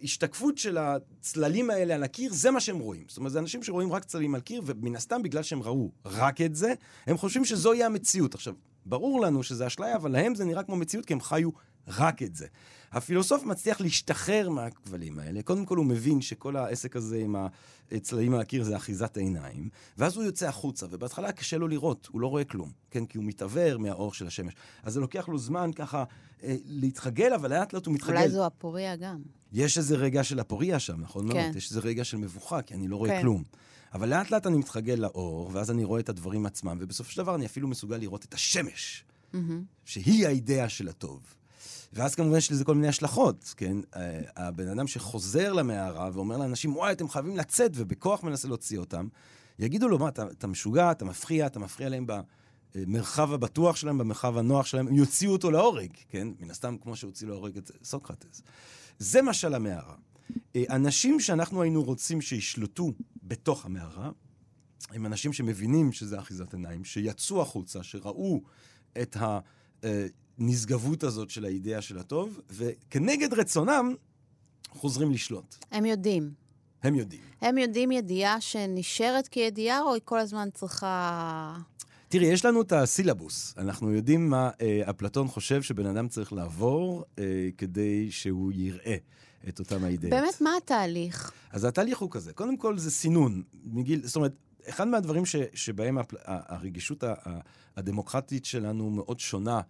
ההשתקפות 0.01 0.59
של 0.59 0.79
הצללים 0.79 1.71
האלה 1.71 1.95
על 1.95 2.03
הקיר, 2.03 2.33
זה 2.33 2.51
מה 2.51 2.61
שהם 2.61 2.79
רואים. 2.79 3.05
זאת 3.09 3.19
אומרת, 3.19 3.33
זה 3.33 3.39
אנשים 3.39 3.63
שרואים 3.63 3.93
רק 3.93 4.05
צללים 4.05 4.35
על 4.35 4.41
קיר, 4.41 4.63
ומן 4.67 4.97
הסתם, 4.97 5.23
בגלל 5.23 5.43
שהם 5.43 5.63
ראו 5.63 5.91
רק 6.05 6.41
את 6.41 6.55
זה, 6.57 6.75
הם 7.07 7.17
חושבים 7.17 7.45
שזוהי 7.45 7.85
המציאות. 7.85 8.35
עכשיו, 8.35 8.55
ברור 8.87 9.21
לנו 9.21 9.43
שזה 9.43 9.67
אשליה, 9.67 9.97
אבל 9.97 10.11
להם 10.11 10.35
זה 10.35 10.45
נראה 10.45 10.63
כמו 10.63 10.77
מציאות, 10.77 11.07
כי 11.07 11.13
הם 11.13 11.21
חיו 11.21 11.51
רק 11.89 12.23
את 12.23 12.35
זה. 12.35 12.47
הפילוסוף 12.93 13.45
מצליח 13.45 13.81
להשתחרר 13.81 14.51
מהכבלים 14.51 15.19
האלה. 15.19 15.43
קודם 15.43 15.65
כל 15.65 15.77
הוא 15.77 15.87
מבין 15.87 16.21
שכל 16.21 16.57
העסק 16.57 16.97
הזה 16.97 17.19
עם 17.19 17.37
הצללים 17.93 18.35
על 18.35 18.41
הקיר 18.41 18.65
זה 18.65 18.77
אחיזת 18.77 19.17
העיניים, 19.17 19.69
ואז 19.99 20.17
הוא 20.17 20.25
יוצא 20.25 20.49
החוצה, 20.49 20.87
ובהתחלה 20.91 21.33
קשה 21.33 21.59
לו 21.59 21.69
לראות, 21.69 22.09
הוא 22.13 22.21
לא 22.21 22.27
רואה 22.27 22.45
כלום, 22.45 22.71
כן? 22.91 23.07
כי 23.07 23.19
הוא 23.19 23.25
מתעוור 23.25 23.79
מהאור 23.79 24.15
של 24.15 24.27
השמש. 24.27 24.55
אז 24.83 24.93
זה 24.93 25.01
לוקח 25.01 25.29
לו 25.29 25.39
זמן 25.39 25.71
ככה 25.73 26.05
אה, 26.43 26.57
להתחגל, 26.65 27.33
אבל 27.33 27.51
לאט 27.51 27.73
לאט 27.73 27.87
הוא 27.87 27.95
מתחגל. 27.95 28.17
אולי 28.17 28.31
זו 28.31 28.47
הפוריה 28.47 28.97
גם. 28.97 29.23
יש 29.53 29.79
איזה 29.79 29.97
רגע 29.97 30.25
של 30.25 30.41
הפוריה 30.41 30.79
שם, 30.79 31.01
נכון 31.01 31.33
כן. 31.33 31.37
מאוד? 31.37 31.57
יש 31.57 31.71
איזה 31.71 31.81
רגע 31.81 32.05
של 32.05 32.17
מבוכה, 32.17 32.63
כי 32.63 32.75
אני 32.75 32.89
לא 32.89 32.97
רואה 32.97 33.11
כן. 33.11 33.21
כלום. 33.21 33.43
אבל 33.95 34.09
לאט 34.09 34.31
לאט 34.31 34.47
אני 34.47 34.57
מתחגל 34.57 34.95
לאור, 34.95 35.51
ואז 35.53 35.71
אני 35.71 35.85
רואה 35.85 36.01
את 36.01 36.09
הדברים 36.09 36.47
עצמם, 36.47 36.79
ובסופו 36.81 37.11
של 37.11 37.23
דבר 37.23 37.35
אני 37.35 37.47
אפילו 37.47 37.69
מסוגל 37.69 37.97
לראות 37.97 38.25
את 38.25 38.35
השמש, 38.35 39.05
mm-hmm. 39.33 39.37
שהיא 39.85 40.27
האידאה 40.27 40.69
של 40.69 40.89
הטוב. 40.89 41.21
ואז 41.93 42.15
כמובן 42.15 42.37
יש 42.37 42.53
לזה 42.53 42.65
כל 42.65 42.75
מיני 42.75 42.89
השלכות, 42.89 43.55
כן? 43.57 43.77
אה, 43.97 44.21
הבן 44.37 44.69
אדם 44.69 44.87
שחוזר 44.87 45.53
למערה 45.53 46.11
ואומר 46.13 46.37
לאנשים, 46.37 46.77
וואי, 46.77 46.93
אתם 46.93 47.09
חייבים 47.09 47.37
לצאת, 47.37 47.71
ובכוח 47.75 48.23
מנסה 48.23 48.49
להוציא 48.49 48.79
אותם, 48.79 49.09
יגידו 49.59 49.89
לו, 49.89 49.99
מה, 49.99 50.09
אתה, 50.09 50.27
אתה 50.27 50.47
משוגע, 50.47 50.91
אתה 50.91 51.05
מפריע, 51.05 51.47
אתה 51.47 51.59
מפריע 51.59 51.89
להם 51.89 52.07
במרחב 52.75 53.33
הבטוח 53.33 53.77
שלהם, 53.77 53.99
במרחב 53.99 54.37
הנוח 54.37 54.67
שלהם, 54.67 54.89
הם 54.89 54.95
יוציאו 54.95 55.33
אותו 55.33 55.51
להורג, 55.51 55.91
כן? 56.09 56.29
מן 56.41 56.51
הסתם, 56.51 56.77
כמו 56.83 56.97
שהוציאו 56.97 57.31
להורג 57.31 57.57
את 57.57 57.71
סוקרטס. 57.85 58.43
זה 58.99 59.23
משל 59.23 59.55
המערה. 59.55 59.95
אה, 60.57 60.65
אנשים 60.71 61.21
שאנחנו 61.21 61.63
היינו 61.63 61.83
רוצים 61.83 62.21
שישלטו 62.21 62.93
בתוך 63.23 63.67
המערה, 63.67 64.11
הם 64.91 65.07
אנשים 65.07 65.33
שמבינים 65.33 65.93
שזה 65.93 66.19
אחיזת 66.19 66.55
עיניים, 66.55 66.85
שיצאו 66.85 67.43
החוצה, 67.43 67.83
שראו 67.83 68.41
את 69.03 69.17
הנשגבות 70.41 71.03
הזאת 71.03 71.31
של 71.31 71.45
האידאה 71.45 71.83
של 71.83 71.99
הטוב, 71.99 72.41
וכנגד 72.51 73.35
רצונם 73.35 73.95
חוזרים 74.71 75.11
לשלוט. 75.11 75.55
הם 75.71 75.85
יודעים. 75.85 76.31
הם 76.83 76.95
יודעים. 76.95 77.21
הם 77.41 77.59
יודעים 77.59 77.93
ידיעה 77.93 78.41
שנשארת 78.41 79.29
כידיעה, 79.29 79.81
או 79.81 79.95
היא 79.95 80.03
כל 80.05 80.19
הזמן 80.19 80.49
צריכה... 80.55 81.57
תראי, 82.09 82.27
יש 82.27 82.45
לנו 82.45 82.63
את 82.63 82.73
הסילבוס. 82.73 83.55
אנחנו 83.59 83.93
יודעים 83.93 84.31
מה 84.31 84.51
אה, 84.61 84.83
אפלטון 84.91 85.29
חושב 85.29 85.63
שבן 85.63 85.87
אדם 85.87 86.09
צריך 86.09 86.33
לעבור 86.33 87.05
אה, 87.19 87.49
כדי 87.59 88.11
שהוא 88.11 88.53
יראה 88.55 88.97
את 89.49 89.59
אותם 89.59 89.85
האידאות. 89.85 90.11
באמת, 90.11 90.41
מה 90.41 90.51
התהליך? 90.57 91.33
אז 91.51 91.65
התהליך 91.65 91.99
הוא 91.99 92.11
כזה. 92.11 92.33
קודם 92.33 92.57
כל 92.57 92.79
זה 92.79 92.91
סינון. 92.91 93.43
מגיל, 93.65 94.07
זאת 94.07 94.17
אומרת, 94.17 94.33
אחד 94.69 94.89
מהדברים 94.89 95.27
ש, 95.27 95.37
שבהם 95.55 95.99
הפל, 95.99 96.17
הרגישות 96.25 97.05
הדמוקרטית 97.77 98.45
שלנו 98.45 98.91
מאוד 98.91 99.21
שונה, 99.21 99.61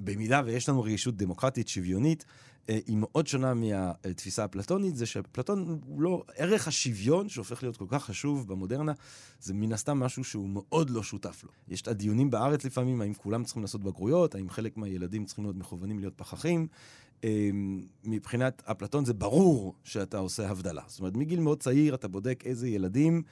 במידה 0.00 0.42
ויש 0.44 0.68
לנו 0.68 0.82
רגישות 0.82 1.16
דמוקרטית 1.16 1.68
שוויונית, 1.68 2.24
אה, 2.68 2.78
היא 2.86 2.96
מאוד 3.00 3.26
שונה 3.26 3.54
מהתפיסה 3.54 4.42
האפלטונית, 4.42 4.96
זה 4.96 5.06
שאפלטון 5.06 5.80
הוא 5.86 6.02
לא... 6.02 6.24
ערך 6.36 6.68
השוויון, 6.68 7.28
שהופך 7.28 7.62
להיות 7.62 7.76
כל 7.76 7.84
כך 7.88 8.04
חשוב 8.04 8.48
במודרנה, 8.48 8.92
זה 9.40 9.54
מן 9.54 9.72
הסתם 9.72 9.98
משהו 9.98 10.24
שהוא 10.24 10.48
מאוד 10.48 10.90
לא 10.90 11.02
שותף 11.02 11.44
לו. 11.44 11.50
יש 11.68 11.82
את 11.82 11.88
הדיונים 11.88 12.30
בארץ 12.30 12.64
לפעמים, 12.64 13.00
האם 13.00 13.14
כולם 13.14 13.44
צריכים 13.44 13.62
לעשות 13.62 13.84
בגרויות, 13.84 14.34
האם 14.34 14.50
חלק 14.50 14.76
מהילדים 14.76 15.24
צריכים 15.24 15.44
להיות 15.44 15.56
מכוונים 15.56 15.98
להיות 15.98 16.14
פחחים. 16.16 16.66
אה, 17.24 17.50
מבחינת 18.04 18.62
אפלטון 18.64 19.04
זה 19.04 19.14
ברור 19.14 19.74
שאתה 19.84 20.18
עושה 20.18 20.50
הבדלה. 20.50 20.82
זאת 20.86 20.98
אומרת, 21.00 21.16
מגיל 21.16 21.40
מאוד 21.40 21.60
צעיר 21.60 21.94
אתה 21.94 22.08
בודק 22.08 22.42
איזה 22.46 22.68
ילדים 22.68 23.22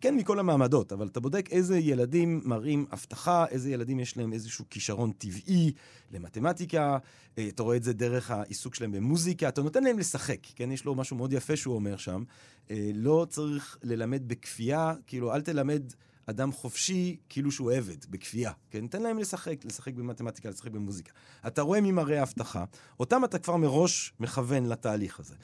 כן, 0.00 0.16
מכל 0.16 0.38
המעמדות, 0.38 0.92
אבל 0.92 1.06
אתה 1.06 1.20
בודק 1.20 1.48
איזה 1.50 1.78
ילדים 1.78 2.40
מראים 2.44 2.86
הבטחה, 2.90 3.46
איזה 3.46 3.70
ילדים 3.70 4.00
יש 4.00 4.16
להם 4.16 4.32
איזשהו 4.32 4.64
כישרון 4.70 5.12
טבעי 5.12 5.72
למתמטיקה, 6.10 6.98
אה, 7.38 7.48
אתה 7.48 7.62
רואה 7.62 7.76
את 7.76 7.82
זה 7.82 7.92
דרך 7.92 8.30
העיסוק 8.30 8.74
שלהם 8.74 8.92
במוזיקה, 8.92 9.48
אתה 9.48 9.62
נותן 9.62 9.84
להם 9.84 9.98
לשחק, 9.98 10.38
כן? 10.56 10.72
יש 10.72 10.84
לו 10.84 10.94
משהו 10.94 11.16
מאוד 11.16 11.32
יפה 11.32 11.56
שהוא 11.56 11.74
אומר 11.74 11.96
שם. 11.96 12.24
אה, 12.70 12.90
לא 12.94 13.26
צריך 13.30 13.78
ללמד 13.82 14.28
בכפייה, 14.28 14.94
כאילו, 15.06 15.34
אל 15.34 15.40
תלמד 15.40 15.82
אדם 16.26 16.52
חופשי 16.52 17.16
כאילו 17.28 17.52
שהוא 17.52 17.72
עבד, 17.72 18.04
בכפייה, 18.10 18.52
כן? 18.70 18.86
תן 18.86 19.02
להם 19.02 19.18
לשחק, 19.18 19.64
לשחק 19.64 19.94
במתמטיקה, 19.94 20.48
לשחק 20.48 20.70
במוזיקה. 20.70 21.12
אתה 21.46 21.62
רואה 21.62 21.80
מי 21.80 21.92
מראה 21.92 22.22
הבטחה, 22.22 22.64
אותם 23.00 23.24
אתה 23.24 23.38
כבר 23.38 23.56
מראש 23.56 24.12
מכוון 24.20 24.66
לתהליך 24.66 25.20
הזה. 25.20 25.34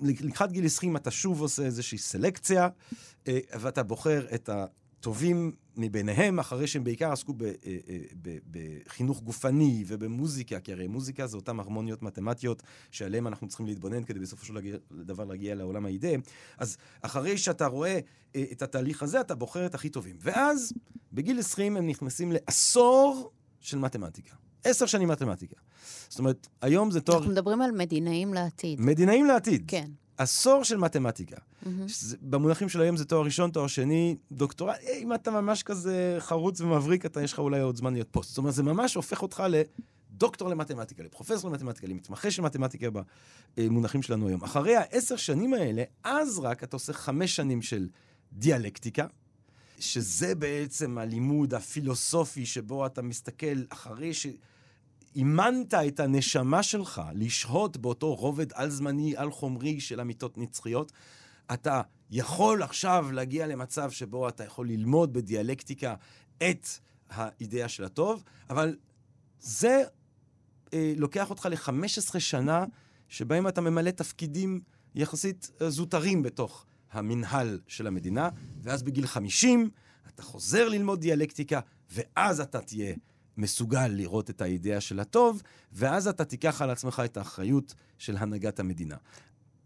לקראת 0.00 0.52
גיל 0.52 0.66
20 0.66 0.96
אתה 0.96 1.10
שוב 1.10 1.40
עושה 1.40 1.62
איזושהי 1.62 1.98
סלקציה, 1.98 2.68
אה, 3.28 3.38
ואתה 3.60 3.82
בוחר 3.82 4.26
את 4.34 4.48
הטובים 4.48 5.52
מביניהם, 5.76 6.38
אחרי 6.38 6.66
שהם 6.66 6.84
בעיקר 6.84 7.12
עסקו 7.12 7.34
אה, 7.44 7.52
אה, 7.66 8.36
בחינוך 8.50 9.22
גופני 9.22 9.84
ובמוזיקה, 9.86 10.60
כי 10.60 10.72
הרי 10.72 10.86
מוזיקה 10.86 11.26
זה 11.26 11.36
אותן 11.36 11.60
הרמוניות 11.60 12.02
מתמטיות 12.02 12.62
שעליהן 12.90 13.26
אנחנו 13.26 13.48
צריכים 13.48 13.66
להתבונן 13.66 14.04
כדי 14.04 14.20
בסופו 14.20 14.44
של 14.44 14.54
דבר 14.90 15.24
להגיע 15.24 15.54
לעולם 15.54 15.86
האידאה. 15.86 16.14
אז 16.58 16.76
אחרי 17.02 17.38
שאתה 17.38 17.66
רואה 17.66 17.98
את 18.36 18.62
התהליך 18.62 19.02
הזה, 19.02 19.20
אתה 19.20 19.34
בוחר 19.34 19.66
את 19.66 19.74
הכי 19.74 19.88
טובים. 19.88 20.16
ואז, 20.20 20.72
בגיל 21.12 21.38
20 21.38 21.76
הם 21.76 21.86
נכנסים 21.86 22.32
לעשור 22.32 23.32
של 23.60 23.78
מתמטיקה. 23.78 24.47
עשר 24.64 24.86
שנים 24.86 25.08
מתמטיקה. 25.08 25.56
זאת 26.08 26.18
אומרת, 26.18 26.48
היום 26.62 26.90
זה 26.90 27.00
תואר... 27.00 27.18
אנחנו 27.18 27.32
מדברים 27.32 27.62
על 27.62 27.70
מדינאים 27.70 28.34
לעתיד. 28.34 28.80
מדינאים 28.80 29.26
לעתיד. 29.26 29.64
כן. 29.68 29.90
עשור 30.18 30.64
של 30.64 30.76
מתמטיקה. 30.76 31.36
Mm-hmm. 31.36 31.68
במונחים 32.22 32.68
של 32.68 32.80
היום 32.80 32.96
זה 32.96 33.04
תואר 33.04 33.24
ראשון, 33.24 33.50
תואר 33.50 33.66
שני, 33.66 34.16
דוקטורט. 34.32 34.76
אה, 34.82 34.98
אם 34.98 35.14
אתה 35.14 35.30
ממש 35.30 35.62
כזה 35.62 36.16
חרוץ 36.18 36.60
ומבריק, 36.60 37.06
אתה, 37.06 37.22
יש 37.22 37.32
לך 37.32 37.38
אולי 37.38 37.60
עוד 37.60 37.76
זמן 37.76 37.92
להיות 37.92 38.08
פוסט. 38.10 38.28
זאת 38.28 38.38
אומרת, 38.38 38.54
זה 38.54 38.62
ממש 38.62 38.94
הופך 38.94 39.22
אותך 39.22 39.42
לפרופסור 39.48 40.48
למתמטיקה, 40.48 41.02
לפרופסור 41.02 41.50
למתמטיקה, 41.50 41.86
למתמחה 41.86 42.30
של 42.30 42.42
מתמטיקה 42.42 42.86
במונחים 43.56 44.02
שלנו 44.02 44.28
היום. 44.28 44.44
אחרי 44.44 44.76
העשר 44.76 45.16
שנים 45.16 45.54
האלה, 45.54 45.82
אז 46.04 46.38
רק 46.38 46.64
אתה 46.64 46.76
עושה 46.76 46.92
חמש 46.92 47.36
שנים 47.36 47.62
של 47.62 47.88
דיאלקטיקה, 48.32 49.06
שזה 49.78 50.34
בעצם 50.34 50.98
הלימוד 50.98 51.54
הפילוסופי 51.54 52.46
שבו 52.46 52.86
אתה 52.86 53.02
מסתכל 53.02 53.62
אחרי 53.68 54.12
שאימנת 54.14 55.74
את 55.74 56.00
הנשמה 56.00 56.62
שלך 56.62 57.02
לשהות 57.14 57.76
באותו 57.76 58.14
רובד 58.14 58.52
על-זמני, 58.52 59.16
על-חומרי 59.16 59.80
של 59.80 60.00
אמיתות 60.00 60.38
נצחיות, 60.38 60.92
אתה 61.52 61.82
יכול 62.10 62.62
עכשיו 62.62 63.06
להגיע 63.12 63.46
למצב 63.46 63.90
שבו 63.90 64.28
אתה 64.28 64.44
יכול 64.44 64.68
ללמוד 64.68 65.12
בדיאלקטיקה 65.12 65.94
את 66.36 66.68
האידאה 67.10 67.68
של 67.68 67.84
הטוב, 67.84 68.24
אבל 68.50 68.76
זה 69.40 69.82
אה, 70.74 70.92
לוקח 70.96 71.30
אותך 71.30 71.48
ל-15 71.50 72.18
שנה 72.18 72.64
שבהם 73.08 73.48
אתה 73.48 73.60
ממלא 73.60 73.90
תפקידים 73.90 74.60
יחסית 74.94 75.50
אה, 75.62 75.70
זוטרים 75.70 76.22
בתוך 76.22 76.66
המנהל 76.92 77.60
של 77.66 77.86
המדינה, 77.86 78.28
ואז 78.62 78.82
בגיל 78.82 79.06
50 79.06 79.70
אתה 80.08 80.22
חוזר 80.22 80.68
ללמוד 80.68 81.00
דיאלקטיקה, 81.00 81.60
ואז 81.92 82.40
אתה 82.40 82.60
תהיה 82.60 82.94
מסוגל 83.36 83.86
לראות 83.86 84.30
את 84.30 84.42
האידאה 84.42 84.80
של 84.80 85.00
הטוב, 85.00 85.42
ואז 85.72 86.08
אתה 86.08 86.24
תיקח 86.24 86.62
על 86.62 86.70
עצמך 86.70 87.02
את 87.04 87.16
האחריות 87.16 87.74
של 87.98 88.16
הנהגת 88.16 88.60
המדינה. 88.60 88.96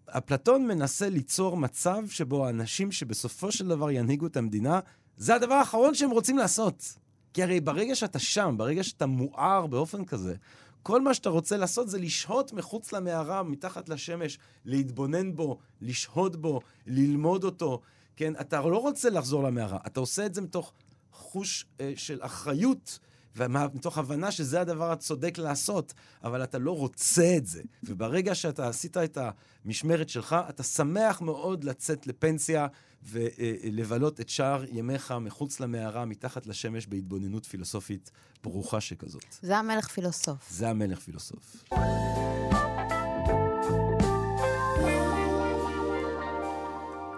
אפלטון 0.07 0.67
מנסה 0.67 1.09
ליצור 1.09 1.57
מצב 1.57 2.03
שבו 2.09 2.47
האנשים 2.47 2.93
שבסופו 2.93 3.53
של 3.53 3.69
דבר 3.69 3.91
ינהיגו 3.91 4.27
את 4.27 4.37
המדינה, 4.37 4.81
זה 5.17 5.35
הדבר 5.35 5.55
האחרון 5.55 5.95
שהם 5.95 6.11
רוצים 6.11 6.39
לעשות. 6.39 6.95
כי 7.35 7.43
הרי 7.43 7.61
ברגע 7.61 7.95
שאתה 7.95 8.19
שם, 8.19 8.55
ברגע 8.59 8.85
שאתה 8.85 9.07
מואר 9.07 9.67
באופן 9.67 10.05
כזה, 10.05 10.35
כל 10.83 11.03
מה 11.03 11.15
שאתה 11.15 11.29
רוצה 11.29 11.57
לעשות 11.57 11.89
זה 11.89 11.99
לשהות 11.99 12.53
מחוץ 12.53 12.93
למערה, 12.93 13.43
מתחת 13.43 13.89
לשמש, 13.89 14.39
להתבונן 14.65 15.37
בו, 15.37 15.59
לשהות 15.81 16.37
בו, 16.37 16.61
ללמוד 16.87 17.45
אותו. 17.45 17.81
כן, 18.17 18.33
אתה 18.41 18.61
לא 18.61 18.79
רוצה 18.79 19.11
לחזור 19.11 19.43
למערה, 19.43 19.79
אתה 19.87 20.01
עושה 20.01 20.27
את 20.27 20.35
זה 20.35 20.41
מתוך 20.41 20.73
חוש 21.13 21.67
אה, 21.81 21.93
של 21.97 22.19
אחריות. 22.23 22.99
ומתוך 23.37 23.99
הבנה 23.99 24.31
שזה 24.31 24.61
הדבר 24.61 24.93
הצודק 24.93 25.39
לעשות, 25.39 25.95
אבל 26.25 26.45
אתה 26.45 26.59
לא 26.59 26.77
רוצה 26.77 27.37
את 27.37 27.47
זה. 27.47 27.63
וברגע 27.83 28.35
שאתה 28.35 28.69
עשית 28.69 28.97
את 28.97 29.19
המשמרת 29.65 30.09
שלך, 30.09 30.37
אתה 30.49 30.63
שמח 30.63 31.21
מאוד 31.21 31.65
לצאת 31.65 32.07
לפנסיה 32.07 32.67
ולבלות 33.05 34.21
את 34.21 34.29
שאר 34.29 34.65
ימיך 34.73 35.15
מחוץ 35.21 35.61
למערה, 35.61 36.05
מתחת 36.05 36.47
לשמש, 36.47 36.87
בהתבוננות 36.87 37.47
פילוסופית 37.47 38.11
ברוכה 38.45 38.81
שכזאת. 38.81 39.25
זה 39.43 39.59
המלך 39.59 39.89
פילוסוף. 39.89 40.51
זה 40.51 40.69
המלך 40.69 40.99
פילוסוף. 40.99 41.65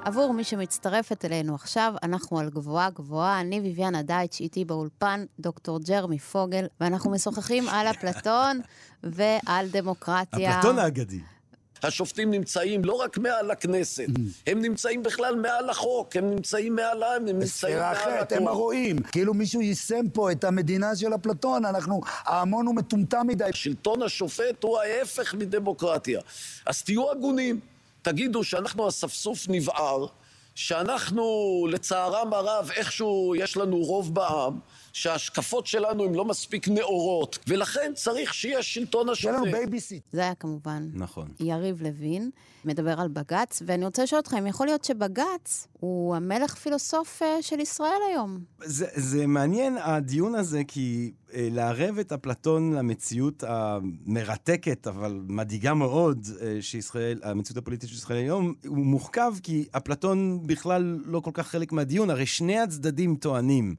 עבור 0.04 0.32
מי 0.34 0.44
שמצטרפת 0.44 1.24
אלינו 1.24 1.54
עכשיו, 1.54 1.94
אנחנו 2.02 2.38
על 2.38 2.50
גבוהה 2.50 2.90
גבוהה, 2.90 3.40
אני 3.40 3.60
ביביאנה 3.60 4.02
דייטש, 4.02 4.40
איתי 4.40 4.64
באולפן 4.64 5.24
דוקטור 5.40 5.80
ג'רמי 5.80 6.18
פוגל, 6.18 6.66
ואנחנו 6.80 7.10
משוחחים 7.10 7.68
על 7.68 7.86
אפלטון 7.86 8.60
ועל 9.02 9.68
דמוקרטיה. 9.68 10.60
אפלטון 10.60 10.78
האגדי. 10.78 11.20
השופטים 11.84 12.30
נמצאים 12.30 12.84
לא 12.84 12.92
רק 12.92 13.18
מעל 13.18 13.50
הכנסת, 13.50 14.06
הם 14.46 14.62
נמצאים 14.62 15.02
בכלל 15.02 15.36
מעל 15.36 15.70
החוק, 15.70 16.16
הם 16.16 16.30
נמצאים 16.30 16.76
מעל 16.76 17.02
העם, 17.02 17.22
הם 17.22 17.26
נמצאים 17.26 17.38
מעל 17.38 17.44
בספירה 17.44 17.92
אחרת, 17.92 18.32
הם 18.32 18.48
הרואים. 18.48 18.98
כאילו 18.98 19.34
מישהו 19.34 19.60
יישם 19.60 20.08
פה 20.12 20.32
את 20.32 20.44
המדינה 20.44 20.96
של 20.96 21.14
אפלטון, 21.14 21.64
אנחנו, 21.64 22.00
ההמון 22.24 22.66
הוא 22.66 22.74
מטומטם 22.74 23.26
מדי. 23.26 23.50
שלטון 23.52 24.02
השופט 24.02 24.62
הוא 24.62 24.78
ההפך 24.78 25.34
מדמוקרטיה. 25.34 26.20
אז 26.66 26.82
תהיו 26.82 27.10
הגונים. 27.10 27.60
תגידו 28.02 28.44
שאנחנו 28.44 28.88
אספסוף 28.88 29.48
נבער, 29.48 30.06
שאנחנו, 30.54 31.66
לצערם 31.70 32.34
הרב, 32.34 32.70
איכשהו 32.76 33.34
יש 33.36 33.56
לנו 33.56 33.76
רוב 33.76 34.14
בעם, 34.14 34.58
שההשקפות 34.94 35.66
שלנו 35.66 36.04
הן 36.04 36.14
לא 36.14 36.24
מספיק 36.24 36.68
נאורות, 36.68 37.38
ולכן 37.48 37.92
צריך 37.94 38.34
שיהיה 38.34 38.62
שלטון 38.62 39.08
השופט. 39.08 39.20
שיהיה 39.20 39.36
לנו 39.36 39.52
babysit. 39.52 40.02
זה 40.12 40.20
היה 40.20 40.34
כמובן 40.34 40.88
נכון. 40.92 41.28
יריב 41.40 41.82
לוין, 41.82 42.30
מדבר 42.64 43.00
על 43.00 43.08
בג"ץ, 43.08 43.62
ואני 43.66 43.84
רוצה 43.84 44.02
לשאול 44.02 44.20
אתכם, 44.20 44.46
יכול 44.46 44.66
להיות 44.66 44.84
שבג"ץ 44.84 45.68
הוא 45.72 46.16
המלך 46.16 46.54
פילוסוף 46.54 47.22
אה, 47.22 47.42
של 47.42 47.60
ישראל 47.60 47.98
היום? 48.10 48.38
זה, 48.64 48.86
זה 48.94 49.26
מעניין 49.26 49.76
הדיון 49.80 50.34
הזה, 50.34 50.62
כי 50.68 51.12
אה, 51.34 51.48
לערב 51.50 51.98
את 51.98 52.12
אפלטון 52.12 52.72
למציאות 52.72 53.44
המרתקת, 53.46 54.86
אבל 54.86 55.20
מדאיגה 55.28 55.74
מאוד, 55.74 56.26
אה, 56.40 56.56
שישראל, 56.60 57.20
המציאות 57.22 57.58
הפוליטית 57.58 57.88
של 57.88 57.94
ישראל 57.94 58.18
היום, 58.18 58.54
הוא 58.66 58.86
מורכב 58.86 59.34
כי 59.42 59.64
אפלטון 59.76 60.46
בכלל 60.46 60.98
לא 61.04 61.20
כל 61.20 61.30
כך 61.34 61.46
חלק 61.46 61.72
מהדיון. 61.72 62.10
הרי 62.10 62.26
שני 62.26 62.58
הצדדים 62.58 63.16
טוענים. 63.16 63.74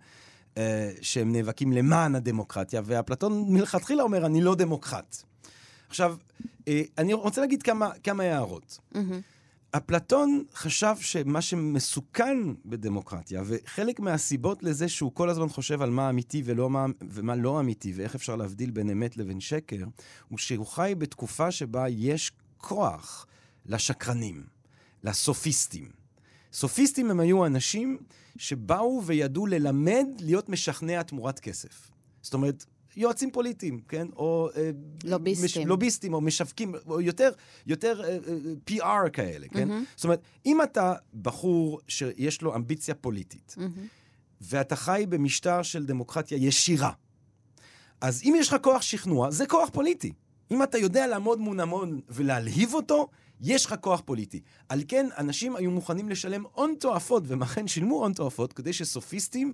אה, 0.58 0.92
שהם 1.02 1.32
נאבקים 1.32 1.74
למען 1.74 2.16
הדמוקרטיה, 2.16 2.82
ואפלטון 2.86 3.46
מלכתחילה 3.54 4.04
אומר, 4.04 4.26
אני 4.26 4.42
לא 4.42 4.56
דמוקרט. 4.56 5.24
עכשיו, 5.90 6.16
אה, 6.68 6.82
אני 6.98 7.14
רוצה 7.14 7.42
להגיד 7.42 7.64
כמה, 7.64 7.90
כמה 8.04 8.24
הערות. 8.24 8.80
אפלטון 9.78 10.44
חשב 10.54 10.96
שמה 11.00 11.42
שמסוכן 11.42 12.38
בדמוקרטיה, 12.66 13.44
וחלק 13.46 14.00
מהסיבות 14.00 14.64
לזה 14.64 14.90
שהוא 14.90 15.12
כל 15.14 15.30
הזמן 15.30 15.50
חושב 15.50 15.82
על 15.82 15.90
מה 15.90 16.10
אמיתי 16.10 16.42
ולא 16.46 16.70
מה, 16.70 16.86
ומה 17.10 17.36
לא 17.36 17.60
אמיתי, 17.60 17.94
ואיך 17.96 18.16
אפשר 18.16 18.36
להבדיל 18.36 18.72
בין 18.72 18.90
אמת 18.90 19.18
לבין 19.18 19.40
שקר, 19.40 19.86
הוא 20.30 20.38
שהוא 20.38 20.68
חי 20.68 20.94
בתקופה 20.98 21.52
שבה 21.52 21.90
יש 21.90 22.32
כוח 22.58 23.28
לשקרנים, 23.66 24.44
לסופיסטים. 25.04 26.05
סופיסטים 26.56 27.12
הם 27.12 27.20
היו 27.20 27.46
אנשים 27.46 27.98
שבאו 28.38 29.02
וידעו 29.06 29.46
ללמד 29.46 30.06
להיות 30.20 30.50
משכנע 30.50 31.04
תמורת 31.04 31.40
כסף. 31.40 31.92
זאת 32.22 32.34
אומרת, 32.34 32.66
יועצים 32.96 33.32
פוליטיים, 33.32 33.80
כן? 33.88 34.08
או... 34.16 34.50
אה, 34.56 34.72
לוביסטים. 35.04 35.46
מש, 35.46 35.68
לוביסטים, 35.68 36.14
או 36.14 36.22
משווקים, 36.22 36.76
או 36.88 37.02
יותר, 37.02 37.32
יותר 37.68 38.02
uh, 38.02 38.28
uh, 38.70 38.72
PR 38.72 39.10
כאלה, 39.10 39.48
כן? 39.48 39.70
Mm-hmm. 39.70 39.96
זאת 39.96 40.04
אומרת, 40.04 40.22
אם 40.46 40.62
אתה 40.62 40.94
בחור 41.22 41.80
שיש 41.88 42.42
לו 42.42 42.56
אמביציה 42.56 42.96
פוליטית, 42.96 43.56
mm-hmm. 43.58 43.80
ואתה 44.42 44.76
חי 44.76 45.06
במשטר 45.10 45.62
של 45.62 45.86
דמוקרטיה 45.86 46.38
ישירה, 46.38 46.92
אז 48.02 48.24
אם 48.24 48.34
יש 48.38 48.48
לך 48.48 48.56
כוח 48.62 48.82
שכנוע, 48.82 49.32
זה 49.32 49.46
כוח 49.46 49.70
פוליטי. 49.74 50.14
אם 50.52 50.64
אתה 50.64 50.78
יודע 50.78 51.08
לעמוד 51.08 51.40
מול 51.40 51.60
המון 51.60 52.00
ולהלהיב 52.10 52.74
אותו, 52.74 53.08
יש 53.42 53.66
לך 53.66 53.76
כוח 53.82 54.02
פוליטי. 54.06 54.40
על 54.70 54.84
כן, 54.88 55.08
אנשים 55.18 55.56
היו 55.56 55.72
מוכנים 55.72 56.10
לשלם 56.10 56.44
הון 56.54 56.76
תועפות, 56.80 57.24
והם 57.28 57.42
אכן 57.42 57.68
שילמו 57.68 57.96
הון 57.96 58.14
תועפות, 58.14 58.54
כדי 58.54 58.74
שסופיסטים, 58.74 59.54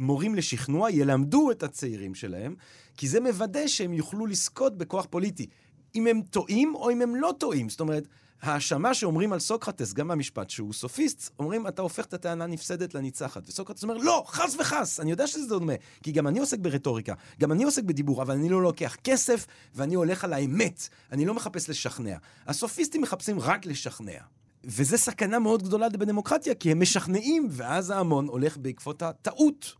מורים 0.00 0.34
לשכנוע, 0.34 0.90
ילמדו 0.90 1.50
את 1.50 1.62
הצעירים 1.62 2.14
שלהם, 2.14 2.54
כי 2.96 3.08
זה 3.08 3.20
מוודא 3.20 3.66
שהם 3.66 3.92
יוכלו 3.92 4.26
לזכות 4.26 4.78
בכוח 4.78 5.06
פוליטי. 5.10 5.46
אם 5.94 6.06
הם 6.06 6.22
טועים 6.22 6.74
או 6.74 6.90
אם 6.90 7.02
הם 7.02 7.16
לא 7.16 7.34
טועים. 7.38 7.68
זאת 7.68 7.80
אומרת, 7.80 8.08
ההאשמה 8.42 8.94
שאומרים 8.94 9.32
על 9.32 9.38
סוקרטס, 9.38 9.92
גם 9.92 10.08
במשפט, 10.08 10.50
שהוא 10.50 10.72
סופיסט, 10.72 11.30
אומרים, 11.38 11.66
אתה 11.66 11.82
הופך 11.82 12.04
את 12.04 12.14
הטענה 12.14 12.46
נפסדת 12.46 12.94
לניצחת. 12.94 13.48
וסוקרטס 13.48 13.82
אומר, 13.82 13.96
לא, 13.96 14.24
חס 14.26 14.56
וחס, 14.58 15.00
אני 15.00 15.10
יודע 15.10 15.26
שזה 15.26 15.48
דומה, 15.48 15.72
כי 16.02 16.12
גם 16.12 16.26
אני 16.26 16.38
עוסק 16.38 16.58
ברטוריקה, 16.58 17.14
גם 17.40 17.52
אני 17.52 17.64
עוסק 17.64 17.82
בדיבור, 17.82 18.22
אבל 18.22 18.34
אני 18.34 18.48
לא 18.48 18.62
לוקח 18.62 18.96
כסף, 19.04 19.46
ואני 19.74 19.94
הולך 19.94 20.24
על 20.24 20.32
האמת, 20.32 20.88
אני 21.12 21.24
לא 21.24 21.34
מחפש 21.34 21.70
לשכנע. 21.70 22.16
הסופיסטים 22.46 23.02
מחפשים 23.02 23.40
רק 23.40 23.66
לשכנע. 23.66 24.18
וזה 24.64 24.98
סכנה 24.98 25.38
מאוד 25.38 25.62
גדולה 25.62 25.88
בדמוקרטיה, 25.88 26.54
כי 26.54 26.70
הם 26.70 26.80
משכנעים, 26.80 27.48
ואז 27.50 27.90
ההמון 27.90 28.26
הולך 28.26 28.56
בעקבות 28.56 29.02
הטעות 29.02 29.74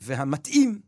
והמתאים. 0.00 0.80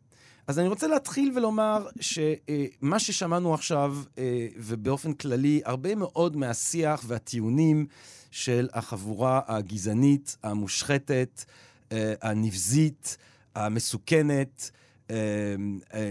אז 0.50 0.58
אני 0.58 0.68
רוצה 0.68 0.86
להתחיל 0.86 1.32
ולומר 1.34 1.86
שמה 2.00 2.98
ששמענו 2.98 3.54
עכשיו, 3.54 3.96
אה, 4.18 4.48
ובאופן 4.56 5.12
כללי, 5.12 5.60
הרבה 5.64 5.94
מאוד 5.94 6.36
מהשיח 6.36 7.04
והטיעונים 7.06 7.86
של 8.30 8.68
החבורה 8.72 9.40
הגזענית, 9.46 10.36
המושחתת, 10.42 11.44
אה, 11.92 12.14
הנבזית, 12.22 13.16
המסוכנת, 13.54 14.70
אה, 15.10 15.16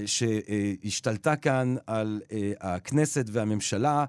שהשתלטה 0.05 1.35
כאן 1.35 1.75
על 1.87 2.21
הכנסת 2.59 3.25
והממשלה, 3.31 4.05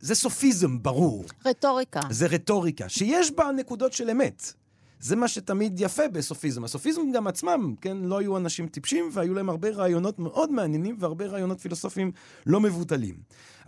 זה 0.00 0.14
סופיזם 0.14 0.82
ברור. 0.82 1.24
רטוריקה. 1.46 2.00
זה 2.10 2.26
רטוריקה, 2.26 2.88
שיש 2.88 3.30
בה 3.30 3.50
נקודות 3.56 3.92
של 3.92 4.10
אמת. 4.10 4.52
זה 5.00 5.16
מה 5.16 5.28
שתמיד 5.28 5.80
יפה 5.80 6.08
בסופיזם. 6.08 6.64
הסופיזם 6.64 7.00
גם 7.14 7.26
עצמם, 7.26 7.74
כן, 7.80 7.96
לא 7.96 8.18
היו 8.18 8.36
אנשים 8.36 8.68
טיפשים, 8.68 9.10
והיו 9.12 9.34
להם 9.34 9.48
הרבה 9.48 9.70
רעיונות 9.70 10.18
מאוד 10.18 10.52
מעניינים 10.52 10.96
והרבה 10.98 11.26
רעיונות 11.26 11.60
פילוסופיים 11.60 12.12
לא 12.46 12.60
מבוטלים. 12.60 13.14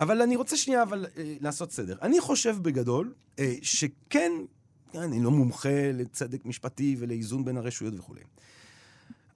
אבל 0.01 0.23
אני 0.23 0.37
רוצה 0.37 0.57
שנייה 0.57 0.83
אבל 0.83 1.07
אה, 1.17 1.35
לעשות 1.41 1.73
סדר. 1.73 1.97
אני 2.03 2.21
חושב 2.21 2.57
בגדול 2.63 3.13
אה, 3.39 3.55
שכן, 3.63 4.33
אני 4.95 5.23
לא 5.23 5.31
מומחה 5.31 5.93
לצדק 5.95 6.45
משפטי 6.45 6.97
ולאיזון 6.99 7.45
בין 7.45 7.57
הרשויות 7.57 7.95
וכולי, 7.99 8.21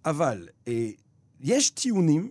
אבל 0.05 0.49
אה, 0.69 0.91
יש 1.41 1.71
טיעונים 1.71 2.31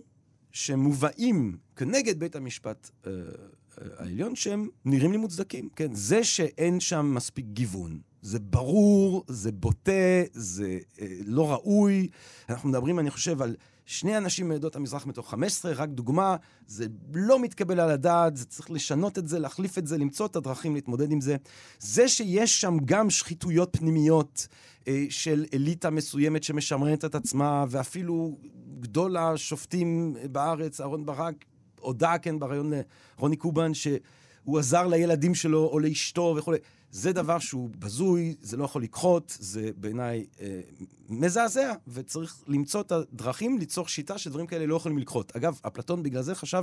שמובאים 0.52 1.56
כנגד 1.76 2.18
בית 2.20 2.36
המשפט 2.36 2.90
אה, 3.06 3.10
אה, 3.10 3.86
העליון, 3.98 4.36
שהם 4.36 4.68
נראים 4.84 5.12
לי 5.12 5.18
מוצדקים, 5.18 5.68
כן? 5.76 5.94
זה 5.94 6.24
שאין 6.24 6.80
שם 6.80 7.14
מספיק 7.14 7.46
גיוון, 7.46 8.00
זה 8.22 8.38
ברור, 8.38 9.24
זה 9.28 9.52
בוטה, 9.52 10.22
זה 10.32 10.78
אה, 11.00 11.06
לא 11.26 11.52
ראוי. 11.52 12.08
אנחנו 12.48 12.68
מדברים, 12.68 12.98
אני 12.98 13.10
חושב, 13.10 13.42
על 13.42 13.56
שני 13.86 14.16
אנשים 14.16 14.48
מעדות 14.48 14.76
המזרח 14.76 15.06
מתוך 15.06 15.30
15, 15.30 15.72
רק 15.72 15.88
דוגמה, 15.88 16.36
זה 16.66 16.86
לא 17.14 17.38
מתקבל 17.38 17.80
על 17.80 17.90
הדעת, 17.90 18.36
זה 18.36 18.44
צריך 18.44 18.70
לשנות 18.70 19.18
את 19.18 19.28
זה, 19.28 19.38
להחליף 19.38 19.78
את 19.78 19.86
זה, 19.86 19.98
למצוא 19.98 20.26
את 20.26 20.36
הדרכים 20.36 20.74
להתמודד 20.74 21.12
עם 21.12 21.20
זה. 21.20 21.36
זה 21.78 22.08
שיש 22.08 22.60
שם 22.60 22.76
גם 22.84 23.10
שחיתויות 23.10 23.76
פנימיות 23.76 24.46
אה, 24.88 25.04
של 25.10 25.44
אליטה 25.54 25.90
מסוימת 25.90 26.42
שמשמרת 26.42 27.04
את 27.04 27.14
עצמה, 27.14 27.64
ואפילו 27.68 28.38
גדול 28.80 29.16
השופטים 29.16 30.16
בארץ, 30.32 30.80
אהרן 30.80 31.06
ברק, 31.06 31.44
הודה, 31.80 32.18
כן, 32.18 32.38
בריאיון 32.38 32.72
לרוני 33.18 33.36
קובן, 33.36 33.74
שהוא 33.74 34.58
עזר 34.58 34.86
לילדים 34.86 35.34
שלו 35.34 35.68
או 35.72 35.78
לאשתו 35.78 36.34
וכולי. 36.38 36.58
זה 36.92 37.12
דבר 37.12 37.38
שהוא 37.38 37.70
בזוי, 37.78 38.34
זה 38.40 38.56
לא 38.56 38.64
יכול 38.64 38.82
לקחות, 38.82 39.36
זה 39.40 39.70
בעיניי 39.76 40.26
אה, 40.40 40.60
מזעזע, 41.08 41.72
וצריך 41.88 42.42
למצוא 42.46 42.80
את 42.80 42.92
הדרכים 42.92 43.58
ליצור 43.58 43.88
שיטה 43.88 44.18
שדברים 44.18 44.46
כאלה 44.46 44.66
לא 44.66 44.76
יכולים 44.76 44.98
לקחות. 44.98 45.36
אגב, 45.36 45.60
אפלטון 45.66 46.02
בגלל 46.02 46.22
זה 46.22 46.34
חשב 46.34 46.62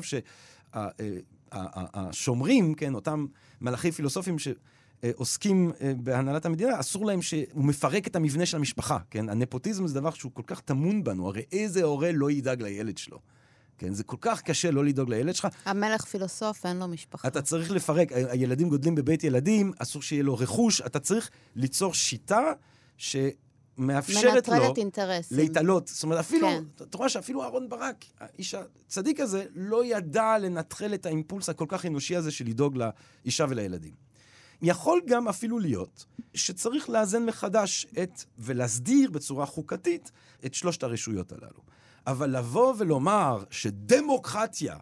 שהשומרים, 1.52 2.74
כן, 2.74 2.96
אותם 2.96 3.26
מלאכי 3.62 3.92
פילוסופים 3.92 4.36
שעוסקים 4.40 5.72
אה, 5.82 5.94
בהנהלת 5.98 6.46
המדינה, 6.46 6.80
אסור 6.80 7.06
להם 7.06 7.22
שהוא 7.22 7.66
מפרק 7.66 8.08
את 8.08 8.16
המבנה 8.16 8.46
של 8.46 8.58
המשפחה, 8.58 8.98
כן? 9.10 9.30
הנפוטיזם 9.30 9.88
זה 9.88 9.94
דבר 9.94 10.12
שהוא 10.12 10.32
כל 10.34 10.44
כך 10.48 10.62
טמון 10.62 11.04
בנו, 11.04 11.28
הרי 11.28 11.44
איזה 11.52 11.84
הורה 11.84 12.12
לא 12.12 12.32
ידאג 12.32 12.62
לילד 12.62 12.98
שלו? 12.98 13.20
כן, 13.80 13.94
זה 13.94 14.04
כל 14.04 14.18
כך 14.22 14.42
קשה 14.42 14.72
לא 14.72 14.86
לדאוג 14.86 15.10
לילד 15.10 15.36
שלך. 15.36 15.48
המלך 15.66 16.06
פילוסוף, 16.06 16.66
אין 16.66 16.80
לו 16.80 16.88
משפחה. 16.88 17.28
אתה 17.28 17.42
צריך 17.42 17.72
לפרק, 17.72 18.12
הילדים 18.12 18.70
גודלים 18.70 18.96
בבית 18.96 19.24
ילדים, 19.24 19.72
אסור 19.80 20.02
שיהיה 20.02 20.24
לו 20.24 20.38
רכוש, 20.38 20.82
אתה 20.82 21.00
צריך 21.00 21.30
ליצור 21.56 21.94
שיטה 21.94 22.42
שמאפשרת 22.98 24.48
לו... 24.48 24.54
מנטרלת 24.54 24.78
אינטרסים. 24.78 25.38
להתעלות. 25.38 25.88
זאת 25.88 26.04
אומרת, 26.04 26.20
אפילו, 26.20 26.48
כן. 26.48 26.64
אתה 26.82 26.98
רואה 26.98 27.10
שאפילו 27.10 27.44
אהרן 27.44 27.70
ברק, 27.70 28.06
האיש 28.20 28.56
הצדיק 28.88 29.20
הזה, 29.20 29.46
לא 29.56 29.86
ידע 29.86 30.38
לנטרל 30.38 30.94
את 30.94 31.06
האימפולס 31.06 31.50
הכל 31.50 31.66
כך 31.68 31.86
אנושי 31.86 32.16
הזה 32.16 32.32
של 32.32 32.46
לדאוג 32.46 32.78
לאישה 32.78 33.46
ולילדים. 33.50 33.94
יכול 34.62 35.02
גם 35.08 35.28
אפילו 35.28 35.60
להיות 35.60 36.06
שצריך 36.34 36.90
לאזן 36.90 37.26
מחדש 37.26 37.88
את, 38.04 38.24
ולהסדיר 38.38 39.12
בצורה 39.12 39.46
חוקתית 39.46 40.12
את 40.46 40.54
שלושת 40.54 40.84
הרשויות 40.84 41.32
הללו. 41.32 41.62
אבל 42.10 42.38
לבוא 42.38 42.74
ולומר 42.78 43.43
שדמוקרטיה 43.49 44.76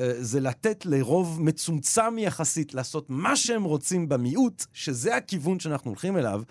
אה, 0.00 0.12
זה 0.18 0.40
לתת 0.40 0.86
לרוב 0.86 1.42
מצומצם 1.42 2.18
יחסית 2.18 2.74
לעשות 2.74 3.10
מה 3.10 3.36
שהם 3.36 3.64
רוצים 3.64 4.08
במיעוט, 4.08 4.64
שזה 4.72 5.16
הכיוון 5.16 5.60
שאנחנו 5.60 5.90
הולכים 5.90 6.16
אליו, 6.16 6.42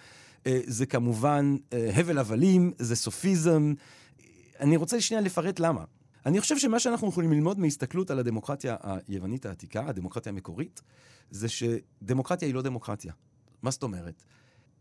אה, 0.48 0.60
זה 0.66 0.86
כמובן 0.86 1.56
אה, 1.74 1.92
הבל 1.96 2.18
הבלים, 2.18 2.72
זה 2.78 2.96
סופיזם. 2.96 3.74
אני 4.60 4.78
רוצה 4.78 5.02
שנייה 5.02 5.22
לפרט 5.22 5.60
למה. 5.60 5.84
אני 6.26 6.42
חושב 6.42 6.58
שמה 6.58 6.80
שאנחנו 6.80 7.10
יכולים 7.10 7.34
ללמוד 7.34 7.60
מהסתכלות 7.60 8.12
על 8.12 8.20
הדמוקרטיה 8.20 8.76
היוונית 9.08 9.46
העתיקה, 9.46 9.86
הדמוקרטיה 9.88 10.32
המקורית, 10.32 10.82
זה 11.32 11.48
שדמוקרטיה 11.50 12.48
היא 12.48 12.56
לא 12.56 12.62
דמוקרטיה. 12.62 13.14
מה 13.62 13.72
זאת 13.72 13.84
אומרת? 13.84 14.24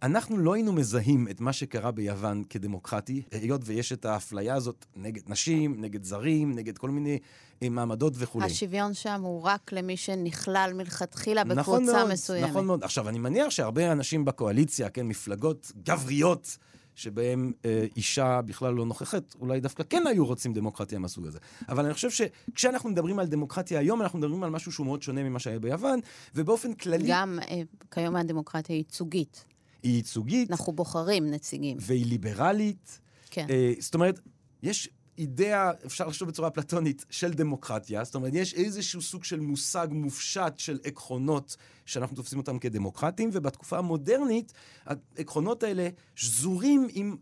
אנחנו 0.02 0.38
לא 0.38 0.54
היינו 0.54 0.72
מזהים 0.72 1.28
את 1.28 1.40
מה 1.40 1.52
שקרה 1.52 1.90
ביוון 1.90 2.44
כדמוקרטי, 2.50 3.22
היות 3.30 3.60
ויש 3.64 3.92
את 3.92 4.04
האפליה 4.04 4.54
הזאת 4.54 4.86
נגד 4.96 5.30
נשים, 5.30 5.80
נגד 5.80 6.04
זרים, 6.04 6.54
נגד 6.54 6.78
כל 6.78 6.90
מיני 6.90 7.18
אה, 7.62 7.68
מעמדות 7.68 8.12
וכולי. 8.16 8.46
השוויון 8.46 8.94
שם 8.94 9.20
הוא 9.22 9.42
רק 9.42 9.72
למי 9.72 9.96
שנכלל 9.96 10.72
מלכתחילה 10.74 11.44
בקבוצה 11.44 11.60
נכון 11.60 11.84
מאוד, 11.86 12.12
מסוימת. 12.12 12.50
נכון 12.50 12.66
מאוד. 12.66 12.84
עכשיו, 12.84 13.08
אני 13.08 13.18
מניח 13.18 13.50
שהרבה 13.50 13.92
אנשים 13.92 14.24
בקואליציה, 14.24 14.90
כן, 14.90 15.06
מפלגות 15.06 15.72
גבריות, 15.82 16.58
שבהם 16.94 17.52
אה, 17.64 17.86
אישה 17.96 18.40
בכלל 18.42 18.74
לא 18.74 18.86
נוכחת, 18.86 19.34
אולי 19.40 19.60
דווקא 19.60 19.82
כן 19.90 20.06
היו 20.06 20.26
רוצים 20.26 20.52
דמוקרטיה 20.52 20.98
מהסוג 20.98 21.26
הזה. 21.26 21.38
אבל 21.68 21.84
אני 21.84 21.94
חושב 21.94 22.10
שכשאנחנו 22.10 22.90
מדברים 22.90 23.18
על 23.18 23.26
דמוקרטיה 23.26 23.78
היום, 23.78 24.02
אנחנו 24.02 24.18
מדברים 24.18 24.42
על 24.42 24.50
משהו 24.50 24.72
שהוא 24.72 24.86
מאוד 24.86 25.02
שונה 25.02 25.22
ממה 25.22 25.38
שהיה 25.38 25.58
ביוון, 25.58 26.00
ובאופן 26.34 26.72
כללי... 26.74 27.04
גם 27.08 27.38
אה, 27.50 27.62
כיום 27.90 28.16
הדמוקרטיה 28.16 28.74
היא 28.74 28.80
ייצוגית. 28.80 29.44
היא 29.82 29.96
ייצוגית. 29.96 30.50
אנחנו 30.50 30.72
בוחרים 30.72 31.30
נציגים. 31.30 31.76
והיא 31.80 32.06
ליברלית. 32.06 33.00
כן. 33.30 33.46
אה, 33.50 33.72
זאת 33.78 33.94
אומרת, 33.94 34.20
יש 34.62 34.88
אידאה, 35.18 35.70
אפשר 35.86 36.06
לחשוב 36.06 36.28
בצורה 36.28 36.50
פלטונית, 36.50 37.04
של 37.10 37.32
דמוקרטיה. 37.32 38.04
זאת 38.04 38.14
אומרת, 38.14 38.34
יש 38.34 38.54
איזשהו 38.54 39.02
סוג 39.02 39.24
של 39.24 39.40
מושג 39.40 39.88
מופשט 39.90 40.52
של 40.58 40.78
עקרונות 40.84 41.56
שאנחנו 41.86 42.16
תופסים 42.16 42.38
אותם 42.38 42.58
כדמוקרטיים, 42.58 43.30
ובתקופה 43.32 43.78
המודרנית, 43.78 44.52
העקרונות 44.86 45.62
האלה 45.62 45.88
שזורים 46.14 46.86
עם 46.90 47.16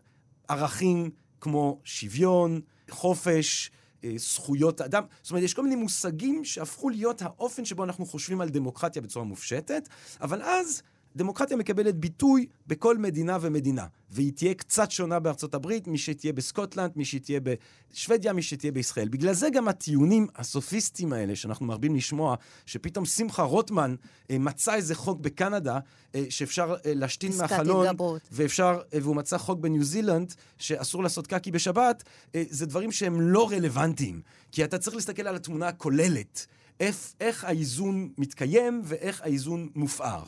ערכים 0.48 1.11
כמו 1.40 1.80
שוויון, 1.84 2.61
חופש, 2.90 3.70
אה, 4.04 4.12
זכויות 4.16 4.80
אדם. 4.80 5.02
זאת 5.22 5.30
אומרת, 5.30 5.44
יש 5.44 5.54
כל 5.54 5.62
מיני 5.62 5.76
מושגים 5.76 6.44
שהפכו 6.44 6.88
להיות 6.88 7.22
האופן 7.22 7.64
שבו 7.64 7.84
אנחנו 7.84 8.07
חושבים 8.07 8.40
על 8.40 8.48
דמוקרטיה 8.48 9.02
בצורה 9.02 9.24
מופשטת, 9.24 9.88
אבל 10.20 10.42
אז... 10.42 10.82
דמוקרטיה 11.16 11.56
מקבלת 11.56 11.96
ביטוי 11.96 12.46
בכל 12.66 12.98
מדינה 12.98 13.38
ומדינה, 13.40 13.86
והיא 14.10 14.32
תהיה 14.32 14.54
קצת 14.54 14.90
שונה 14.90 15.18
בארצות 15.18 15.54
הברית 15.54 15.88
משתהיה 15.88 16.32
בסקוטלנד, 16.32 16.92
משתהיה 16.96 17.40
בשוודיה, 17.42 18.32
משתהיה 18.32 18.72
בישראל. 18.72 19.08
בגלל 19.08 19.34
זה 19.34 19.50
גם 19.50 19.68
הטיעונים 19.68 20.26
הסופיסטיים 20.36 21.12
האלה, 21.12 21.36
שאנחנו 21.36 21.66
מרבים 21.66 21.96
לשמוע, 21.96 22.36
שפתאום 22.66 23.04
שמחה 23.04 23.42
רוטמן 23.42 23.94
אה, 24.30 24.38
מצא 24.38 24.74
איזה 24.74 24.94
חוק 24.94 25.20
בקנדה, 25.20 25.78
אה, 26.14 26.24
שאפשר 26.28 26.74
אה, 26.86 26.94
להשתין 26.94 27.32
מהחלון, 27.38 27.86
ואפשר, 28.32 28.80
אה, 28.94 28.98
והוא 29.02 29.16
מצא 29.16 29.38
חוק 29.38 29.60
בניו 29.60 29.84
זילנד, 29.84 30.34
שאסור 30.58 31.02
לעשות 31.02 31.26
קקי 31.26 31.50
בשבת, 31.50 32.02
אה, 32.34 32.42
זה 32.50 32.66
דברים 32.66 32.92
שהם 32.92 33.20
לא 33.20 33.50
רלוונטיים. 33.50 34.20
כי 34.52 34.64
אתה 34.64 34.78
צריך 34.78 34.96
להסתכל 34.96 35.26
על 35.26 35.36
התמונה 35.36 35.68
הכוללת. 35.68 36.46
איך, 36.80 37.12
איך 37.20 37.44
האיזון 37.44 38.08
מתקיים 38.18 38.82
ואיך 38.84 39.22
האיזון 39.22 39.68
מופער. 39.74 40.24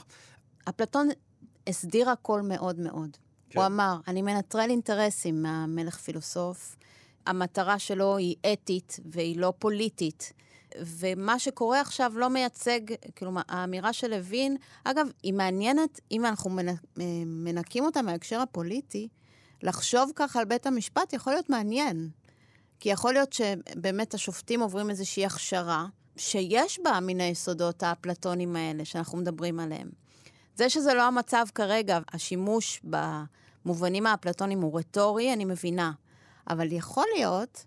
אפלטון 0.68 1.08
הסדיר 1.66 2.10
הכל 2.10 2.42
מאוד 2.42 2.78
מאוד. 2.78 3.16
כן. 3.50 3.58
הוא 3.58 3.66
אמר, 3.66 3.96
אני 4.08 4.22
מנטרל 4.22 4.70
אינטרסים 4.70 5.42
מהמלך 5.42 5.96
פילוסוף, 5.96 6.76
המטרה 7.26 7.78
שלו 7.78 8.16
היא 8.16 8.36
אתית 8.52 9.00
והיא 9.04 9.36
לא 9.36 9.52
פוליטית. 9.58 10.32
ומה 10.80 11.38
שקורה 11.38 11.80
עכשיו 11.80 12.12
לא 12.16 12.28
מייצג, 12.28 12.80
כלומר, 13.18 13.42
האמירה 13.48 13.92
של 13.92 14.10
לוין, 14.10 14.56
אגב, 14.84 15.06
היא 15.22 15.32
מעניינת, 15.32 16.00
אם 16.10 16.24
אנחנו 16.24 16.50
מנקים 17.26 17.84
אותה 17.84 18.02
מההקשר 18.02 18.40
הפוליטי, 18.40 19.08
לחשוב 19.62 20.12
ככה 20.16 20.38
על 20.38 20.44
בית 20.44 20.66
המשפט 20.66 21.12
יכול 21.12 21.32
להיות 21.32 21.50
מעניין. 21.50 22.10
כי 22.80 22.88
יכול 22.88 23.12
להיות 23.12 23.32
שבאמת 23.32 24.14
השופטים 24.14 24.60
עוברים 24.60 24.90
איזושהי 24.90 25.26
הכשרה, 25.26 25.86
שיש 26.16 26.80
בה 26.84 26.98
מן 27.02 27.20
היסודות 27.20 27.82
האפלטונים 27.82 28.56
האלה 28.56 28.84
שאנחנו 28.84 29.18
מדברים 29.18 29.60
עליהם. 29.60 29.88
זה 30.58 30.68
שזה 30.68 30.94
לא 30.94 31.02
המצב 31.02 31.46
כרגע, 31.54 31.98
השימוש 32.12 32.80
במובנים 33.64 34.06
האפלטונים 34.06 34.60
הוא 34.60 34.78
רטורי, 34.78 35.32
אני 35.32 35.44
מבינה. 35.44 35.92
אבל 36.50 36.72
יכול 36.72 37.04
להיות 37.16 37.64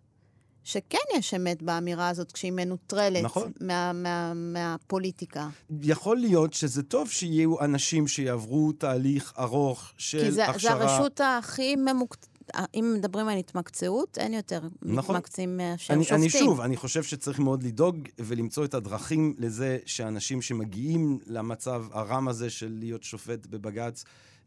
שכן 0.63 0.97
יש 1.17 1.33
אמת 1.33 1.61
באמירה 1.61 2.09
הזאת 2.09 2.31
כשהיא 2.31 2.51
מנוטרלת 2.51 3.23
נכון. 3.23 3.51
מה, 3.61 3.93
מה, 3.93 4.33
מהפוליטיקה. 4.33 5.49
יכול 5.81 6.17
להיות 6.17 6.53
שזה 6.53 6.83
טוב 6.83 7.09
שיהיו 7.09 7.59
אנשים 7.59 8.07
שיעברו 8.07 8.71
תהליך 8.71 9.33
ארוך 9.39 9.91
של 9.97 10.19
כי 10.19 10.31
זה, 10.31 10.47
הכשרה. 10.47 10.71
כי 10.71 10.77
זה 10.87 10.93
הרשות 10.93 11.21
הכי 11.23 11.75
ממוקצעת. 11.75 12.30
אם 12.75 12.93
מדברים 12.97 13.27
על 13.27 13.37
התמקצעות, 13.37 14.17
אין 14.17 14.33
יותר 14.33 14.61
נכון. 14.81 15.15
מתמקצים 15.15 15.57
מאשר 15.57 15.93
שופטים. 15.93 16.15
אני 16.15 16.29
שוב, 16.29 16.61
אני 16.61 16.77
חושב 16.77 17.03
שצריך 17.03 17.39
מאוד 17.39 17.63
לדאוג 17.63 17.97
ולמצוא 18.19 18.65
את 18.65 18.73
הדרכים 18.73 19.33
לזה 19.37 19.77
שאנשים 19.85 20.41
שמגיעים 20.41 21.19
למצב 21.27 21.85
הרם 21.91 22.27
הזה 22.27 22.49
של 22.49 22.75
להיות 22.79 23.03
שופט 23.03 23.47
בבג"ץ, 23.47 24.03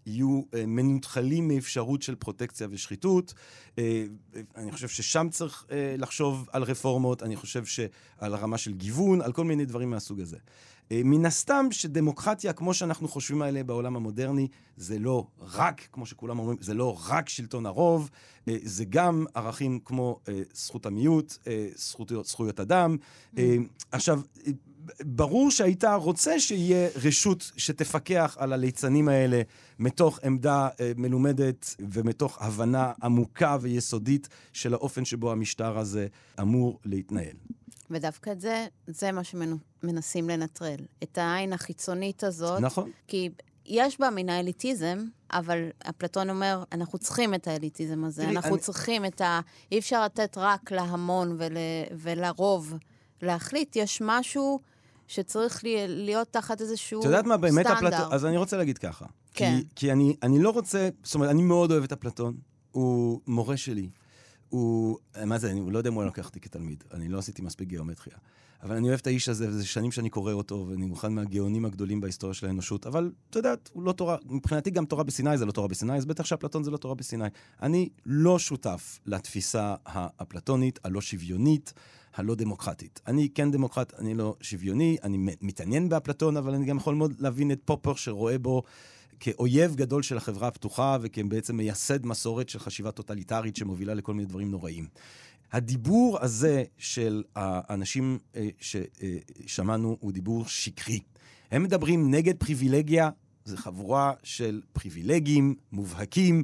יהיו 0.07 0.43
אה, 0.55 0.67
מנותחלים 0.67 1.49
מאפשרות 1.49 2.03
של 2.03 2.15
פרוטקציה 2.15 2.67
ושחיתות. 2.71 3.35
אה, 3.79 4.05
אני 4.57 4.73
חושב 4.73 4.89
ששם 4.89 5.29
צריך 5.31 5.67
אה, 5.71 5.95
לחשוב 5.99 6.49
על 6.53 6.63
רפורמות, 6.63 7.23
אני 7.23 7.37
חושב 7.37 7.65
שעל 7.65 8.35
הרמה 8.35 8.59
של 8.59 8.73
גיוון, 8.73 9.21
על 9.21 9.33
כל 9.33 9.45
מיני 9.45 9.65
דברים 9.65 9.91
מהסוג 9.91 10.21
הזה. 10.21 10.37
אה, 10.93 11.01
מן 11.05 11.27
הסתם 11.27 11.67
שדמוקרטיה, 11.71 12.53
כמו 12.53 12.75
שאנחנו 12.75 13.09
חושבים 13.09 13.43
עליה 13.43 13.65
בעולם 13.65 13.97
המודרני, 13.97 14.49
זה 14.77 14.99
לא 14.99 15.27
רק, 15.41 15.89
כמו 15.93 16.07
שכולם 16.07 16.39
אומרים, 16.39 16.59
זה 16.61 16.75
לא 16.75 16.99
רק 17.09 17.29
שלטון 17.29 17.67
הרוב, 17.67 18.11
אה, 18.49 18.57
זה 18.63 18.85
גם 18.85 19.25
ערכים 19.35 19.79
כמו 19.85 20.21
אה, 20.29 20.43
זכות 20.55 20.87
המיעוט, 20.87 21.39
זכויות, 21.75 22.27
זכויות 22.27 22.61
אדם. 22.61 22.97
עכשיו, 23.93 24.21
ברור 25.01 25.51
שהיית 25.51 25.85
רוצה 25.85 26.41
שיהיה 26.41 26.89
רשות 27.05 27.53
שתפקח 27.57 28.37
על 28.41 28.53
הליצנים 28.53 29.09
האלה 29.09 29.43
מתוך 29.79 30.19
עמדה 30.25 30.69
מלומדת 30.97 31.75
ומתוך 31.79 32.43
הבנה 32.43 32.93
עמוקה 33.03 33.57
ויסודית 33.61 34.29
של 34.53 34.75
האופן 34.75 35.05
שבו 35.05 35.33
המשטר 35.33 35.79
הזה 35.79 36.07
אמור 36.41 36.81
להתנהל. 36.85 37.37
ודווקא 37.91 38.31
את 38.31 38.41
זה, 38.41 38.67
זה 38.87 39.13
מה 39.13 39.21
שמנסים 39.25 40.29
לנטרל. 40.31 40.77
את 41.03 41.19
העין 41.19 41.53
החיצונית 41.53 42.25
הזאת. 42.25 42.61
נכון. 42.61 42.91
כי 43.09 43.31
יש 43.67 44.01
בה 44.01 44.11
מן 44.11 44.29
האליטיזם, 44.29 44.99
אבל 45.33 45.59
אפלטון 45.91 46.31
אומר, 46.31 46.65
אנחנו 46.73 46.99
צריכים 46.99 47.35
את 47.35 47.49
האליטיזם 47.49 48.05
הזה, 48.05 48.23
תראי, 48.23 48.35
אנחנו 48.37 48.55
אני- 48.55 48.59
צריכים 48.63 49.05
את 49.05 49.21
ה... 49.21 49.41
אי 49.73 49.79
אפשר 49.79 50.05
לתת 50.05 50.39
רק 50.39 50.73
להמון 50.73 51.37
ול... 51.39 51.57
ולרוב 51.93 52.75
להחליט, 53.23 53.77
יש 53.77 54.03
משהו 54.05 54.61
שצריך 55.09 55.65
לי- 55.65 55.89
להיות 55.89 56.29
תחת 56.31 56.61
איזשהו 56.61 57.01
את 57.01 57.05
יודעת 57.05 57.25
מה 57.27 57.37
באמת 57.37 57.67
סטנדרט. 57.67 57.93
אפלטון? 57.93 58.13
אז 58.13 58.25
אני 58.25 58.37
רוצה 58.37 58.57
להגיד 58.57 58.79
ככה. 58.79 59.07
כן. 59.35 59.57
כי, 59.59 59.65
כי 59.77 59.93
אני, 59.93 60.17
אני 60.23 60.43
לא 60.43 60.51
רוצה, 60.51 60.89
זאת 61.03 61.15
אומרת, 61.15 61.31
אני 61.31 61.43
מאוד 61.43 61.71
אוהב 61.73 61.85
את 61.85 61.93
אפלטון, 61.93 62.35
הוא 62.73 63.21
מורה 63.27 63.57
שלי. 63.57 63.89
הוא, 64.55 64.99
מה 65.27 65.39
זה, 65.39 65.51
אני 65.51 65.71
לא 65.71 65.79
יודע 65.79 65.91
אם 65.91 65.95
הוא 65.95 66.05
לוקח 66.05 66.27
אותי 66.27 66.41
כתלמיד, 66.41 66.85
אני 66.93 67.09
לא 67.09 67.19
עשיתי 67.19 67.43
מספיק 67.43 67.69
גיאומטריה. 67.69 68.17
אבל 68.63 68.77
אני 68.77 68.89
אוהב 68.89 68.99
את 69.01 69.07
האיש 69.07 69.29
הזה, 69.29 69.49
וזה 69.49 69.67
שנים 69.67 69.93
שאני 69.93 70.11
קורא 70.11 70.33
אותו, 70.33 70.67
ואני 70.69 70.93
אחד 70.93 71.09
מהגאונים 71.09 71.65
הגדולים 71.65 72.01
בהיסטוריה 72.01 72.35
של 72.35 72.47
האנושות, 72.47 72.87
אבל 72.87 73.13
את 73.31 73.37
יודעת, 73.37 73.71
הוא 73.73 73.83
לא 73.83 73.93
תורה, 73.93 74.17
מבחינתי 74.27 74.71
גם 74.71 74.85
תורה 74.85 75.05
בסיני 75.05 75.39
זה 75.39 75.47
לא 75.47 75.53
תורה 75.53 75.69
בסיני, 75.69 75.97
אז 75.97 76.05
בטח 76.07 76.25
שאפלטון 76.25 76.65
זה 76.65 76.71
לא 76.71 76.77
תורה 76.77 76.95
בסיני. 76.95 77.25
אני 77.63 77.89
לא 78.07 78.39
שותף 78.39 78.99
לתפיסה 79.07 79.75
האפלטונית, 79.87 80.79
הלא 80.85 81.01
שוויונית, 81.01 81.75
הלא 82.15 82.35
דמוקרטית. 82.35 83.01
אני 83.07 83.29
כן 83.35 83.51
דמוקרט, 83.51 83.95
אני 83.99 84.15
לא 84.15 84.37
שוויוני, 84.41 84.97
אני 85.03 85.19
מתעניין 85.41 85.89
באפלטון, 85.89 86.37
אבל 86.37 86.55
אני 86.55 86.67
גם 86.67 86.77
יכול 86.77 86.95
מאוד 86.95 87.13
להבין 87.19 87.53
את 87.53 87.61
פופר 87.65 87.95
שרואה 87.95 88.39
בו 88.39 88.63
כאויב 89.21 89.75
גדול 89.75 90.03
של 90.03 90.17
החברה 90.17 90.49
הפתוחה 90.49 90.99
וכבעצם 91.03 91.57
מייסד 91.57 92.07
מסורת 92.07 92.49
של 92.49 92.59
חשיבה 92.59 92.91
טוטליטרית 92.91 93.57
שמובילה 93.57 93.95
לכל 93.95 94.15
מיני 94.15 94.29
דברים 94.29 94.51
נוראים. 94.51 94.87
הדיבור 95.53 96.19
הזה 96.21 96.65
של 96.79 97.23
האנשים 97.37 98.19
אה, 98.37 98.49
ששמענו 98.61 99.97
הוא 100.01 100.13
דיבור 100.13 100.47
שקרי. 100.47 101.01
הם 101.51 101.63
מדברים 101.63 102.11
נגד 102.15 102.37
פריבילגיה, 102.37 103.11
זו 103.45 103.57
חבורה 103.57 104.13
של 104.23 104.63
פריבילגים 104.73 105.55
מובהקים 105.73 106.43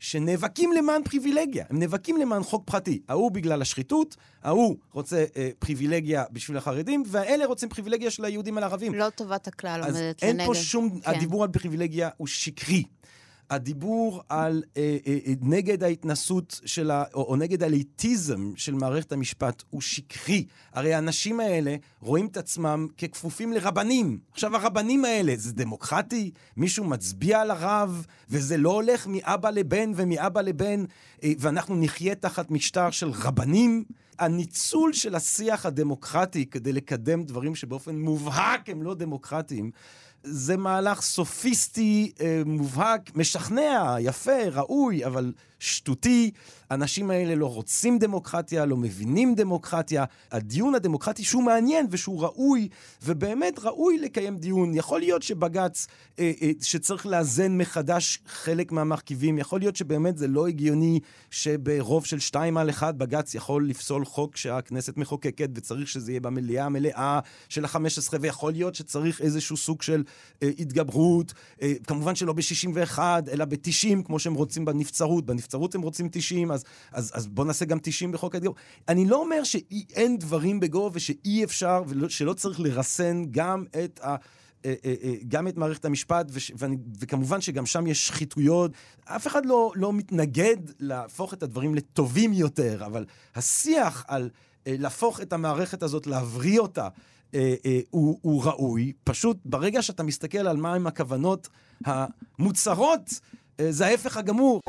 שנאבקים 0.00 0.72
למען 0.72 1.02
פריבילגיה, 1.04 1.64
הם 1.70 1.78
נאבקים 1.78 2.16
למען 2.16 2.42
חוק 2.42 2.62
פרטי. 2.66 3.00
ההוא 3.08 3.30
בגלל 3.30 3.62
השחיתות, 3.62 4.16
ההוא 4.42 4.76
רוצה 4.92 5.24
אה, 5.36 5.50
פריבילגיה 5.58 6.24
בשביל 6.32 6.56
החרדים, 6.56 7.02
והאלה 7.06 7.46
רוצים 7.46 7.68
פריבילגיה 7.68 8.10
של 8.10 8.24
היהודים 8.24 8.58
על 8.58 8.64
ערבים. 8.64 8.94
לא 8.94 9.10
טובת 9.10 9.48
הכלל 9.48 9.80
אז 9.84 9.96
עומדת 9.96 10.22
אין 10.22 10.36
לנגד. 10.36 10.46
פה 10.46 10.54
שום, 10.54 11.00
כן. 11.00 11.10
הדיבור 11.10 11.42
על 11.44 11.50
פריבילגיה 11.50 12.08
הוא 12.16 12.26
שקרי. 12.26 12.84
הדיבור 13.50 14.22
על 14.28 14.62
אה, 14.76 14.96
אה, 15.06 15.18
אה, 15.26 15.32
נגד 15.40 15.82
ההתנסות 15.82 16.60
של 16.64 16.90
ה... 16.90 17.04
או, 17.14 17.22
או 17.22 17.36
נגד 17.36 17.62
האליטיזם 17.62 18.52
של 18.56 18.74
מערכת 18.74 19.12
המשפט 19.12 19.62
הוא 19.70 19.80
שקרי. 19.80 20.46
הרי 20.72 20.94
האנשים 20.94 21.40
האלה 21.40 21.76
רואים 22.00 22.26
את 22.26 22.36
עצמם 22.36 22.86
ככפופים 22.98 23.52
לרבנים. 23.52 24.18
עכשיו, 24.32 24.56
הרבנים 24.56 25.04
האלה, 25.04 25.32
זה 25.36 25.52
דמוקרטי? 25.52 26.30
מישהו 26.56 26.84
מצביע 26.84 27.40
על 27.40 27.50
הרב, 27.50 28.06
וזה 28.30 28.56
לא 28.56 28.70
הולך 28.70 29.06
מאבא 29.06 29.50
לבן 29.50 29.92
ומאבא 29.96 30.40
לבן, 30.40 30.84
אה, 31.24 31.32
ואנחנו 31.38 31.76
נחיה 31.76 32.14
תחת 32.14 32.50
משטר 32.50 32.90
של 32.90 33.10
רבנים? 33.10 33.84
הניצול 34.18 34.92
של 34.92 35.14
השיח 35.14 35.66
הדמוקרטי 35.66 36.46
כדי 36.46 36.72
לקדם 36.72 37.22
דברים 37.22 37.54
שבאופן 37.54 37.98
מובהק 37.98 38.68
הם 38.68 38.82
לא 38.82 38.94
דמוקרטיים, 38.94 39.70
זה 40.24 40.56
מהלך 40.56 41.00
סופיסטי, 41.00 42.12
אה, 42.20 42.42
מובהק, 42.46 43.10
משכנע, 43.14 43.96
יפה, 44.00 44.48
ראוי, 44.52 45.04
אבל 45.04 45.32
שטותי. 45.60 46.30
האנשים 46.70 47.10
האלה 47.10 47.34
לא 47.34 47.46
רוצים 47.46 47.98
דמוקרטיה, 47.98 48.66
לא 48.66 48.76
מבינים 48.76 49.34
דמוקרטיה. 49.34 50.04
הדיון 50.32 50.74
הדמוקרטי 50.74 51.24
שהוא 51.24 51.42
מעניין 51.42 51.86
ושהוא 51.90 52.22
ראוי, 52.22 52.68
ובאמת 53.02 53.58
ראוי 53.58 53.98
לקיים 53.98 54.36
דיון. 54.36 54.74
יכול 54.74 55.00
להיות 55.00 55.22
שבג"ץ, 55.22 55.86
אה, 56.18 56.32
אה, 56.42 56.50
שצריך 56.62 57.06
לאזן 57.06 57.58
מחדש 57.58 58.18
חלק 58.26 58.72
מהמרכיבים, 58.72 59.38
יכול 59.38 59.60
להיות 59.60 59.76
שבאמת 59.76 60.18
זה 60.18 60.28
לא 60.28 60.46
הגיוני 60.46 61.00
שברוב 61.30 62.06
של 62.06 62.18
שתיים 62.18 62.56
על 62.56 62.70
אחד 62.70 62.98
בג"ץ 62.98 63.34
יכול 63.34 63.68
לפסול 63.68 64.04
חוק 64.04 64.36
שהכנסת 64.36 64.96
מחוקקת, 64.96 65.50
וצריך 65.54 65.88
שזה 65.88 66.12
יהיה 66.12 66.20
במליאה 66.20 66.64
המלאה 66.64 67.20
של 67.48 67.64
ה-15, 67.64 68.14
ויכול 68.20 68.52
להיות 68.52 68.74
שצריך 68.74 69.20
איזשהו 69.20 69.56
סוג 69.56 69.82
של 69.82 70.02
אה, 70.42 70.50
התגברות, 70.58 71.34
כמובן 71.86 72.14
שלא 72.14 72.32
ב-61, 72.32 72.98
אלא 73.32 73.44
ב-90, 73.44 74.02
כמו 74.04 74.18
שהם 74.18 74.34
רוצים 74.34 74.64
בנבצרות. 74.64 75.26
בנבצרות 75.26 75.49
הם 75.74 75.82
רוצים 75.82 76.08
90, 76.12 76.50
אז, 76.50 76.64
אז, 76.92 77.12
אז 77.14 77.26
בואו 77.26 77.46
נעשה 77.46 77.64
גם 77.64 77.78
90 77.82 78.12
בחוק 78.12 78.34
ההתגברות. 78.34 78.58
אני 78.88 79.06
לא 79.06 79.16
אומר 79.16 79.44
שאין 79.44 80.18
דברים 80.18 80.60
בגו 80.60 80.90
ושאי 80.92 81.44
אפשר, 81.44 81.82
ושלא 81.86 82.32
צריך 82.32 82.60
לרסן 82.60 83.24
גם 83.30 83.64
את 83.84 84.00
ה... 84.02 84.16
אה, 84.64 84.74
אה, 84.84 84.94
אה, 85.02 85.14
גם 85.28 85.48
את 85.48 85.56
מערכת 85.56 85.84
המשפט, 85.84 86.26
וש, 86.30 86.52
ואני, 86.58 86.76
וכמובן 87.00 87.40
שגם 87.40 87.66
שם 87.66 87.86
יש 87.86 88.06
שחיתויות. 88.06 88.70
אף 89.04 89.26
אחד 89.26 89.46
לא, 89.46 89.72
לא 89.76 89.92
מתנגד 89.92 90.56
להפוך 90.80 91.34
את 91.34 91.42
הדברים 91.42 91.74
לטובים 91.74 92.32
יותר, 92.32 92.82
אבל 92.86 93.04
השיח 93.34 94.04
על 94.08 94.30
להפוך 94.66 95.20
את 95.20 95.32
המערכת 95.32 95.82
הזאת, 95.82 96.06
להבריא 96.06 96.60
אותה, 96.60 96.88
הוא, 97.90 98.18
הוא 98.22 98.44
ראוי. 98.44 98.92
פשוט 99.04 99.36
ברגע 99.44 99.82
שאתה 99.82 100.02
מסתכל 100.02 100.38
על 100.38 100.56
מהם 100.56 100.86
הכוונות 100.86 101.48
המוצהרות, 101.84 103.20
זה 103.70 103.86
ההפך 103.86 104.16
הגמור. 104.16 104.60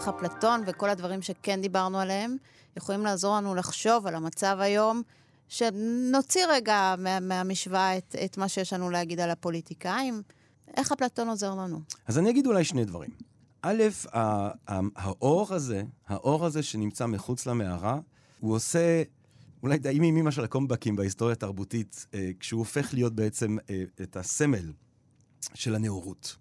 איך 0.00 0.08
אפלטון 0.08 0.62
וכל 0.66 0.90
הדברים 0.90 1.22
שכן 1.22 1.60
דיברנו 1.60 1.98
עליהם, 1.98 2.36
יכולים 2.76 3.04
לעזור 3.04 3.36
לנו 3.36 3.54
לחשוב 3.54 4.06
על 4.06 4.14
המצב 4.14 4.56
היום, 4.60 5.02
שנוציא 5.48 6.46
רגע 6.48 6.94
מה, 6.98 7.20
מהמשוואה 7.20 7.98
את, 7.98 8.16
את 8.24 8.38
מה 8.38 8.48
שיש 8.48 8.72
לנו 8.72 8.90
להגיד 8.90 9.20
על 9.20 9.30
הפוליטיקאים. 9.30 10.22
איך 10.76 10.92
אפלטון 10.92 11.28
עוזר 11.28 11.54
לנו? 11.54 11.80
אז 12.06 12.18
אני 12.18 12.30
אגיד 12.30 12.46
אולי 12.46 12.64
שני 12.64 12.84
דברים. 12.84 13.10
א', 13.62 13.82
האור 14.96 15.54
הזה, 15.54 15.82
האור 16.06 16.46
הזה 16.46 16.62
שנמצא 16.62 17.06
מחוץ 17.06 17.46
למערה, 17.46 17.98
הוא 18.40 18.54
עושה 18.54 19.02
אולי 19.62 19.78
די 19.78 19.98
מימימה 19.98 20.32
של 20.32 20.44
הקומבקים 20.44 20.96
בהיסטוריה 20.96 21.32
התרבותית, 21.32 22.06
אה, 22.14 22.30
כשהוא 22.40 22.58
הופך 22.58 22.94
להיות 22.94 23.14
בעצם 23.14 23.56
אה, 23.70 23.82
את 24.02 24.16
הסמל 24.16 24.72
של 25.54 25.74
הנאורות. 25.74 26.36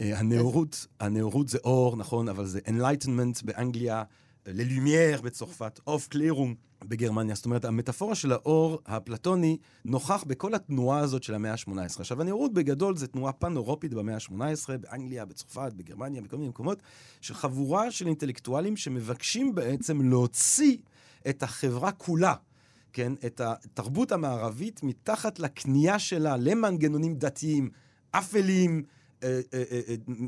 אה, 0.00 0.18
הנאורות, 0.18 0.86
הנאורות 1.00 1.48
זה 1.48 1.58
אור, 1.64 1.96
נכון, 1.96 2.28
אבל 2.28 2.46
זה 2.46 2.60
Enlightenment 2.66 3.44
באנגליה, 3.44 4.02
ללומייר 4.46 5.20
בצרפת, 5.20 5.80
אוף 5.86 6.08
קלירום 6.08 6.54
בגרמניה. 6.84 7.34
זאת 7.34 7.44
אומרת, 7.44 7.64
המטאפורה 7.64 8.14
של 8.14 8.32
האור 8.32 8.78
האפלטוני 8.86 9.56
נוכח 9.84 10.24
בכל 10.26 10.54
התנועה 10.54 10.98
הזאת 10.98 11.22
של 11.22 11.34
המאה 11.34 11.52
ה-18. 11.52 11.72
עכשיו, 11.98 12.20
הנאורות 12.20 12.52
בגדול 12.52 12.96
זה 12.96 13.06
תנועה 13.06 13.32
פן-אירופית 13.32 13.94
במאה 13.94 14.14
ה-18, 14.14 14.76
באנגליה, 14.80 15.24
בצרפת, 15.24 15.72
בגרמניה, 15.76 16.22
בכל 16.22 16.36
מיני 16.36 16.48
מקומות, 16.48 16.82
של 17.20 17.34
חבורה 17.34 17.90
של 17.90 18.06
אינטלקטואלים 18.06 18.76
שמבקשים 18.76 19.54
בעצם 19.54 20.10
להוציא 20.10 20.76
את 21.28 21.42
החברה 21.42 21.92
כולה. 21.92 22.34
כן, 22.92 23.12
את 23.26 23.40
התרבות 23.40 24.12
המערבית 24.12 24.82
מתחת 24.82 25.38
לכניעה 25.38 25.98
שלה 25.98 26.36
למנגנונים 26.36 27.14
דתיים, 27.14 27.70
אפלים, 28.10 28.70
אה, 28.72 28.78
אה, 28.78 28.84
אה, 28.84 28.99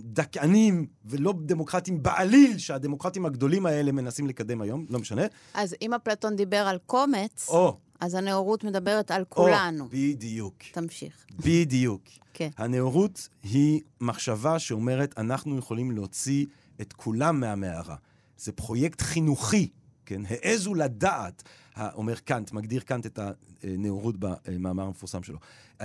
דכאנים 0.05 0.87
ולא 1.05 1.35
דמוקרטים 1.47 2.03
בעליל, 2.03 2.59
שהדמוקרטים 2.59 3.27
הגדולים 3.27 3.67
האלה 3.67 3.93
מנסים 3.93 4.27
לקדם 4.27 4.61
היום, 4.61 4.87
לא 4.91 4.99
משנה. 4.99 5.23
אז 5.55 5.75
אם 5.83 5.95
אפלטון 5.95 6.37
דיבר 6.37 6.57
על 6.57 6.79
קומץ, 6.87 7.49
או, 7.49 7.77
אז 8.01 8.15
הנאורות 8.15 8.65
מדברת 8.65 9.11
על 9.11 9.23
או, 9.23 9.27
כולנו. 9.31 9.89
בדיוק. 9.91 10.55
תמשיך. 10.73 11.27
בדיוק. 11.39 12.03
כן. 12.35 12.49
הנאורות 12.57 13.29
היא 13.43 13.81
מחשבה 14.01 14.59
שאומרת, 14.59 15.19
אנחנו 15.19 15.59
יכולים 15.59 15.91
להוציא 15.91 16.47
את 16.81 16.93
כולם 16.93 17.41
מהמערה. 17.41 17.97
זה 18.39 18.53
פרויקט 18.53 19.01
חינוכי, 19.01 19.69
כן? 20.13 20.23
העזו 20.29 20.75
לדעת, 20.75 21.43
אומר 21.77 22.15
קאנט, 22.15 22.53
מגדיר 22.53 22.81
קאנט 22.81 23.07
את 23.07 23.19
הנאורות 23.63 24.15
במאמר 24.19 24.83
המפורסם 24.83 25.23
שלו. 25.23 25.39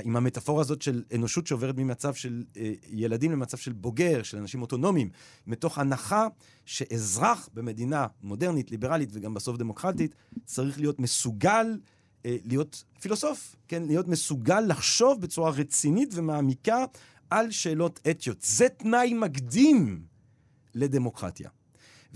עם 0.04 0.16
המטאפורה 0.16 0.62
הזאת 0.62 0.82
של 0.82 1.04
אנושות 1.16 1.48
שעוברת 1.48 1.76
ממצב 1.78 2.14
של 2.14 2.44
אה, 2.58 2.74
ילדים 2.90 3.32
למצב 3.32 3.58
של 3.58 3.74
בוגר, 3.74 4.24
של 4.24 4.38
אנשים 4.38 4.62
אוטונומיים, 4.62 5.10
מתוך 5.48 5.78
הנחה 5.78 6.28
שאזרח 6.66 7.50
במדינה 7.54 8.08
מודרנית, 8.24 8.72
ליברלית 8.72 9.10
וגם 9.14 9.34
בסוף 9.34 9.58
דמוקרטית, 9.58 10.16
צריך 10.46 10.80
להיות 10.80 11.00
מסוגל 11.00 11.80
אה, 12.26 12.38
להיות 12.46 12.84
פילוסוף, 13.00 13.56
כן? 13.68 13.84
להיות 13.84 14.08
מסוגל 14.08 14.60
לחשוב 14.60 15.22
בצורה 15.22 15.52
רצינית 15.52 16.10
ומעמיקה 16.14 16.86
על 17.30 17.52
שאלות 17.52 18.00
אתיות. 18.10 18.42
זה 18.42 18.70
תנאי 18.70 19.14
מקדים 19.14 20.04
לדמוקרטיה. 20.76 21.50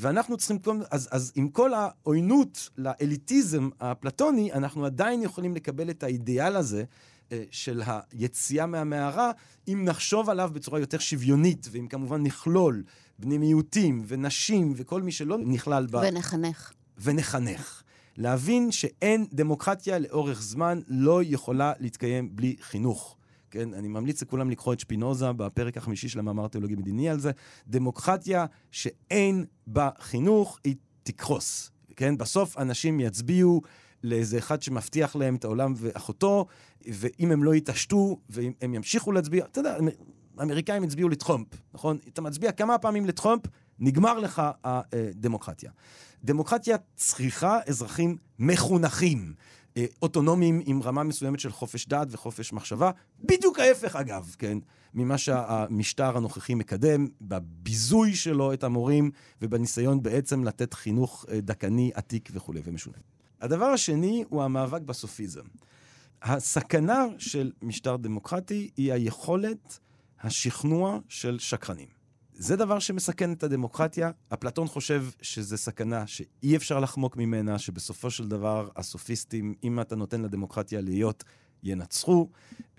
ואנחנו 0.02 0.38
צריכים, 0.38 0.60
אז, 0.91 1.10
אז 1.12 1.32
עם 1.36 1.49
כל 1.49 1.72
העוינות 1.74 2.70
לאליטיזם 2.78 3.70
האפלטוני, 3.80 4.54
אנחנו 4.54 4.86
עדיין 4.86 5.22
יכולים 5.22 5.56
לקבל 5.56 5.89
את 5.89 6.04
האידיאל 6.04 6.56
הזה 6.56 6.84
אה, 7.32 7.43
של 7.52 7.82
היציאה 7.86 8.66
מהמערה, 8.66 9.32
אם 9.68 9.86
נחשוב 9.86 10.30
עליו 10.30 10.49
בצורה 10.54 10.80
יותר 10.80 10.99
שוויונית, 10.99 11.68
ואם 11.72 11.88
כמובן 11.88 12.24
נכלול 12.24 12.84
בני 13.20 13.38
מיעוטים 13.38 14.04
ונשים 14.08 14.74
וכל 14.76 15.02
מי 15.02 15.12
שלא 15.12 15.38
נכלל 15.38 15.88
ב... 15.91 15.95
ונחנך. 15.95 16.74
ונחנך. 16.97 17.84
להבין 18.18 18.72
שאין 18.72 19.26
דמוקרטיה 19.34 19.99
לאורך 19.99 20.41
זמן 20.41 20.80
לא 20.88 21.22
יכולה 21.24 21.74
להתקיים 21.80 22.36
בלי 22.36 22.56
חינוך. 22.62 23.18
כן, 23.52 23.74
אני 23.74 23.88
ממליץ 23.88 24.22
לכולם 24.22 24.49
לקרוא 24.49 24.74
את 24.74 24.80
שפינוזה 24.80 25.32
בפרק 25.34 25.78
החמישי 25.78 26.10
של 26.10 26.20
המאמר 26.20 26.45
התיאולוגי 26.45 26.76
מדיני 26.76 27.10
על 27.10 27.20
זה. 27.20 27.32
דמוקרטיה 27.68 28.45
שאין 28.72 29.45
בה 29.68 29.89
חינוך, 29.99 30.60
היא 30.64 30.76
תקרוס. 31.04 31.72
כן, 31.95 32.18
בסוף 32.18 32.58
אנשים 32.58 32.99
יצביעו 32.99 33.62
לאיזה 34.04 34.38
אחד 34.38 34.62
שמבטיח 34.62 35.16
להם 35.16 35.36
את 35.36 35.43
העולם 35.43 35.74
ואחותו, 35.78 36.45
ואם 36.88 37.32
הם 37.32 37.43
לא 37.43 37.56
יתעשתו, 37.56 38.20
ואם 38.30 38.52
הם 38.62 38.74
ימשיכו 38.74 39.12
להצביע, 39.12 39.45
אתה 39.45 39.60
יודע, 39.60 39.78
האמריקאים 40.38 40.84
הצביעו 40.84 41.10
לטראמפ, 41.10 41.47
נכון? 41.74 41.97
אתה 42.08 42.22
מצביע 42.22 42.52
כמה 42.52 42.78
פעמים 42.78 43.06
לטראמפ, 43.06 43.41
נגמר 43.80 44.20
לך 44.20 44.41
הדמוקרטיה. 44.64 45.72
דמוקרטיה 46.24 46.78
צריכה 46.95 47.60
אזרחים 47.68 48.18
מחונכים. 48.39 49.34
אה, 49.78 49.86
אוטונומיים 50.01 50.61
עם 50.65 50.84
רמה 50.84 51.03
מסוימת 51.03 51.39
של 51.39 51.51
חופש 51.51 51.88
דת 51.88 52.07
וחופש 52.11 52.53
מחשבה, 52.53 52.91
בדיוק 53.24 53.59
ההפך 53.59 53.95
אגב, 53.95 54.36
כן, 54.39 54.57
ממה 54.93 55.17
שהמשטר 55.17 56.17
הנוכחי 56.17 56.55
מקדם, 56.55 57.07
בביזוי 57.22 58.15
שלו 58.15 58.53
את 58.53 58.63
המורים 58.63 59.11
ובניסיון 59.41 60.03
בעצם 60.03 60.43
לתת 60.43 60.74
חינוך 60.74 61.26
אה, 61.32 61.41
דכאני, 61.41 61.91
עתיק 61.93 62.30
וכולי 62.34 62.61
ומשונה. 62.63 62.97
הדבר 63.41 63.65
השני 63.65 64.24
הוא 64.30 64.43
המאבק 64.43 64.82
בסופיזם. 64.82 65.45
הסכנה 66.22 67.05
של 67.17 67.51
משטר 67.61 67.95
דמוקרטי 67.95 68.69
היא 68.78 68.93
היכולת 68.93 69.80
השכנוע 70.22 70.99
של 71.07 71.39
שקרנים. 71.39 72.01
זה 72.34 72.55
דבר 72.55 72.79
שמסכן 72.79 73.34
את 73.34 73.43
הדמוקרטיה. 73.43 74.11
אפלטון 74.34 74.67
חושב 74.67 75.05
שזה 75.21 75.57
סכנה 75.57 76.07
שאי 76.07 76.55
אפשר 76.55 76.79
לחמוק 76.79 77.17
ממנה, 77.17 77.59
שבסופו 77.59 78.11
של 78.11 78.27
דבר 78.27 78.69
הסופיסטים, 78.75 79.53
אם 79.63 79.79
אתה 79.82 79.95
נותן 79.95 80.21
לדמוקרטיה 80.21 80.82
להיות, 80.82 81.23
ינצחו, 81.63 82.29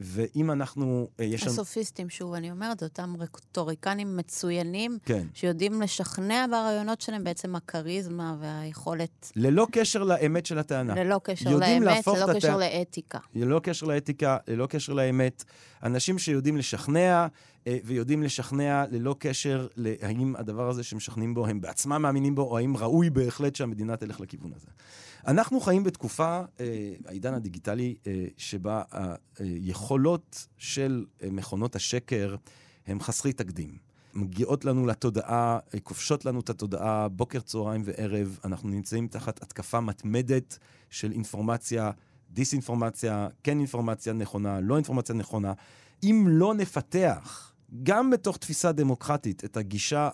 ואם 0.05 0.51
אנחנו... 0.51 1.09
אה, 1.21 1.25
יש 1.25 1.47
הסופיסטים, 1.47 2.11
שוב, 2.11 2.35
אני 2.35 2.51
אומרת, 2.51 2.83
אותם 2.83 3.15
רטוריקנים 3.19 4.17
מצוינים, 4.17 4.99
כן. 5.05 5.27
שיודעים 5.35 5.83
לשכנע 5.83 6.47
ברעיונות 6.51 7.01
שלהם 7.01 7.25
בעצם 7.25 7.57
הכריזמה 7.57 8.37
והיכולת... 8.41 9.33
ללא 9.37 9.67
קשר 9.73 10.03
לאמת 10.03 10.47
של 10.47 10.59
הטענה. 10.59 10.95
ללא 10.95 11.21
קשר 11.25 11.57
לאמת, 11.57 12.07
ללא 12.07 12.35
קשר 12.35 12.51
הטע... 12.51 12.57
לאתיקה. 12.57 13.19
ללא 13.35 13.61
קשר 13.63 13.87
לאתיקה, 13.87 14.37
ללא 14.49 14.67
קשר 14.67 14.93
לאמת. 14.93 15.45
אנשים 15.83 16.19
שיודעים 16.19 16.57
לשכנע, 16.57 17.27
אה, 17.67 17.79
ויודעים 17.85 18.23
לשכנע 18.23 18.85
ללא 18.91 19.17
קשר 19.19 19.67
להאם 19.77 20.37
הדבר 20.37 20.69
הזה 20.69 20.83
שמשכנעים 20.83 21.35
בו, 21.35 21.47
הם 21.47 21.61
בעצמם 21.61 22.03
מאמינים 22.03 22.35
בו, 22.35 22.43
או 22.43 22.59
האם 22.59 22.77
ראוי 22.77 23.11
בהחלט 23.11 23.57
שהמדינה 23.57 23.97
תלך 23.97 24.21
לכיוון 24.21 24.53
הזה. 24.57 24.67
אנחנו 25.27 25.61
חיים 25.61 25.85
בתקופה, 25.85 26.41
אה, 26.61 26.93
העידן 27.07 27.35
הדיגיטלי, 27.35 27.95
שבה 28.37 28.83
היכולות 29.93 30.47
של 30.59 31.05
מכונות 31.31 31.77
השקר 31.77 32.37
הם 32.87 33.01
חסרי 33.01 33.33
תקדים. 33.33 33.77
מגיעות 34.15 34.65
לנו 34.65 34.87
לתודעה, 34.87 35.59
כובשות 35.83 36.25
לנו 36.25 36.41
את 36.41 36.51
התודעה 36.51 37.09
בוקר, 37.09 37.41
צהריים 37.41 37.83
וערב. 37.85 38.39
אנחנו 38.45 38.69
נמצאים 38.69 39.09
תחת 39.09 39.43
התקפה 39.43 39.81
מתמדת 39.81 40.59
של 40.91 41.13
אינפורמציה, 41.13 41.91
דיסאינפורמציה, 42.31 43.29
כן 43.43 43.59
אינפורמציה 43.59 44.13
נכונה, 44.13 44.61
לא 44.61 44.77
אינפורמציה 44.77 45.15
נכונה. 45.15 45.53
אם 46.03 46.27
לא 46.29 46.55
נפתח 46.55 47.53
גם 47.83 48.11
בתוך 48.11 48.37
תפיסה 48.37 48.73
דמוקרטית, 48.73 49.45
את 49.45 49.57
הגישה 49.57 50.09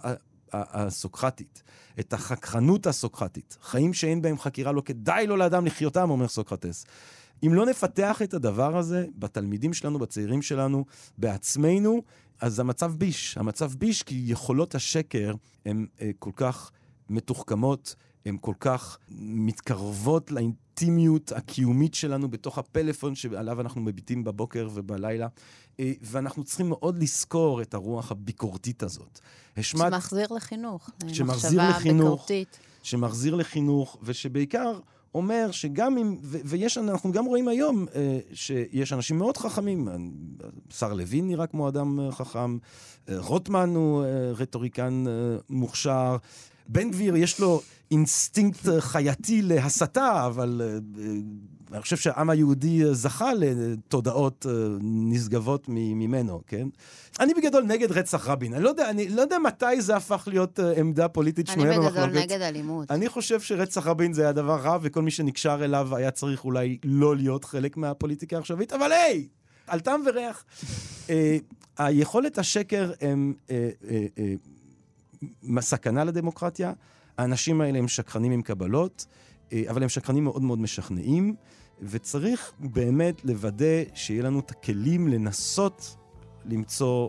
הסוקרטית, 0.53 1.62
את 2.01 2.12
החכרנות 2.12 2.87
הסוקרטית, 2.87 3.59
חיים 3.62 3.95
שאין 3.95 4.22
בהם 4.22 4.39
חקירה, 4.39 4.72
לא 4.72 4.81
כדאי 4.81 5.26
לו 5.26 5.37
לאדם 5.37 5.66
לחיותם, 5.66 6.11
אומר 6.11 6.29
סוקרטס. 6.29 6.87
אם 7.47 7.55
לא 7.55 7.66
נפתח 7.66 8.22
את 8.22 8.34
הדבר 8.34 8.76
הזה 8.76 9.07
בתלמידים 9.16 9.72
שלנו, 9.72 9.99
בצעירים 9.99 10.43
שלנו, 10.43 10.84
בעצמנו, 11.18 12.03
אז 12.41 12.61
המצב 12.61 12.95
ביש. 12.97 13.39
המצב 13.39 13.72
ביש 13.74 14.03
כי 14.03 14.22
יכולות 14.26 14.74
השקר 14.74 15.34
הן 15.66 15.86
אה, 16.01 16.11
כל 16.18 16.30
כך 16.36 16.70
מתוחכמות, 17.11 17.95
הן 18.26 18.36
כל 18.41 18.55
כך 18.61 18.99
מתקרבות 19.18 20.30
לאינטימיות 20.30 21.32
הקיומית 21.32 21.95
שלנו 21.95 22.28
בתוך 22.28 22.59
הפלאפון 22.59 23.14
שעליו 23.14 23.61
אנחנו 23.61 23.80
מביטים 23.80 24.24
בבוקר 24.24 24.68
ובלילה. 24.74 25.28
אה, 25.80 25.93
ואנחנו 26.03 26.45
צריכים 26.45 26.68
מאוד 26.68 27.03
לזכור 27.03 27.62
את 27.62 27.74
הרוח 27.74 28.11
הביקורתית 28.11 28.82
הזאת. 28.82 29.20
שמחזיר 29.61 30.26
לחינוך. 30.30 30.91
שמחזיר 31.09 31.70
לחינוך. 31.70 32.11
ביקורתית. 32.11 32.59
שמחזיר 32.82 33.34
לחינוך, 33.34 33.99
ושבעיקר 34.03 34.80
אומר 35.19 35.51
שגם 35.51 35.99
אם, 35.99 36.16
ו- 36.23 36.39
ויש, 36.45 36.79
אנחנו 36.79 37.12
גם 37.12 37.25
רואים 37.25 37.49
היום 37.49 37.87
אה, 37.95 38.19
שיש 38.33 38.93
אנשים 38.93 39.19
מאוד 39.19 39.37
חכמים, 39.37 39.89
השר 40.71 40.93
לוין 40.95 41.27
נראה 41.27 41.47
כמו 41.47 41.69
אדם 41.69 42.01
אה, 42.01 42.12
חכם, 42.12 42.59
אה, 43.09 43.14
רוטמן 43.19 43.75
הוא 43.75 44.05
אה, 44.05 44.09
רטוריקן 44.33 45.05
אה, 45.07 45.12
מוכשר, 45.51 46.16
בן 46.69 46.91
גביר 46.91 47.16
יש 47.16 47.41
לו 47.41 47.61
אינסטינקט 47.91 48.69
אה, 48.69 48.81
חייתי 48.81 49.43
להסתה, 49.43 50.27
אבל 50.27 50.61
אה, 50.64 50.99
אני 51.73 51.83
חושב 51.83 51.97
שהעם 51.97 52.31
היהודי 52.31 52.95
זכה 52.95 53.31
לתודעות 53.35 54.47
אה, 54.49 54.51
נשגבות 54.81 55.64
ממנו, 55.69 56.43
כן? 56.47 56.69
אני 57.21 57.35
בגדול 57.35 57.64
נגד 57.64 57.93
רצח 57.93 58.29
רבין. 58.29 58.55
אני 58.55 58.62
לא 58.62 58.69
יודע, 58.69 58.91
אני 58.91 59.09
לא 59.09 59.21
יודע 59.21 59.39
מתי 59.39 59.81
זה 59.81 59.97
הפך 59.97 60.29
להיות 60.31 60.59
אה, 60.59 60.79
עמדה 60.81 61.09
פוליטית 61.09 61.47
שנויה 61.47 61.79
במחלוקת. 61.79 61.97
אני 61.97 62.07
בגדול 62.07 62.23
נגד 62.23 62.41
אלימות. 62.41 62.91
אני 62.91 63.09
חושב 63.09 63.41
שרצח 63.41 63.87
רבין 63.87 64.12
זה 64.12 64.23
היה 64.23 64.33
דבר 64.33 64.57
רע, 64.57 64.79
וכל 64.83 65.03
מי 65.03 65.11
שנקשר 65.11 65.64
אליו 65.64 65.97
היה 65.97 66.11
צריך 66.11 66.45
אולי 66.45 66.79
לא 66.85 67.16
להיות 67.16 67.45
חלק 67.45 67.77
מהפוליטיקה 67.77 68.37
העכשווית, 68.37 68.73
אבל 68.73 68.93
היי! 68.93 69.29
על 69.66 69.81
טעם 69.81 70.03
וריח. 70.07 70.45
היכולת 71.79 72.39
השקר 72.39 72.93
הם 73.01 73.35
סכנה 75.61 76.05
לדמוקרטיה. 76.05 76.73
האנשים 77.19 77.61
האלה 77.61 77.79
הם 77.79 77.89
שקרנים 77.89 78.33
עם 78.33 78.43
קבלות, 78.43 79.07
אה, 79.53 79.62
אבל 79.71 79.83
הם 79.83 79.89
שקרנים 79.89 80.25
מאוד 80.25 80.43
מאוד 80.43 80.59
משכנעים, 80.59 81.35
וצריך 81.83 82.53
באמת 82.59 83.24
לוודא 83.24 83.83
שיהיה 83.95 84.22
לנו 84.22 84.41
את 84.41 84.51
הכלים 84.51 85.09
לנסות 85.09 85.97
למצוא 86.45 87.09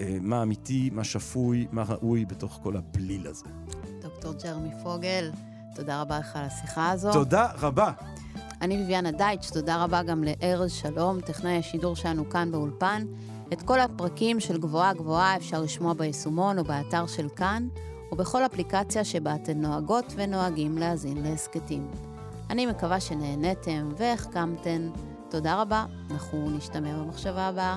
אה, 0.00 0.18
מה 0.20 0.42
אמיתי, 0.42 0.90
מה 0.92 1.04
שפוי, 1.04 1.66
מה 1.72 1.82
ראוי 1.88 2.24
בתוך 2.24 2.60
כל 2.62 2.76
הבליל 2.76 3.26
הזה. 3.26 3.44
דוקטור 4.02 4.32
ג'רמי 4.44 4.70
פוגל, 4.82 5.30
תודה 5.74 6.00
רבה 6.00 6.18
לך 6.18 6.36
על 6.36 6.44
השיחה 6.44 6.90
הזו. 6.90 7.12
תודה 7.12 7.48
רבה. 7.60 7.92
אני 8.60 8.76
ביביאנה 8.76 9.12
דייטש, 9.12 9.50
תודה 9.50 9.84
רבה 9.84 10.02
גם 10.02 10.24
לארז 10.24 10.72
שלום, 10.72 11.20
טכנאי 11.20 11.58
השידור 11.58 11.96
שלנו 11.96 12.30
כאן 12.30 12.52
באולפן. 12.52 13.04
את 13.52 13.62
כל 13.62 13.80
הפרקים 13.80 14.40
של 14.40 14.58
גבוהה 14.58 14.94
גבוהה 14.94 15.36
אפשר 15.36 15.62
לשמוע 15.62 15.94
ביישומון 15.94 16.58
או 16.58 16.64
באתר 16.64 17.06
של 17.06 17.28
כאן. 17.36 17.68
ובכל 18.12 18.46
אפליקציה 18.46 19.04
שבה 19.04 19.34
אתן 19.34 19.60
נוהגות 19.60 20.04
ונוהגים 20.16 20.78
להאזין 20.78 21.22
להסכתים. 21.22 22.09
אני 22.50 22.66
מקווה 22.66 23.00
שנהניתם 23.00 23.88
והחכמתן. 23.96 24.90
תודה 25.30 25.62
רבה, 25.62 25.84
אנחנו 26.10 26.50
נשתמע 26.50 26.98
במחשבה 26.98 27.46
הבאה. 27.46 27.76